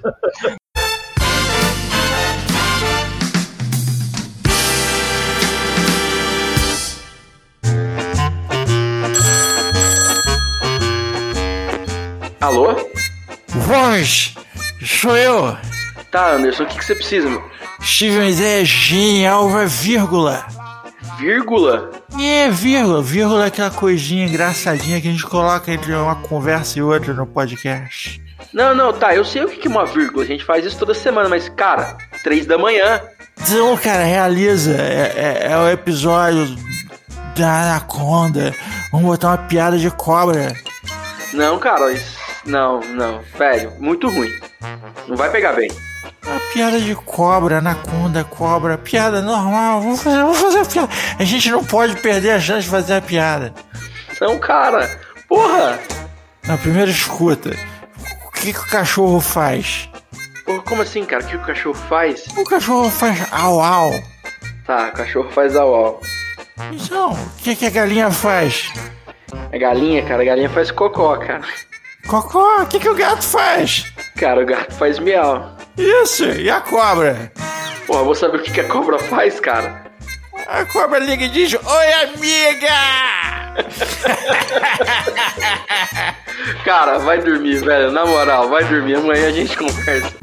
Alô? 12.44 12.76
Voz, 13.48 14.36
sou 14.86 15.16
eu. 15.16 15.56
Tá, 16.12 16.34
Anderson, 16.34 16.64
o 16.64 16.66
que, 16.66 16.78
que 16.78 16.84
você 16.84 16.94
precisa, 16.94 17.30
meu? 17.30 17.42
Tive 17.80 18.18
uma 18.18 18.26
ideia 18.30 18.66
genial, 18.66 19.48
vai 19.48 19.66
vírgula. 19.66 20.46
Vírgula? 21.18 21.90
É, 22.20 22.50
vírgula. 22.52 23.02
Vírgula 23.02 23.46
é 23.46 23.48
aquela 23.48 23.72
coisinha 23.72 24.28
engraçadinha 24.28 25.00
que 25.00 25.08
a 25.08 25.12
gente 25.12 25.24
coloca 25.26 25.72
entre 25.72 25.94
uma 25.94 26.16
conversa 26.18 26.78
e 26.78 26.82
outra 26.82 27.14
no 27.14 27.26
podcast. 27.26 28.22
Não, 28.52 28.76
não, 28.76 28.92
tá, 28.92 29.16
eu 29.16 29.24
sei 29.24 29.46
o 29.46 29.48
que 29.48 29.56
que 29.56 29.68
é 29.70 29.72
uma 29.72 29.86
vírgula, 29.86 30.26
a 30.26 30.28
gente 30.28 30.44
faz 30.44 30.66
isso 30.66 30.78
toda 30.78 30.94
semana, 30.94 31.30
mas, 31.30 31.48
cara, 31.48 31.98
três 32.26 32.46
da 32.46 32.58
manhã. 32.58 33.02
Então, 33.42 33.78
cara, 33.78 34.04
realiza. 34.04 34.74
É, 34.74 35.14
é- 35.16 35.52
é 35.54 35.58
o 35.58 35.70
episódio 35.70 36.46
da 37.38 37.72
Anaconda. 37.72 38.54
Vamos 38.92 39.08
botar 39.08 39.30
uma 39.30 39.38
piada 39.38 39.78
de 39.78 39.90
cobra. 39.92 40.54
Não, 41.32 41.58
cara, 41.58 41.90
isso... 41.94 42.22
não, 42.46 42.80
não, 42.82 43.22
velho, 43.38 43.72
muito 43.80 44.10
ruim. 44.10 44.32
Não 45.08 45.16
vai 45.16 45.30
pegar 45.32 45.54
bem. 45.54 45.70
Uma 46.26 46.40
piada 46.54 46.80
de 46.80 46.96
cobra, 46.96 47.58
anaconda, 47.58 48.24
cobra, 48.24 48.78
piada 48.78 49.22
normal. 49.22 49.82
Vamos 49.82 50.02
fazer, 50.02 50.18
vamos 50.18 50.38
fazer 50.40 50.60
a 50.60 50.66
piada. 50.66 50.90
A 51.20 51.24
gente 51.24 51.50
não 51.52 51.64
pode 51.64 51.96
perder 51.98 52.32
a 52.32 52.40
chance 52.40 52.64
de 52.64 52.70
fazer 52.70 52.96
a 52.96 53.02
piada. 53.02 53.54
Não, 54.22 54.40
cara, 54.40 54.90
porra! 55.28 55.80
Na 56.48 56.58
primeira 56.58 56.92
escuta, 56.92 57.52
o 58.26 58.32
que, 58.32 58.54
que 58.54 58.60
o 58.60 58.70
cachorro 58.70 59.20
faz? 59.20 59.90
Porra, 60.46 60.62
como 60.62 60.82
assim, 60.82 61.06
cara? 61.06 61.24
O 61.24 61.28
que 61.28 61.36
o 61.36 61.42
cachorro 61.42 61.76
faz? 61.76 62.26
O 62.38 62.44
cachorro 62.44 62.90
faz 62.90 63.34
au 63.34 63.62
au. 63.62 63.92
Tá, 64.66 64.90
o 64.90 64.92
cachorro 64.98 65.30
faz 65.32 65.56
au 65.56 65.74
au. 65.74 66.02
Então, 66.72 67.12
o 67.12 67.30
que, 67.42 67.56
que 67.56 67.66
a 67.66 67.70
galinha 67.70 68.12
faz? 68.12 68.72
A 69.52 69.58
galinha, 69.58 70.04
cara, 70.04 70.22
a 70.22 70.26
galinha 70.26 70.50
faz 70.50 70.72
cocó, 70.72 71.18
cara. 71.18 71.42
Cocó, 72.08 72.62
o 72.62 72.66
que, 72.68 72.80
que 72.80 72.90
o 72.90 72.96
gato 72.96 73.24
faz? 73.24 73.92
Cara, 74.18 74.42
o 74.42 74.46
gato 74.46 74.74
faz 74.74 75.00
miau. 75.00 75.56
Isso, 75.78 76.26
e 76.26 76.50
a 76.50 76.62
cobra? 76.62 77.32
Porra, 77.88 78.04
vou 78.04 78.16
saber 78.16 78.38
o 78.38 78.44
que 78.44 78.52
que 78.52 78.62
a 78.62 78.68
cobra 78.68 79.00
faz, 79.00 79.40
cara. 79.40 79.84
A 80.48 80.66
cobra 80.66 81.00
liga 81.00 81.24
e 81.24 81.30
diz: 81.30 81.54
Oi, 81.54 81.94
amiga! 82.04 82.74
Cara, 86.66 86.98
vai 87.00 87.22
dormir, 87.22 87.64
velho. 87.64 87.92
Na 87.92 88.06
moral, 88.06 88.50
vai 88.50 88.64
dormir. 88.66 88.96
Amanhã 88.96 89.28
a 89.28 89.32
gente 89.32 89.56
conversa. 89.56 90.14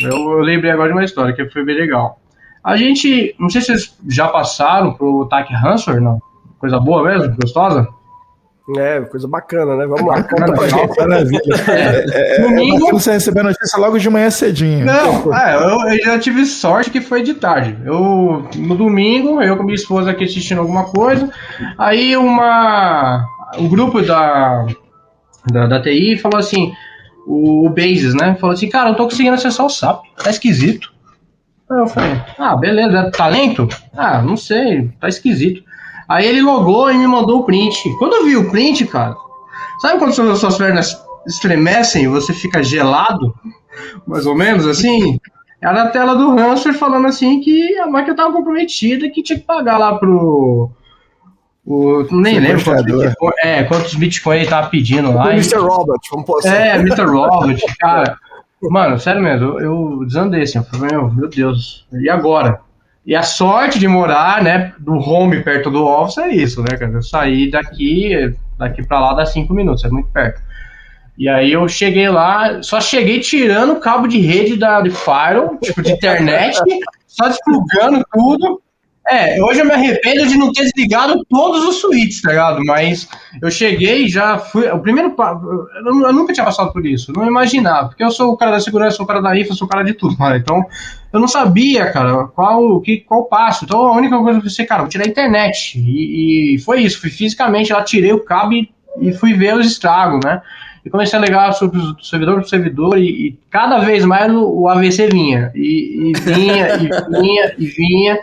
Eu, 0.00 0.10
eu 0.10 0.38
lembrei 0.40 0.70
agora 0.70 0.88
de 0.88 0.94
uma 0.94 1.04
história 1.04 1.34
que 1.34 1.48
foi 1.50 1.64
bem 1.64 1.76
legal. 1.76 2.20
A 2.62 2.76
gente, 2.76 3.34
não 3.38 3.48
sei 3.48 3.60
se 3.60 3.66
vocês 3.68 3.96
já 4.08 4.28
passaram 4.28 4.94
pro 4.94 5.26
TAC 5.26 5.52
Hansor, 5.54 6.00
não? 6.00 6.20
Coisa 6.58 6.78
boa 6.78 7.02
mesmo? 7.04 7.34
Gostosa? 7.36 7.86
É, 8.76 9.00
coisa 9.02 9.26
bacana, 9.26 9.76
né? 9.76 9.86
Vamos 9.86 10.04
lá, 10.06 10.22
conta 10.28 10.52
pra 10.52 10.68
gente. 10.68 10.98
Maravilha. 10.98 11.40
É, 11.68 12.36
é, 12.36 12.42
Domingo- 12.42 12.80
bacana 12.80 13.00
você 13.00 13.12
receber 13.12 13.40
a 13.40 13.44
notícia 13.44 13.78
logo 13.78 13.98
de 13.98 14.10
manhã 14.10 14.30
cedinho. 14.30 14.84
Não, 14.84 15.34
é, 15.34 15.54
eu, 15.54 15.80
eu 15.88 16.04
já 16.04 16.18
tive 16.18 16.44
sorte 16.44 16.90
que 16.90 17.00
foi 17.00 17.22
de 17.22 17.34
tarde. 17.34 17.76
Eu, 17.84 18.46
no 18.56 18.74
domingo, 18.76 19.40
eu 19.40 19.56
com 19.56 19.62
minha 19.62 19.74
esposa 19.74 20.10
aqui 20.10 20.24
assistindo 20.24 20.60
alguma 20.60 20.84
coisa, 20.84 21.30
aí 21.78 22.16
uma, 22.16 23.24
o 23.58 23.68
grupo 23.68 24.02
da, 24.02 24.66
da, 25.50 25.66
da 25.66 25.80
TI 25.82 26.18
falou 26.18 26.38
assim, 26.38 26.72
o, 27.26 27.66
o 27.66 27.70
Bases, 27.70 28.14
né, 28.14 28.36
falou 28.40 28.54
assim, 28.54 28.68
cara, 28.68 28.86
eu 28.86 28.90
não 28.90 28.96
tô 28.96 29.04
conseguindo 29.04 29.34
acessar 29.34 29.64
o 29.64 29.70
SAP, 29.70 30.02
tá 30.22 30.30
esquisito. 30.30 30.92
Aí 31.70 31.78
eu 31.78 31.86
falei, 31.86 32.20
ah, 32.38 32.56
beleza, 32.56 32.98
é 32.98 33.10
talento? 33.10 33.68
Ah, 33.96 34.20
não 34.22 34.36
sei, 34.36 34.90
tá 35.00 35.08
esquisito. 35.08 35.62
Aí 36.08 36.26
ele 36.26 36.40
logou 36.40 36.90
e 36.90 36.96
me 36.96 37.06
mandou 37.06 37.40
o 37.40 37.44
print. 37.44 37.94
Quando 37.98 38.14
eu 38.14 38.24
vi 38.24 38.36
o 38.36 38.50
print, 38.50 38.86
cara, 38.86 39.14
sabe 39.80 39.98
quando 39.98 40.12
suas, 40.12 40.38
suas 40.38 40.56
pernas 40.56 40.96
estremecem 41.26 42.04
e 42.04 42.08
você 42.08 42.32
fica 42.32 42.62
gelado? 42.62 43.34
mais 44.06 44.26
ou 44.26 44.34
menos 44.34 44.66
assim, 44.66 45.18
era 45.60 45.84
a 45.84 45.88
tela 45.88 46.14
do 46.14 46.30
Hansfer 46.38 46.74
falando 46.74 47.06
assim 47.06 47.40
que 47.40 47.76
a 47.78 47.86
máquina 47.86 48.12
estava 48.12 48.32
comprometida 48.32 49.06
e 49.06 49.10
que 49.10 49.22
tinha 49.22 49.38
que 49.38 49.44
pagar 49.44 49.78
lá 49.78 49.98
pro. 49.98 50.70
O, 51.66 52.06
nem 52.10 52.38
lembro 52.38 52.64
quantos. 52.64 52.84
Bitcoin, 52.84 53.32
é, 53.42 53.62
quantos 53.64 53.94
Bitcoin 53.94 54.36
ele 54.38 54.46
tava 54.46 54.70
pedindo 54.70 55.12
lá. 55.12 55.26
O 55.26 55.30
e- 55.30 55.34
Mr. 55.34 55.58
Robert, 55.58 56.00
vamos 56.10 56.26
pôr 56.26 56.38
assim. 56.38 56.48
é, 56.48 56.76
Mr. 56.76 57.04
Robert, 57.04 57.60
cara. 57.78 58.18
Mano, 58.62 58.98
sério 58.98 59.22
mesmo, 59.22 59.58
eu, 59.58 59.60
eu 59.60 60.04
desandei 60.04 60.42
assim, 60.42 60.58
eu 60.58 60.64
falei, 60.64 60.90
meu, 60.90 61.12
meu 61.12 61.28
Deus, 61.28 61.86
e 61.92 62.10
agora? 62.10 62.60
E 63.04 63.14
a 63.14 63.22
sorte 63.22 63.78
de 63.78 63.88
morar, 63.88 64.42
né, 64.42 64.74
do 64.78 64.94
home 64.94 65.42
perto 65.42 65.70
do 65.70 65.84
office 65.84 66.18
é 66.18 66.28
isso, 66.28 66.62
né, 66.62 66.76
cara? 66.76 66.92
Eu 66.92 67.02
saí 67.02 67.50
daqui, 67.50 68.34
daqui 68.58 68.86
pra 68.86 69.00
lá 69.00 69.14
dá 69.14 69.24
cinco 69.24 69.54
minutos, 69.54 69.84
é 69.84 69.88
muito 69.88 70.10
perto. 70.10 70.42
E 71.16 71.28
aí 71.28 71.52
eu 71.52 71.66
cheguei 71.68 72.08
lá, 72.08 72.62
só 72.62 72.80
cheguei 72.80 73.18
tirando 73.18 73.72
o 73.72 73.80
cabo 73.80 74.06
de 74.06 74.20
rede 74.20 74.56
da 74.56 74.80
de 74.80 74.90
Fire, 74.90 75.58
tipo, 75.62 75.82
de 75.82 75.92
internet, 75.92 76.60
só 77.06 77.28
desplugando 77.28 78.04
tudo. 78.12 78.62
É, 79.10 79.42
hoje 79.42 79.60
eu 79.60 79.64
me 79.64 79.72
arrependo 79.72 80.26
de 80.26 80.36
não 80.36 80.52
ter 80.52 80.64
desligado 80.64 81.24
todos 81.30 81.64
os 81.64 81.80
switches, 81.80 82.20
tá 82.20 82.30
ligado? 82.30 82.60
Mas 82.64 83.08
eu 83.40 83.50
cheguei 83.50 84.06
já 84.06 84.38
fui. 84.38 84.68
O 84.68 84.78
primeiro. 84.80 85.14
Eu, 85.86 86.12
nunca 86.12 86.32
tinha 86.32 86.44
passado 86.44 86.72
por 86.72 86.84
isso, 86.84 87.12
não 87.16 87.26
imaginava, 87.26 87.88
porque 87.88 88.04
eu 88.04 88.10
sou 88.10 88.32
o 88.32 88.36
cara 88.36 88.52
da 88.52 88.60
segurança, 88.60 88.96
sou 88.96 89.04
o 89.04 89.08
cara 89.08 89.22
da 89.22 89.34
IFA, 89.34 89.54
sou 89.54 89.66
o 89.66 89.70
cara 89.70 89.82
de 89.82 89.94
tudo, 89.94 90.16
mano. 90.18 90.36
Então, 90.36 90.62
eu 91.10 91.20
não 91.20 91.28
sabia, 91.28 91.90
cara, 91.90 92.24
qual 92.28 92.80
que, 92.82 92.98
qual 92.98 93.24
passo. 93.24 93.64
Então, 93.64 93.86
a 93.86 93.96
única 93.96 94.16
coisa 94.18 94.32
que 94.32 94.46
eu 94.46 94.50
pensei, 94.50 94.66
cara, 94.66 94.82
vou 94.82 94.90
tirar 94.90 95.04
a 95.04 95.08
internet. 95.08 95.78
E, 95.78 96.56
e 96.56 96.58
foi 96.58 96.82
isso, 96.82 97.00
fui 97.00 97.10
fisicamente 97.10 97.72
lá, 97.72 97.82
tirei 97.82 98.12
o 98.12 98.22
cabo 98.22 98.52
e, 98.52 98.70
e 99.00 99.12
fui 99.12 99.32
ver 99.32 99.56
os 99.56 99.66
estragos, 99.66 100.20
né? 100.22 100.42
E 100.84 100.90
comecei 100.90 101.18
a 101.18 101.22
ligar 101.22 101.52
sobre 101.52 101.78
o 101.78 102.02
servidor 102.02 102.36
para 102.36 102.44
servidor 102.44 102.98
e, 102.98 103.28
e 103.28 103.38
cada 103.50 103.78
vez 103.78 104.04
mais 104.04 104.32
o, 104.32 104.62
o 104.62 104.68
AVC 104.68 105.08
vinha. 105.08 105.50
E, 105.54 106.10
e 106.10 106.12
vinha, 106.20 106.76
e 106.76 107.20
vinha, 107.20 107.54
e 107.58 107.66
vinha. 107.66 108.18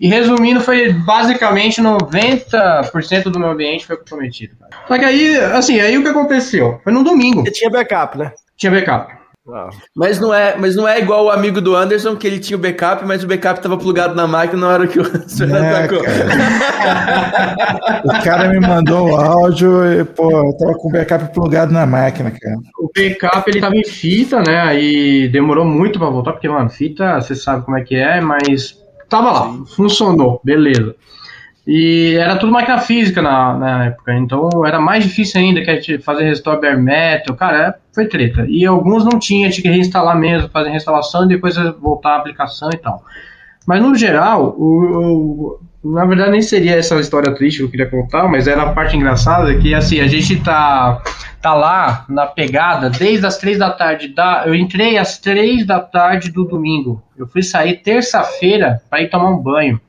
E 0.00 0.08
resumindo, 0.08 0.60
foi 0.60 0.92
basicamente 0.92 1.80
90% 1.82 3.24
do 3.24 3.38
meu 3.38 3.50
ambiente 3.50 3.86
foi 3.86 3.96
comprometido. 3.96 4.54
cara. 4.58 4.70
Só 4.88 4.98
que 4.98 5.04
aí, 5.04 5.36
assim, 5.36 5.80
aí 5.80 5.96
o 5.98 6.02
que 6.02 6.08
aconteceu? 6.08 6.80
Foi 6.82 6.92
no 6.92 7.04
domingo, 7.04 7.42
Você 7.44 7.50
tinha 7.52 7.70
backup, 7.70 8.18
né? 8.18 8.32
tinha 8.56 8.72
backup. 8.72 9.20
Ah, 9.52 9.70
Mas 9.96 10.20
não 10.20 10.32
é, 10.32 10.54
mas 10.56 10.76
não 10.76 10.86
é 10.86 11.00
igual 11.00 11.24
o 11.24 11.30
amigo 11.30 11.60
do 11.60 11.74
Anderson, 11.74 12.14
que 12.14 12.28
ele 12.28 12.38
tinha 12.38 12.56
o 12.56 12.60
backup, 12.60 13.04
mas 13.04 13.24
o 13.24 13.26
backup 13.26 13.60
tava 13.60 13.76
plugado 13.76 14.14
na 14.14 14.24
máquina 14.24 14.60
na 14.60 14.68
hora 14.72 14.86
que 14.86 15.00
o 15.00 15.04
Anderson 15.04 15.44
É, 15.46 15.84
atacou. 15.84 16.02
O 18.04 18.24
cara 18.24 18.48
me 18.48 18.60
mandou 18.60 19.10
o 19.10 19.16
áudio 19.16 19.84
e, 20.00 20.04
pô, 20.04 20.30
eu 20.30 20.56
tava 20.56 20.74
com 20.74 20.88
o 20.88 20.92
backup 20.92 21.32
plugado 21.34 21.72
na 21.72 21.84
máquina, 21.86 22.30
cara. 22.30 22.56
O 22.78 22.90
backup 22.94 23.50
ele 23.50 23.60
tava 23.60 23.76
em 23.76 23.84
fita, 23.84 24.40
né? 24.46 24.60
Aí 24.60 25.28
demorou 25.28 25.64
muito 25.64 25.98
pra 25.98 26.08
voltar, 26.08 26.32
porque, 26.32 26.48
mano, 26.48 26.70
fita, 26.70 27.20
você 27.20 27.34
sabe 27.34 27.64
como 27.64 27.76
é 27.76 27.82
que 27.82 27.96
é, 27.96 28.20
mas 28.20 28.76
tava 29.12 29.30
lá, 29.30 29.64
funcionou, 29.76 30.40
beleza. 30.42 30.94
E 31.64 32.16
era 32.18 32.36
tudo 32.36 32.50
máquina 32.52 32.78
física 32.78 33.22
na, 33.22 33.54
na 33.56 33.84
época, 33.86 34.12
então 34.14 34.48
era 34.66 34.80
mais 34.80 35.04
difícil 35.04 35.40
ainda 35.40 35.62
que 35.62 35.70
a 35.70 35.76
gente 35.76 35.98
fazer 36.00 36.24
restore 36.24 36.60
bare 36.60 36.76
metal, 36.76 37.36
cara, 37.36 37.68
é- 37.68 37.74
foi 37.94 38.06
treta. 38.06 38.44
E 38.48 38.66
alguns 38.66 39.04
não 39.04 39.16
tinha, 39.18 39.48
tinha 39.48 39.62
que 39.62 39.68
reinstalar 39.68 40.18
mesmo, 40.18 40.48
fazer 40.48 40.70
reinstalação 40.70 41.24
e 41.24 41.28
depois 41.28 41.54
voltar 41.80 42.14
a 42.14 42.16
aplicação 42.16 42.68
e 42.72 42.76
tal. 42.78 43.04
Mas 43.64 43.80
no 43.80 43.94
geral, 43.94 44.56
o, 44.58 44.66
o- 44.66 45.60
na 45.84 46.04
verdade 46.04 46.30
nem 46.30 46.42
seria 46.42 46.76
essa 46.76 46.94
história 47.00 47.34
triste 47.34 47.58
que 47.58 47.64
eu 47.64 47.70
queria 47.70 47.86
contar, 47.86 48.28
mas 48.28 48.46
era 48.46 48.62
a 48.62 48.72
parte 48.72 48.96
engraçada 48.96 49.54
que 49.56 49.74
assim, 49.74 50.00
a 50.00 50.06
gente 50.06 50.36
tá 50.42 51.02
tá 51.42 51.54
lá 51.54 52.06
na 52.08 52.24
pegada 52.24 52.88
desde 52.88 53.26
as 53.26 53.36
três 53.36 53.58
da 53.58 53.70
tarde. 53.70 54.08
Da, 54.08 54.44
eu 54.46 54.54
entrei 54.54 54.96
às 54.96 55.18
três 55.18 55.66
da 55.66 55.80
tarde 55.80 56.30
do 56.30 56.44
domingo. 56.44 57.02
Eu 57.18 57.26
fui 57.26 57.42
sair 57.42 57.82
terça-feira 57.82 58.80
para 58.88 59.02
ir 59.02 59.10
tomar 59.10 59.30
um 59.30 59.38
banho. 59.38 59.80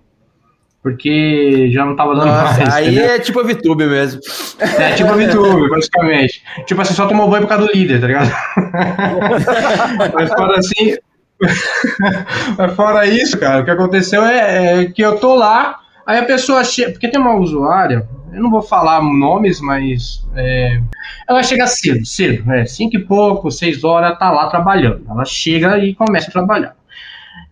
Porque 0.81 1.69
já 1.71 1.85
não 1.85 1.95
tava 1.95 2.13
dando 2.15 2.25
Nossa, 2.25 2.57
mais. 2.57 2.73
aí 2.73 2.87
entendeu? 2.89 3.11
é 3.11 3.19
tipo 3.19 3.39
a 3.39 3.43
VTube 3.43 3.85
mesmo. 3.85 4.19
É 4.59 4.95
tipo 4.95 5.09
a 5.11 5.15
VTube, 5.15 5.69
basicamente. 5.69 6.43
Tipo 6.65 6.81
assim, 6.81 6.93
só 6.93 7.07
tomou 7.07 7.29
banho 7.29 7.43
por 7.43 7.49
causa 7.49 7.67
do 7.67 7.71
líder, 7.71 8.01
tá 8.01 8.07
ligado? 8.07 8.31
Mas 10.13 10.29
fora 10.33 10.57
assim. 10.57 10.97
Mas 12.57 12.75
fora 12.75 13.05
isso, 13.05 13.37
cara, 13.37 13.61
o 13.61 13.65
que 13.65 13.71
aconteceu 13.71 14.25
é, 14.25 14.81
é 14.81 14.85
que 14.85 15.01
eu 15.01 15.17
tô 15.17 15.35
lá, 15.35 15.79
aí 16.05 16.19
a 16.19 16.25
pessoa 16.25 16.63
chega. 16.63 16.91
Porque 16.91 17.07
tem 17.07 17.19
uma 17.19 17.35
usuária, 17.35 18.07
eu 18.31 18.41
não 18.41 18.49
vou 18.49 18.61
falar 18.61 19.01
nomes, 19.01 19.61
mas. 19.61 20.25
é, 20.35 20.81
ela 21.27 21.43
chega 21.43 21.67
cedo, 21.67 22.05
cedo, 22.05 22.45
né? 22.45 22.65
Cinco 22.65 22.95
e 22.95 22.99
pouco, 22.99 23.51
seis 23.51 23.83
horas, 23.83 24.17
tá 24.17 24.31
lá 24.31 24.47
trabalhando. 24.47 25.05
Ela 25.09 25.25
chega 25.25 25.77
e 25.77 25.95
começa 25.95 26.29
a 26.29 26.33
trabalhar. 26.33 26.75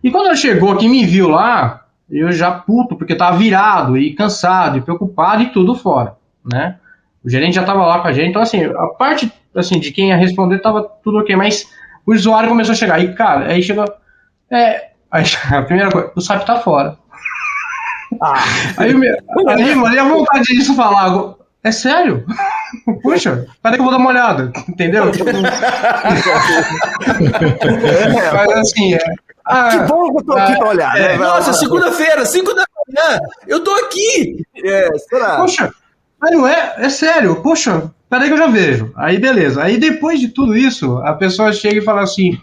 E 0.02 0.10
quando 0.10 0.26
ela 0.26 0.36
chegou, 0.36 0.76
quem 0.76 0.88
me 0.88 1.04
viu 1.04 1.28
lá, 1.28 1.86
eu 2.10 2.32
já 2.32 2.50
puto, 2.50 2.96
porque 2.96 3.14
tava 3.14 3.36
virado 3.36 3.96
e 3.96 4.14
cansado 4.14 4.78
e 4.78 4.82
preocupado 4.82 5.42
e 5.42 5.50
tudo 5.50 5.74
fora, 5.74 6.16
né? 6.44 6.76
O 7.24 7.30
gerente 7.30 7.54
já 7.54 7.64
tava 7.64 7.86
lá 7.86 8.00
com 8.00 8.08
a 8.08 8.12
gente, 8.12 8.30
então 8.30 8.42
assim, 8.42 8.64
a 8.64 8.86
parte 8.98 9.32
assim, 9.54 9.78
de 9.78 9.92
quem 9.92 10.08
ia 10.08 10.16
responder 10.16 10.58
tava 10.58 10.82
tudo 11.02 11.18
ok, 11.18 11.36
mas 11.36 11.66
o 12.04 12.12
usuário 12.12 12.48
começou 12.48 12.72
a 12.72 12.76
chegar. 12.76 12.96
Aí, 12.96 13.14
cara, 13.14 13.52
aí 13.52 13.62
chegou. 13.62 13.84
É. 14.50 14.90
A 15.52 15.62
primeira 15.62 15.90
coisa, 15.90 16.10
o 16.16 16.20
SAP 16.22 16.46
tá 16.46 16.58
fora. 16.60 16.96
Aí, 18.76 18.94
me- 18.94 19.08
aí, 19.48 19.74
mano, 19.74 19.94
e 19.94 19.98
a 19.98 20.04
vontade 20.04 20.44
disso 20.44 20.74
falar, 20.74 21.34
é 21.64 21.70
sério? 21.72 22.24
Puxa, 23.02 23.46
peraí 23.62 23.76
que 23.76 23.80
eu 23.80 23.84
vou 23.84 23.92
dar 23.92 23.98
uma 23.98 24.10
olhada, 24.10 24.52
entendeu? 24.68 25.10
Tipo, 25.12 25.30
mas 28.32 28.52
assim, 28.58 28.94
é. 28.94 28.98
ah, 29.46 29.68
Que 29.70 29.78
bom 29.92 30.10
que 30.14 30.20
eu 30.22 30.24
tô 30.26 30.32
aqui 30.32 30.56
pra 30.56 30.68
olhar, 30.68 30.94
né? 30.94 31.08
Vai 31.16 31.18
lá. 31.28 31.36
Nossa, 31.36 31.52
segunda-feira, 31.52 32.24
5 32.24 32.54
da 32.54 32.64
manhã, 32.88 33.20
eu 33.46 33.60
tô 33.62 33.70
aqui! 33.72 34.44
É, 34.64 34.88
será? 35.08 35.36
Poxa, 35.36 35.72
mas 36.20 36.30
não 36.32 36.46
é, 36.46 36.74
é 36.78 36.88
sério, 36.88 37.36
poxa, 37.42 37.90
peraí 38.08 38.28
que 38.28 38.34
eu 38.34 38.38
já 38.38 38.46
vejo. 38.46 38.92
Aí 38.96 39.18
beleza. 39.18 39.62
Aí 39.62 39.76
depois 39.78 40.20
de 40.20 40.28
tudo 40.28 40.56
isso, 40.56 40.98
a 40.98 41.12
pessoa 41.14 41.52
chega 41.52 41.78
e 41.78 41.84
fala 41.84 42.02
assim. 42.02 42.38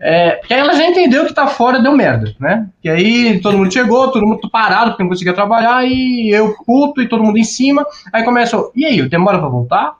É, 0.00 0.40
que 0.46 0.52
aí 0.52 0.60
ela 0.60 0.74
já 0.74 0.84
entendeu 0.86 1.24
que 1.26 1.32
tá 1.34 1.46
fora, 1.46 1.80
deu 1.80 1.92
merda, 1.92 2.34
né? 2.38 2.66
Que 2.82 2.88
aí 2.88 3.40
todo 3.40 3.56
mundo 3.58 3.72
chegou, 3.72 4.10
todo 4.10 4.26
mundo 4.26 4.48
parado 4.50 4.90
porque 4.90 5.02
não 5.02 5.10
conseguia 5.10 5.32
trabalhar, 5.32 5.84
e 5.86 6.28
eu 6.30 6.54
puto 6.64 7.00
e 7.02 7.08
todo 7.08 7.22
mundo 7.24 7.38
em 7.38 7.44
cima. 7.44 7.84
Aí 8.12 8.22
começa, 8.24 8.56
e 8.74 8.84
aí, 8.84 9.08
demora 9.08 9.38
pra 9.38 9.48
voltar? 9.48 9.94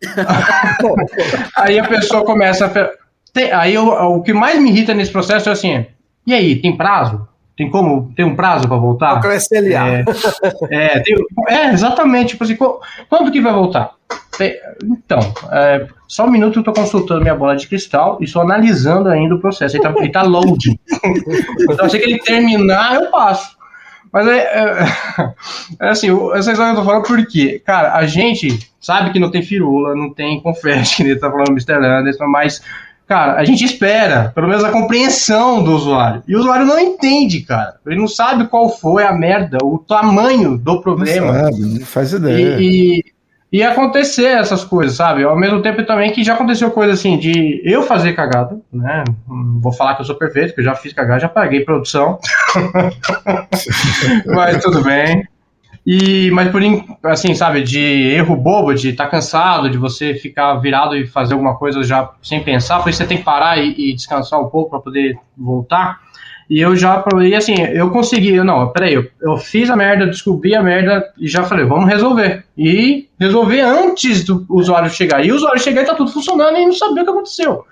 aí 1.56 1.78
a 1.78 1.84
pessoa 1.86 2.24
começa 2.24 2.66
a. 2.66 3.58
aí 3.60 3.74
eu- 3.74 3.86
o 3.88 4.22
que 4.22 4.32
mais 4.32 4.60
me 4.60 4.70
irrita 4.70 4.94
nesse 4.94 5.10
processo 5.12 5.48
é 5.48 5.52
assim: 5.52 5.86
e 6.26 6.34
aí, 6.34 6.56
tem 6.60 6.76
prazo? 6.76 7.26
Tem 7.56 7.70
como? 7.70 8.10
Tem 8.16 8.24
um 8.24 8.34
prazo 8.34 8.66
pra 8.66 8.76
voltar? 8.76 9.20
Qual 9.74 9.86
é? 9.88 10.04
É, 10.70 11.00
tem- 11.00 11.16
é, 11.48 11.66
exatamente. 11.72 12.30
Tipo 12.30 12.44
assim, 12.44 12.56
qu- 12.56 12.80
quando 13.08 13.30
que 13.30 13.40
vai 13.40 13.52
voltar? 13.52 13.92
Então, 14.82 15.20
é, 15.50 15.86
só 16.08 16.24
um 16.24 16.30
minuto 16.30 16.58
eu 16.58 16.62
tô 16.62 16.72
consultando 16.72 17.20
minha 17.20 17.34
bola 17.34 17.56
de 17.56 17.68
cristal 17.68 18.18
e 18.20 18.24
estou 18.24 18.42
analisando 18.42 19.08
ainda 19.08 19.34
o 19.34 19.40
processo. 19.40 19.76
Ele 19.76 19.82
tá, 19.82 19.94
ele 19.96 20.12
tá 20.12 20.22
loading. 20.22 20.78
então, 21.60 21.86
assim 21.86 21.98
que 21.98 22.04
ele 22.04 22.18
terminar, 22.18 22.94
eu 22.94 23.10
passo. 23.10 23.56
Mas 24.12 24.26
é, 24.28 24.38
é, 24.38 24.86
é 25.80 25.88
assim, 25.88 26.08
essa 26.34 26.52
história 26.52 26.72
eu 26.72 26.76
tô 26.76 26.84
falando 26.84 27.04
porque, 27.04 27.58
cara, 27.60 27.94
a 27.94 28.06
gente 28.06 28.70
sabe 28.78 29.10
que 29.10 29.18
não 29.18 29.30
tem 29.30 29.42
firula, 29.42 29.96
não 29.96 30.12
tem 30.12 30.40
confete, 30.40 30.96
que 31.02 31.02
ele 31.02 31.18
tá 31.18 31.30
falando 31.30 31.48
Mr. 31.48 31.74
Anderson, 31.74 32.26
mas, 32.26 32.60
cara, 33.06 33.36
a 33.36 33.44
gente 33.44 33.64
espera, 33.64 34.30
pelo 34.34 34.48
menos 34.48 34.62
a 34.64 34.70
compreensão 34.70 35.64
do 35.64 35.72
usuário. 35.72 36.22
E 36.28 36.36
o 36.36 36.40
usuário 36.40 36.66
não 36.66 36.78
entende, 36.78 37.40
cara. 37.40 37.76
Ele 37.86 37.96
não 37.96 38.08
sabe 38.08 38.46
qual 38.48 38.68
foi 38.68 39.02
a 39.04 39.12
merda, 39.12 39.56
o 39.62 39.78
tamanho 39.78 40.58
do 40.58 40.82
problema. 40.82 41.32
Não 41.32 41.44
sabe, 41.44 41.60
não 41.62 41.86
faz 41.86 42.12
ideia. 42.12 42.58
E, 42.60 42.98
e, 42.98 43.04
e 43.52 43.62
acontecer 43.62 44.28
essas 44.28 44.64
coisas, 44.64 44.96
sabe? 44.96 45.22
Ao 45.24 45.38
mesmo 45.38 45.60
tempo 45.60 45.84
também 45.84 46.10
que 46.10 46.24
já 46.24 46.32
aconteceu 46.32 46.70
coisa 46.70 46.94
assim 46.94 47.18
de 47.18 47.60
eu 47.62 47.82
fazer 47.82 48.14
cagada, 48.14 48.58
né? 48.72 49.04
Não 49.28 49.60
Vou 49.60 49.72
falar 49.72 49.94
que 49.94 50.00
eu 50.00 50.06
sou 50.06 50.14
perfeito, 50.14 50.54
que 50.54 50.60
eu 50.60 50.64
já 50.64 50.74
fiz 50.74 50.94
cagada, 50.94 51.20
já 51.20 51.28
paguei 51.28 51.60
produção. 51.60 52.18
Mas 54.26 54.62
tudo 54.62 54.82
bem. 54.82 55.22
E, 55.84 56.30
mas 56.30 56.48
por 56.48 56.62
assim, 57.02 57.34
sabe, 57.34 57.60
de 57.60 57.80
erro 57.80 58.36
bobo, 58.36 58.72
de 58.72 58.90
estar 58.90 59.08
cansado, 59.08 59.68
de 59.68 59.76
você 59.76 60.14
ficar 60.14 60.54
virado 60.54 60.96
e 60.96 61.08
fazer 61.08 61.32
alguma 61.32 61.56
coisa 61.56 61.82
já 61.82 62.08
sem 62.22 62.40
pensar, 62.40 62.80
por 62.80 62.88
isso 62.88 62.98
você 62.98 63.06
tem 63.06 63.18
que 63.18 63.24
parar 63.24 63.58
e, 63.58 63.90
e 63.90 63.92
descansar 63.92 64.40
um 64.40 64.48
pouco 64.48 64.70
para 64.70 64.78
poder 64.78 65.18
voltar. 65.36 65.98
E 66.52 66.60
eu 66.60 66.76
já, 66.76 67.02
e 67.22 67.34
assim, 67.34 67.54
eu 67.62 67.88
consegui, 67.88 68.34
eu, 68.34 68.44
não, 68.44 68.68
peraí, 68.68 68.92
eu, 68.92 69.08
eu 69.22 69.38
fiz 69.38 69.70
a 69.70 69.74
merda, 69.74 70.06
descobri 70.06 70.54
a 70.54 70.62
merda 70.62 71.02
e 71.18 71.26
já 71.26 71.44
falei, 71.44 71.64
vamos 71.64 71.88
resolver. 71.88 72.44
E 72.58 73.08
resolver 73.18 73.60
antes 73.60 74.22
do 74.22 74.44
usuário 74.50 74.90
chegar. 74.90 75.24
E 75.24 75.32
o 75.32 75.34
usuário 75.34 75.58
chegar 75.58 75.80
e 75.80 75.86
tá 75.86 75.94
tudo 75.94 76.12
funcionando 76.12 76.58
e 76.58 76.66
não 76.66 76.74
sabia 76.74 77.04
o 77.04 77.06
que 77.06 77.10
aconteceu. 77.10 77.64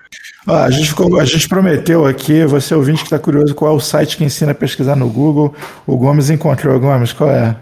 Ó, 0.46 0.54
a, 0.56 0.70
gente 0.70 0.88
ficou- 0.88 1.20
a 1.20 1.26
gente 1.26 1.46
prometeu 1.46 2.06
aqui, 2.06 2.42
você 2.46 2.74
ouvinte 2.74 3.00
que 3.00 3.04
está 3.08 3.18
curioso 3.18 3.54
qual 3.54 3.70
é 3.70 3.76
o 3.76 3.80
site 3.80 4.16
que 4.16 4.24
ensina 4.24 4.52
a 4.52 4.54
pesquisar 4.54 4.96
no 4.96 5.10
Google. 5.10 5.54
O 5.86 5.98
Gomes 5.98 6.30
encontrou. 6.30 6.80
Gomes, 6.80 7.12
qual 7.12 7.30
é? 7.30 7.54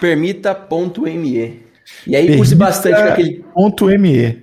Permita.me. 0.00 1.60
E 2.06 2.16
aí 2.16 2.40
use 2.40 2.54
bastante 2.54 2.96
com 2.96 3.08
aquele. 3.08 3.44
.me. 3.98 4.42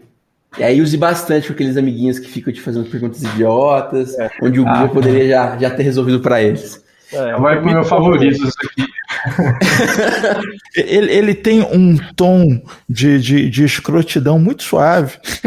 E 0.57 0.63
aí 0.63 0.81
use 0.81 0.97
bastante 0.97 1.47
com 1.47 1.53
aqueles 1.53 1.77
amiguinhos 1.77 2.17
que 2.19 2.27
ficam 2.27 2.51
te 2.51 2.59
fazendo 2.61 2.89
perguntas 2.89 3.21
idiotas, 3.21 4.15
onde 4.41 4.59
o 4.59 4.65
Google 4.65 4.89
poderia 4.89 5.27
já, 5.27 5.57
já 5.57 5.69
ter 5.69 5.83
resolvido 5.83 6.19
para 6.19 6.41
eles. 6.41 6.83
Vai 7.39 7.61
pro 7.61 7.71
meu 7.71 7.83
favorito 7.83 8.47
isso 8.47 8.57
aqui. 8.63 8.85
Ele, 10.75 11.11
ele 11.11 11.33
tem 11.33 11.61
um 11.61 11.97
tom 12.15 12.61
de, 12.87 13.19
de, 13.19 13.49
de 13.49 13.63
escrotidão 13.65 14.37
muito 14.37 14.63
suave. 14.63 15.17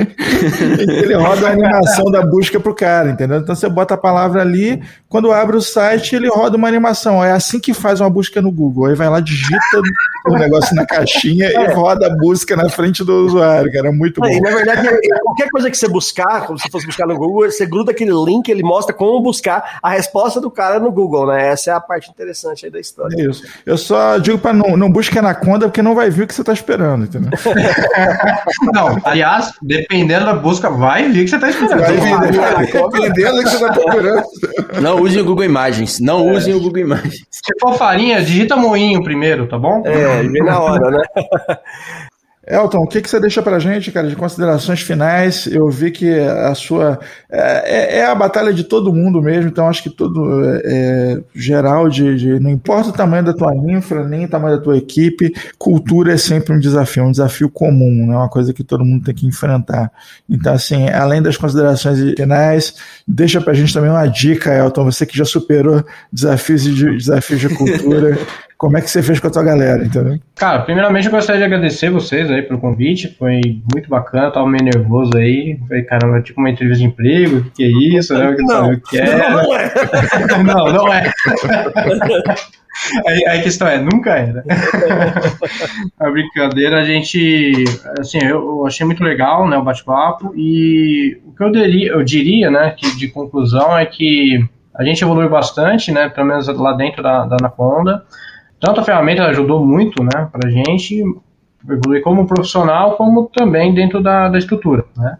ele 0.88 1.14
roda 1.14 1.48
a 1.48 1.52
animação 1.52 2.10
da 2.10 2.22
busca 2.22 2.58
pro 2.58 2.74
cara, 2.74 3.10
entendeu? 3.10 3.38
Então 3.38 3.54
você 3.54 3.68
bota 3.68 3.94
a 3.94 3.96
palavra 3.96 4.42
ali, 4.42 4.82
quando 5.08 5.30
abre 5.30 5.56
o 5.56 5.60
site, 5.60 6.16
ele 6.16 6.28
roda 6.28 6.56
uma 6.56 6.66
animação. 6.66 7.24
É 7.24 7.30
assim 7.30 7.60
que 7.60 7.72
faz 7.72 8.00
uma 8.00 8.10
busca 8.10 8.42
no 8.42 8.50
Google. 8.50 8.86
Aí 8.86 8.94
vai 8.94 9.08
lá, 9.08 9.20
digita 9.20 9.80
o 10.26 10.36
negócio 10.36 10.74
na 10.74 10.84
caixinha 10.84 11.50
e 11.50 11.72
roda 11.72 12.06
a 12.06 12.16
busca 12.16 12.56
na 12.56 12.68
frente 12.68 13.04
do 13.04 13.26
usuário, 13.26 13.72
cara. 13.72 13.88
É 13.88 13.92
muito 13.92 14.20
bom. 14.20 14.26
É, 14.26 14.40
na 14.40 14.50
verdade, 14.50 14.88
qualquer 15.22 15.50
coisa 15.50 15.70
que 15.70 15.76
você 15.76 15.88
buscar, 15.88 16.46
como 16.46 16.58
se 16.58 16.68
fosse 16.70 16.86
buscar 16.86 17.06
no 17.06 17.16
Google, 17.16 17.50
você 17.50 17.64
gruda 17.64 17.92
aquele 17.92 18.12
link, 18.12 18.48
ele 18.48 18.62
mostra 18.62 18.94
como 18.94 19.20
buscar 19.20 19.78
a 19.82 19.90
resposta 19.90 20.40
do 20.40 20.50
cara 20.50 20.80
no 20.80 20.90
Google, 20.90 21.26
né? 21.28 21.48
Essa 21.48 21.70
é 21.70 21.74
a 21.74 21.80
parte 21.80 22.10
interessante 22.10 22.66
aí 22.66 22.72
da 22.72 22.80
história. 22.80 23.14
É 23.20 23.30
isso. 23.30 23.42
Eu 23.64 23.78
só 23.78 24.18
digo 24.18 24.38
para 24.38 24.52
não, 24.52 24.76
não 24.76 24.90
busque 24.90 25.18
Anaconda, 25.18 25.66
porque 25.66 25.82
não 25.82 25.94
vai 25.94 26.10
vir 26.10 26.24
o 26.24 26.26
que 26.26 26.34
você 26.34 26.42
tá 26.42 26.52
esperando, 26.52 27.04
entendeu? 27.04 27.30
Não, 28.72 28.96
aliás, 29.04 29.52
dependendo 29.62 30.26
da 30.26 30.34
busca, 30.34 30.70
vai 30.70 31.08
vir 31.10 31.24
que 31.24 31.30
você 31.30 31.38
tá 31.38 31.48
esperando. 31.48 31.80
Vai 31.80 31.96
vir, 31.96 32.72
dependendo 32.72 33.36
do 33.36 33.42
que 33.42 33.50
você 33.50 33.66
tá 33.66 33.72
procurando. 33.72 34.22
Não 34.80 35.00
usem 35.00 35.20
o 35.20 35.24
Google 35.24 35.44
Imagens. 35.44 36.00
Não 36.00 36.26
usem 36.28 36.54
o 36.54 36.60
Google 36.60 36.80
Imagens. 36.82 37.24
Se 37.30 37.52
for 37.60 37.74
farinha, 37.74 38.22
digita 38.22 38.56
moinho 38.56 39.02
primeiro, 39.02 39.48
tá 39.48 39.58
bom? 39.58 39.82
É, 39.84 40.22
vem 40.22 40.42
na 40.42 40.60
hora, 40.60 40.90
né? 40.90 41.02
Elton, 42.52 42.78
o 42.80 42.86
que, 42.86 43.00
que 43.00 43.08
você 43.08 43.18
deixa 43.18 43.40
pra 43.42 43.58
gente, 43.58 43.90
cara, 43.90 44.06
de 44.08 44.14
considerações 44.16 44.80
finais? 44.80 45.46
Eu 45.46 45.70
vi 45.70 45.90
que 45.90 46.12
a 46.20 46.54
sua. 46.54 47.00
É, 47.30 47.96
é- 47.96 47.98
é 48.00 48.06
a 48.06 48.14
batalha 48.14 48.52
de 48.52 48.64
todo 48.64 48.92
mundo 48.92 49.22
mesmo, 49.22 49.48
então 49.48 49.68
acho 49.68 49.82
que 49.82 49.88
todo. 49.90 50.22
É, 50.64 51.20
geral, 51.34 51.88
de, 51.88 52.16
de- 52.16 52.40
Não 52.40 52.50
importa 52.50 52.90
o 52.90 52.92
tamanho 52.92 53.24
da 53.24 53.32
tua 53.32 53.54
infra, 53.54 54.06
nem 54.06 54.26
o 54.26 54.28
tamanho 54.28 54.56
da 54.58 54.62
tua 54.62 54.76
equipe, 54.76 55.32
cultura 55.58 56.12
é 56.12 56.16
sempre 56.16 56.54
um 56.54 56.58
desafio, 56.58 57.04
um 57.04 57.10
desafio 57.10 57.48
comum, 57.48 58.06
né? 58.06 58.14
uma 58.16 58.28
coisa 58.28 58.52
que 58.52 58.62
todo 58.62 58.84
mundo 58.84 59.04
tem 59.04 59.14
que 59.14 59.26
enfrentar. 59.26 59.90
Então, 60.28 60.52
assim, 60.52 60.88
além 60.90 61.22
das 61.22 61.36
considerações 61.36 61.98
finais, 62.16 62.74
deixa 63.08 63.40
pra 63.40 63.54
gente 63.54 63.72
também 63.72 63.90
uma 63.90 64.06
dica, 64.06 64.54
Elton, 64.54 64.84
você 64.84 65.06
que 65.06 65.16
já 65.16 65.24
superou 65.24 65.84
desafios 66.12 66.62
de, 66.64 66.96
desafios 66.96 67.40
de 67.40 67.48
cultura. 67.48 68.18
Como 68.62 68.78
é 68.78 68.80
que 68.80 68.88
você 68.88 69.02
fez 69.02 69.18
com 69.18 69.26
a 69.26 69.30
tua 69.30 69.42
galera, 69.42 69.84
entendeu? 69.84 70.20
Cara, 70.36 70.60
primeiramente 70.60 71.06
eu 71.06 71.10
gostaria 71.10 71.40
de 71.40 71.46
agradecer 71.46 71.90
vocês 71.90 72.30
aí 72.30 72.42
pelo 72.42 72.60
convite, 72.60 73.12
foi 73.18 73.40
muito 73.74 73.90
bacana, 73.90 74.30
tava 74.30 74.46
meio 74.46 74.62
nervoso 74.62 75.10
aí, 75.16 75.58
falei, 75.66 75.82
caramba, 75.82 76.18
é 76.18 76.22
tipo 76.22 76.38
uma 76.38 76.48
entrevista 76.48 76.78
de 76.78 76.86
emprego, 76.88 77.38
o 77.38 77.42
que, 77.42 77.50
que 77.50 77.64
é 77.64 77.98
isso, 77.98 78.16
né? 78.16 78.36
Saber 78.46 78.74
o 78.74 78.80
que 78.80 79.00
é. 79.00 79.16
Não, 79.16 79.56
é. 79.56 79.72
Não, 80.46 80.72
não 80.72 80.92
é. 80.94 81.12
Aí, 83.04 83.26
aí 83.26 83.40
a 83.40 83.42
questão 83.42 83.66
é, 83.66 83.80
nunca 83.80 84.10
era. 84.10 84.44
a 85.98 86.10
brincadeira, 86.10 86.82
a 86.82 86.84
gente, 86.84 87.64
assim, 87.98 88.18
eu, 88.22 88.38
eu 88.38 88.64
achei 88.64 88.86
muito 88.86 89.02
legal, 89.02 89.48
né, 89.48 89.56
o 89.56 89.64
bate-papo, 89.64 90.34
e 90.36 91.20
o 91.26 91.32
que 91.34 91.42
eu 91.42 91.50
diria, 91.50 91.90
eu 91.90 92.04
diria, 92.04 92.48
né, 92.48 92.70
que 92.78 92.96
de 92.96 93.08
conclusão 93.08 93.76
é 93.76 93.84
que 93.86 94.38
a 94.72 94.84
gente 94.84 95.02
evoluiu 95.02 95.28
bastante, 95.28 95.90
né, 95.90 96.08
pelo 96.08 96.28
menos 96.28 96.46
lá 96.46 96.74
dentro 96.74 97.02
da, 97.02 97.24
da 97.24 97.36
Anaconda, 97.40 98.04
tanto 98.62 98.80
a 98.80 98.84
ferramenta 98.84 99.26
ajudou 99.26 99.66
muito, 99.66 100.02
né, 100.02 100.28
pra 100.30 100.48
gente 100.48 101.02
evoluir 101.68 102.02
como 102.02 102.26
profissional, 102.26 102.96
como 102.96 103.28
também 103.34 103.74
dentro 103.74 104.02
da, 104.02 104.28
da 104.28 104.38
estrutura, 104.38 104.84
né, 104.96 105.18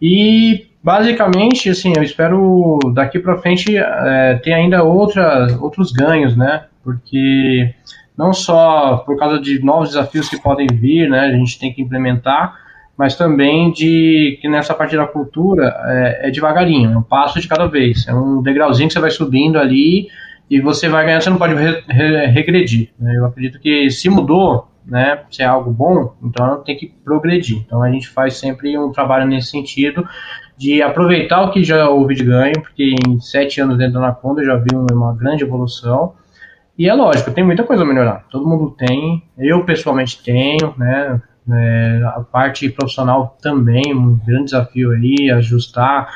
e 0.00 0.68
basicamente, 0.82 1.68
assim, 1.68 1.92
eu 1.96 2.02
espero 2.02 2.78
daqui 2.94 3.18
para 3.18 3.38
frente 3.38 3.76
é, 3.76 4.40
ter 4.42 4.52
ainda 4.52 4.82
outras, 4.84 5.58
outros 5.60 5.92
ganhos, 5.92 6.36
né? 6.36 6.64
Porque 6.82 7.74
não 8.16 8.32
só 8.32 8.98
por 8.98 9.18
causa 9.18 9.40
de 9.40 9.62
novos 9.62 9.90
desafios 9.90 10.28
que 10.28 10.40
podem 10.40 10.66
vir, 10.66 11.10
né? 11.10 11.20
A 11.20 11.32
gente 11.32 11.58
tem 11.58 11.72
que 11.72 11.82
implementar, 11.82 12.56
mas 12.96 13.16
também 13.16 13.72
de 13.72 14.38
que 14.40 14.48
nessa 14.48 14.74
parte 14.74 14.96
da 14.96 15.06
cultura 15.06 15.74
é, 15.84 16.28
é 16.28 16.30
devagarinho, 16.30 16.92
é 16.92 16.96
um 16.96 17.02
passo 17.02 17.40
de 17.40 17.48
cada 17.48 17.66
vez, 17.66 18.06
é 18.08 18.14
um 18.14 18.40
degrauzinho 18.40 18.88
que 18.88 18.94
você 18.94 19.00
vai 19.00 19.10
subindo 19.10 19.58
ali 19.58 20.08
e 20.50 20.60
você 20.60 20.88
vai 20.88 21.04
ganhando, 21.04 21.22
você 21.22 21.30
não 21.30 21.38
pode 21.38 21.54
re- 21.54 21.82
re- 21.88 22.26
regredir. 22.26 22.90
né? 22.98 23.16
Eu 23.16 23.26
acredito 23.26 23.58
que 23.60 23.90
se 23.90 24.08
mudou, 24.08 24.68
né, 24.86 25.20
se 25.30 25.42
é 25.42 25.46
algo 25.46 25.70
bom, 25.70 26.14
então 26.22 26.62
tem 26.64 26.76
que 26.76 26.86
progredir. 27.04 27.58
Então 27.66 27.82
a 27.82 27.90
gente 27.90 28.08
faz 28.08 28.38
sempre 28.38 28.76
um 28.78 28.90
trabalho 28.90 29.26
nesse 29.26 29.50
sentido 29.50 30.06
de 30.56 30.82
aproveitar 30.82 31.42
o 31.42 31.50
que 31.50 31.62
já 31.62 31.88
houve 31.88 32.14
de 32.14 32.24
ganho, 32.24 32.60
porque 32.62 32.94
em 33.06 33.20
sete 33.20 33.60
anos 33.60 33.76
dentro 33.78 33.94
da 33.94 34.00
Anaconda 34.00 34.40
eu 34.40 34.46
já 34.46 34.56
vi 34.56 34.74
uma 34.74 35.14
grande 35.14 35.44
evolução. 35.44 36.14
E 36.76 36.88
é 36.88 36.94
lógico, 36.94 37.30
tem 37.32 37.44
muita 37.44 37.64
coisa 37.64 37.82
a 37.82 37.86
melhorar. 37.86 38.24
Todo 38.30 38.48
mundo 38.48 38.70
tem, 38.70 39.22
eu 39.36 39.64
pessoalmente 39.64 40.22
tenho, 40.22 40.74
né? 40.78 41.20
é, 41.52 42.02
a 42.04 42.20
parte 42.20 42.68
profissional 42.68 43.36
também, 43.40 43.94
um 43.94 44.18
grande 44.24 44.46
desafio 44.46 44.92
aí, 44.92 45.30
ajustar, 45.30 46.08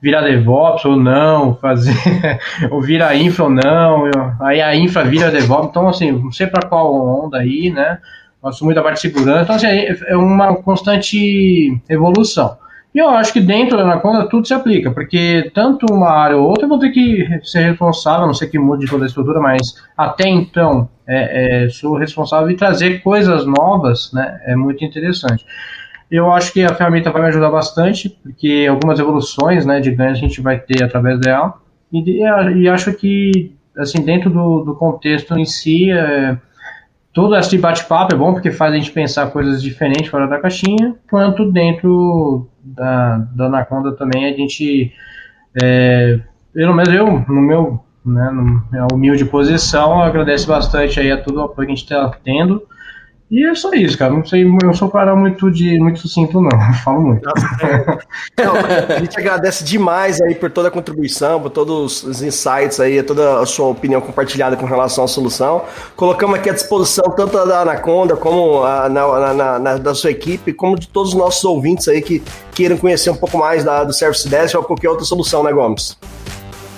virar 0.00 0.22
DevOps 0.22 0.84
ou 0.84 0.96
não, 0.96 1.54
fazer, 1.56 1.94
ou 2.70 2.80
virar 2.80 3.16
infra 3.16 3.44
ou 3.44 3.50
não, 3.50 4.06
eu- 4.06 4.32
aí 4.40 4.60
a 4.60 4.74
infra 4.74 5.04
vira 5.04 5.30
DevOps, 5.30 5.68
então 5.70 5.88
assim, 5.88 6.10
não 6.12 6.32
sei 6.32 6.46
para 6.46 6.68
qual 6.68 7.24
onda 7.24 7.38
aí, 7.38 7.70
né? 7.70 7.98
Gosto 8.42 8.64
muito 8.64 8.76
da 8.76 8.82
parte 8.82 8.96
de 8.96 9.02
segurança, 9.02 9.42
então 9.42 9.54
assim, 9.56 9.66
é 10.06 10.16
uma 10.16 10.56
constante 10.56 11.78
evolução. 11.88 12.56
E 12.92 12.98
eu 12.98 13.08
acho 13.10 13.32
que 13.32 13.40
dentro 13.40 13.76
da 13.76 13.84
Anaconda 13.84 14.28
tudo 14.28 14.46
se 14.48 14.52
aplica, 14.54 14.90
porque 14.90 15.48
tanto 15.54 15.86
uma 15.92 16.10
área 16.10 16.36
ou 16.36 16.48
outra 16.48 16.64
eu 16.64 16.68
vou 16.68 16.78
ter 16.78 16.90
que 16.90 17.24
ser 17.44 17.60
responsável, 17.60 18.26
não 18.26 18.34
sei 18.34 18.48
que 18.48 18.58
mude 18.58 18.86
toda 18.86 19.04
a 19.04 19.06
estrutura, 19.06 19.38
mas 19.40 19.74
até 19.96 20.28
então 20.28 20.88
é, 21.06 21.66
é, 21.66 21.68
sou 21.68 21.96
responsável 21.96 22.50
e 22.50 22.56
trazer 22.56 23.00
coisas 23.00 23.46
novas, 23.46 24.10
né? 24.12 24.40
É 24.44 24.56
muito 24.56 24.84
interessante. 24.84 25.44
Eu 26.10 26.32
acho 26.32 26.52
que 26.52 26.64
a 26.64 26.74
ferramenta 26.74 27.10
vai 27.10 27.22
me 27.22 27.28
ajudar 27.28 27.50
bastante, 27.50 28.08
porque 28.08 28.66
algumas 28.68 28.98
evoluções, 28.98 29.64
né, 29.64 29.78
de 29.78 29.92
ganhos 29.92 30.18
a 30.18 30.22
gente 30.22 30.40
vai 30.40 30.58
ter 30.58 30.82
através 30.82 31.20
dela. 31.20 31.54
E, 31.92 32.22
e 32.22 32.68
acho 32.68 32.92
que, 32.94 33.54
assim, 33.76 34.02
dentro 34.04 34.28
do, 34.28 34.64
do 34.64 34.74
contexto 34.74 35.38
em 35.38 35.44
si, 35.44 35.90
é, 35.92 36.36
todo 37.12 37.36
esse 37.36 37.56
bate-papo 37.58 38.12
é 38.12 38.18
bom 38.18 38.32
porque 38.32 38.50
faz 38.50 38.72
a 38.72 38.76
gente 38.76 38.90
pensar 38.90 39.30
coisas 39.30 39.62
diferentes 39.62 40.08
fora 40.08 40.26
da 40.26 40.40
caixinha, 40.40 40.96
quanto 41.08 41.50
dentro 41.50 42.48
da, 42.60 43.18
da 43.32 43.46
Anaconda 43.46 43.92
também 43.92 44.26
a 44.26 44.36
gente, 44.36 44.92
é, 45.62 46.18
pelo 46.52 46.74
menos 46.74 46.92
eu, 46.92 47.06
no 47.06 47.40
meu, 47.40 47.84
né, 48.04 48.30
minha 48.72 48.86
humilde 48.92 49.24
posição, 49.24 50.02
agradeço 50.02 50.48
bastante 50.48 50.98
aí 50.98 51.12
a 51.12 51.22
todo 51.22 51.36
o 51.36 51.42
apoio 51.42 51.68
que 51.68 51.72
a 51.72 51.76
gente 51.76 51.84
está 51.84 52.10
tendo 52.24 52.62
E 53.30 53.46
é 53.46 53.54
só 53.54 53.72
isso, 53.72 53.96
cara. 53.96 54.12
Não 54.12 54.24
sei, 54.24 54.44
eu 54.44 54.74
sou 54.74 54.90
cara 54.90 55.14
muito 55.14 55.50
de 55.52 55.78
muito 55.78 56.00
sucinto, 56.00 56.40
não. 56.40 56.50
Eu 56.50 56.74
falo 56.82 57.00
muito. 57.00 57.22
Não, 58.36 58.96
a 58.96 58.98
gente 58.98 59.18
agradece 59.20 59.62
demais 59.62 60.20
aí 60.20 60.34
por 60.34 60.50
toda 60.50 60.66
a 60.66 60.70
contribuição, 60.70 61.40
por 61.40 61.50
todos 61.50 62.02
os 62.02 62.22
insights 62.22 62.80
aí, 62.80 63.00
toda 63.04 63.38
a 63.38 63.46
sua 63.46 63.68
opinião 63.68 64.00
compartilhada 64.00 64.56
com 64.56 64.66
relação 64.66 65.04
à 65.04 65.08
solução. 65.08 65.62
Colocamos 65.94 66.36
aqui 66.36 66.50
à 66.50 66.52
disposição 66.52 67.04
tanto 67.16 67.32
da 67.46 67.60
Anaconda 67.60 68.16
como 68.16 68.64
a, 68.64 68.88
na, 68.88 69.34
na, 69.34 69.58
na, 69.60 69.76
da 69.76 69.94
sua 69.94 70.10
equipe, 70.10 70.52
como 70.52 70.76
de 70.76 70.88
todos 70.88 71.10
os 71.10 71.18
nossos 71.18 71.44
ouvintes 71.44 71.86
aí 71.86 72.02
que 72.02 72.20
queiram 72.52 72.76
conhecer 72.76 73.10
um 73.10 73.16
pouco 73.16 73.38
mais 73.38 73.62
da, 73.62 73.84
do 73.84 73.92
Service 73.92 74.28
Desk 74.28 74.56
ou 74.56 74.64
qualquer 74.64 74.88
outra 74.88 75.04
solução, 75.04 75.44
né, 75.44 75.52
Gomes? 75.52 75.96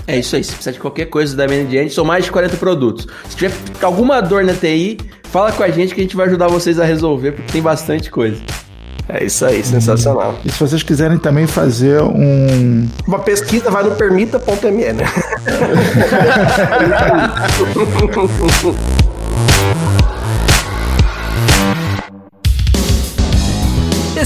É 0.07 0.19
isso 0.19 0.35
aí, 0.35 0.43
se 0.43 0.51
precisar 0.51 0.73
de 0.73 0.81
qualquer 0.81 1.07
coisa 1.07 1.37
da 1.37 1.45
MND, 1.45 1.91
são 1.91 2.05
mais 2.05 2.25
de 2.25 2.33
40 2.33 2.57
produtos. 2.57 3.07
Se 3.29 3.37
tiver 3.37 3.53
alguma 3.81 4.21
dor 4.21 4.45
na 4.45 4.53
TI, 4.53 4.99
fala 5.25 5.53
com 5.53 5.63
a 5.63 5.71
gente 5.71 5.95
que 5.95 6.01
a 6.01 6.05
gente 6.05 6.17
vai 6.17 6.27
ajudar 6.27 6.49
vocês 6.49 6.81
a 6.81 6.85
resolver, 6.85 7.33
porque 7.33 7.53
tem 7.53 7.63
bastante 7.63 8.11
coisa. 8.11 8.41
É 9.09 9.25
isso 9.25 9.45
aí, 9.45 9.63
sensacional. 9.65 10.39
E 10.45 10.51
se 10.51 10.59
vocês 10.59 10.83
quiserem 10.83 11.19
também 11.19 11.47
fazer 11.47 12.01
um. 12.01 12.89
Uma 13.07 13.19
pesquisa, 13.19 13.71
vai 13.71 13.83
no 13.83 13.91
permita.me, 13.93 14.93
né? 14.93 15.05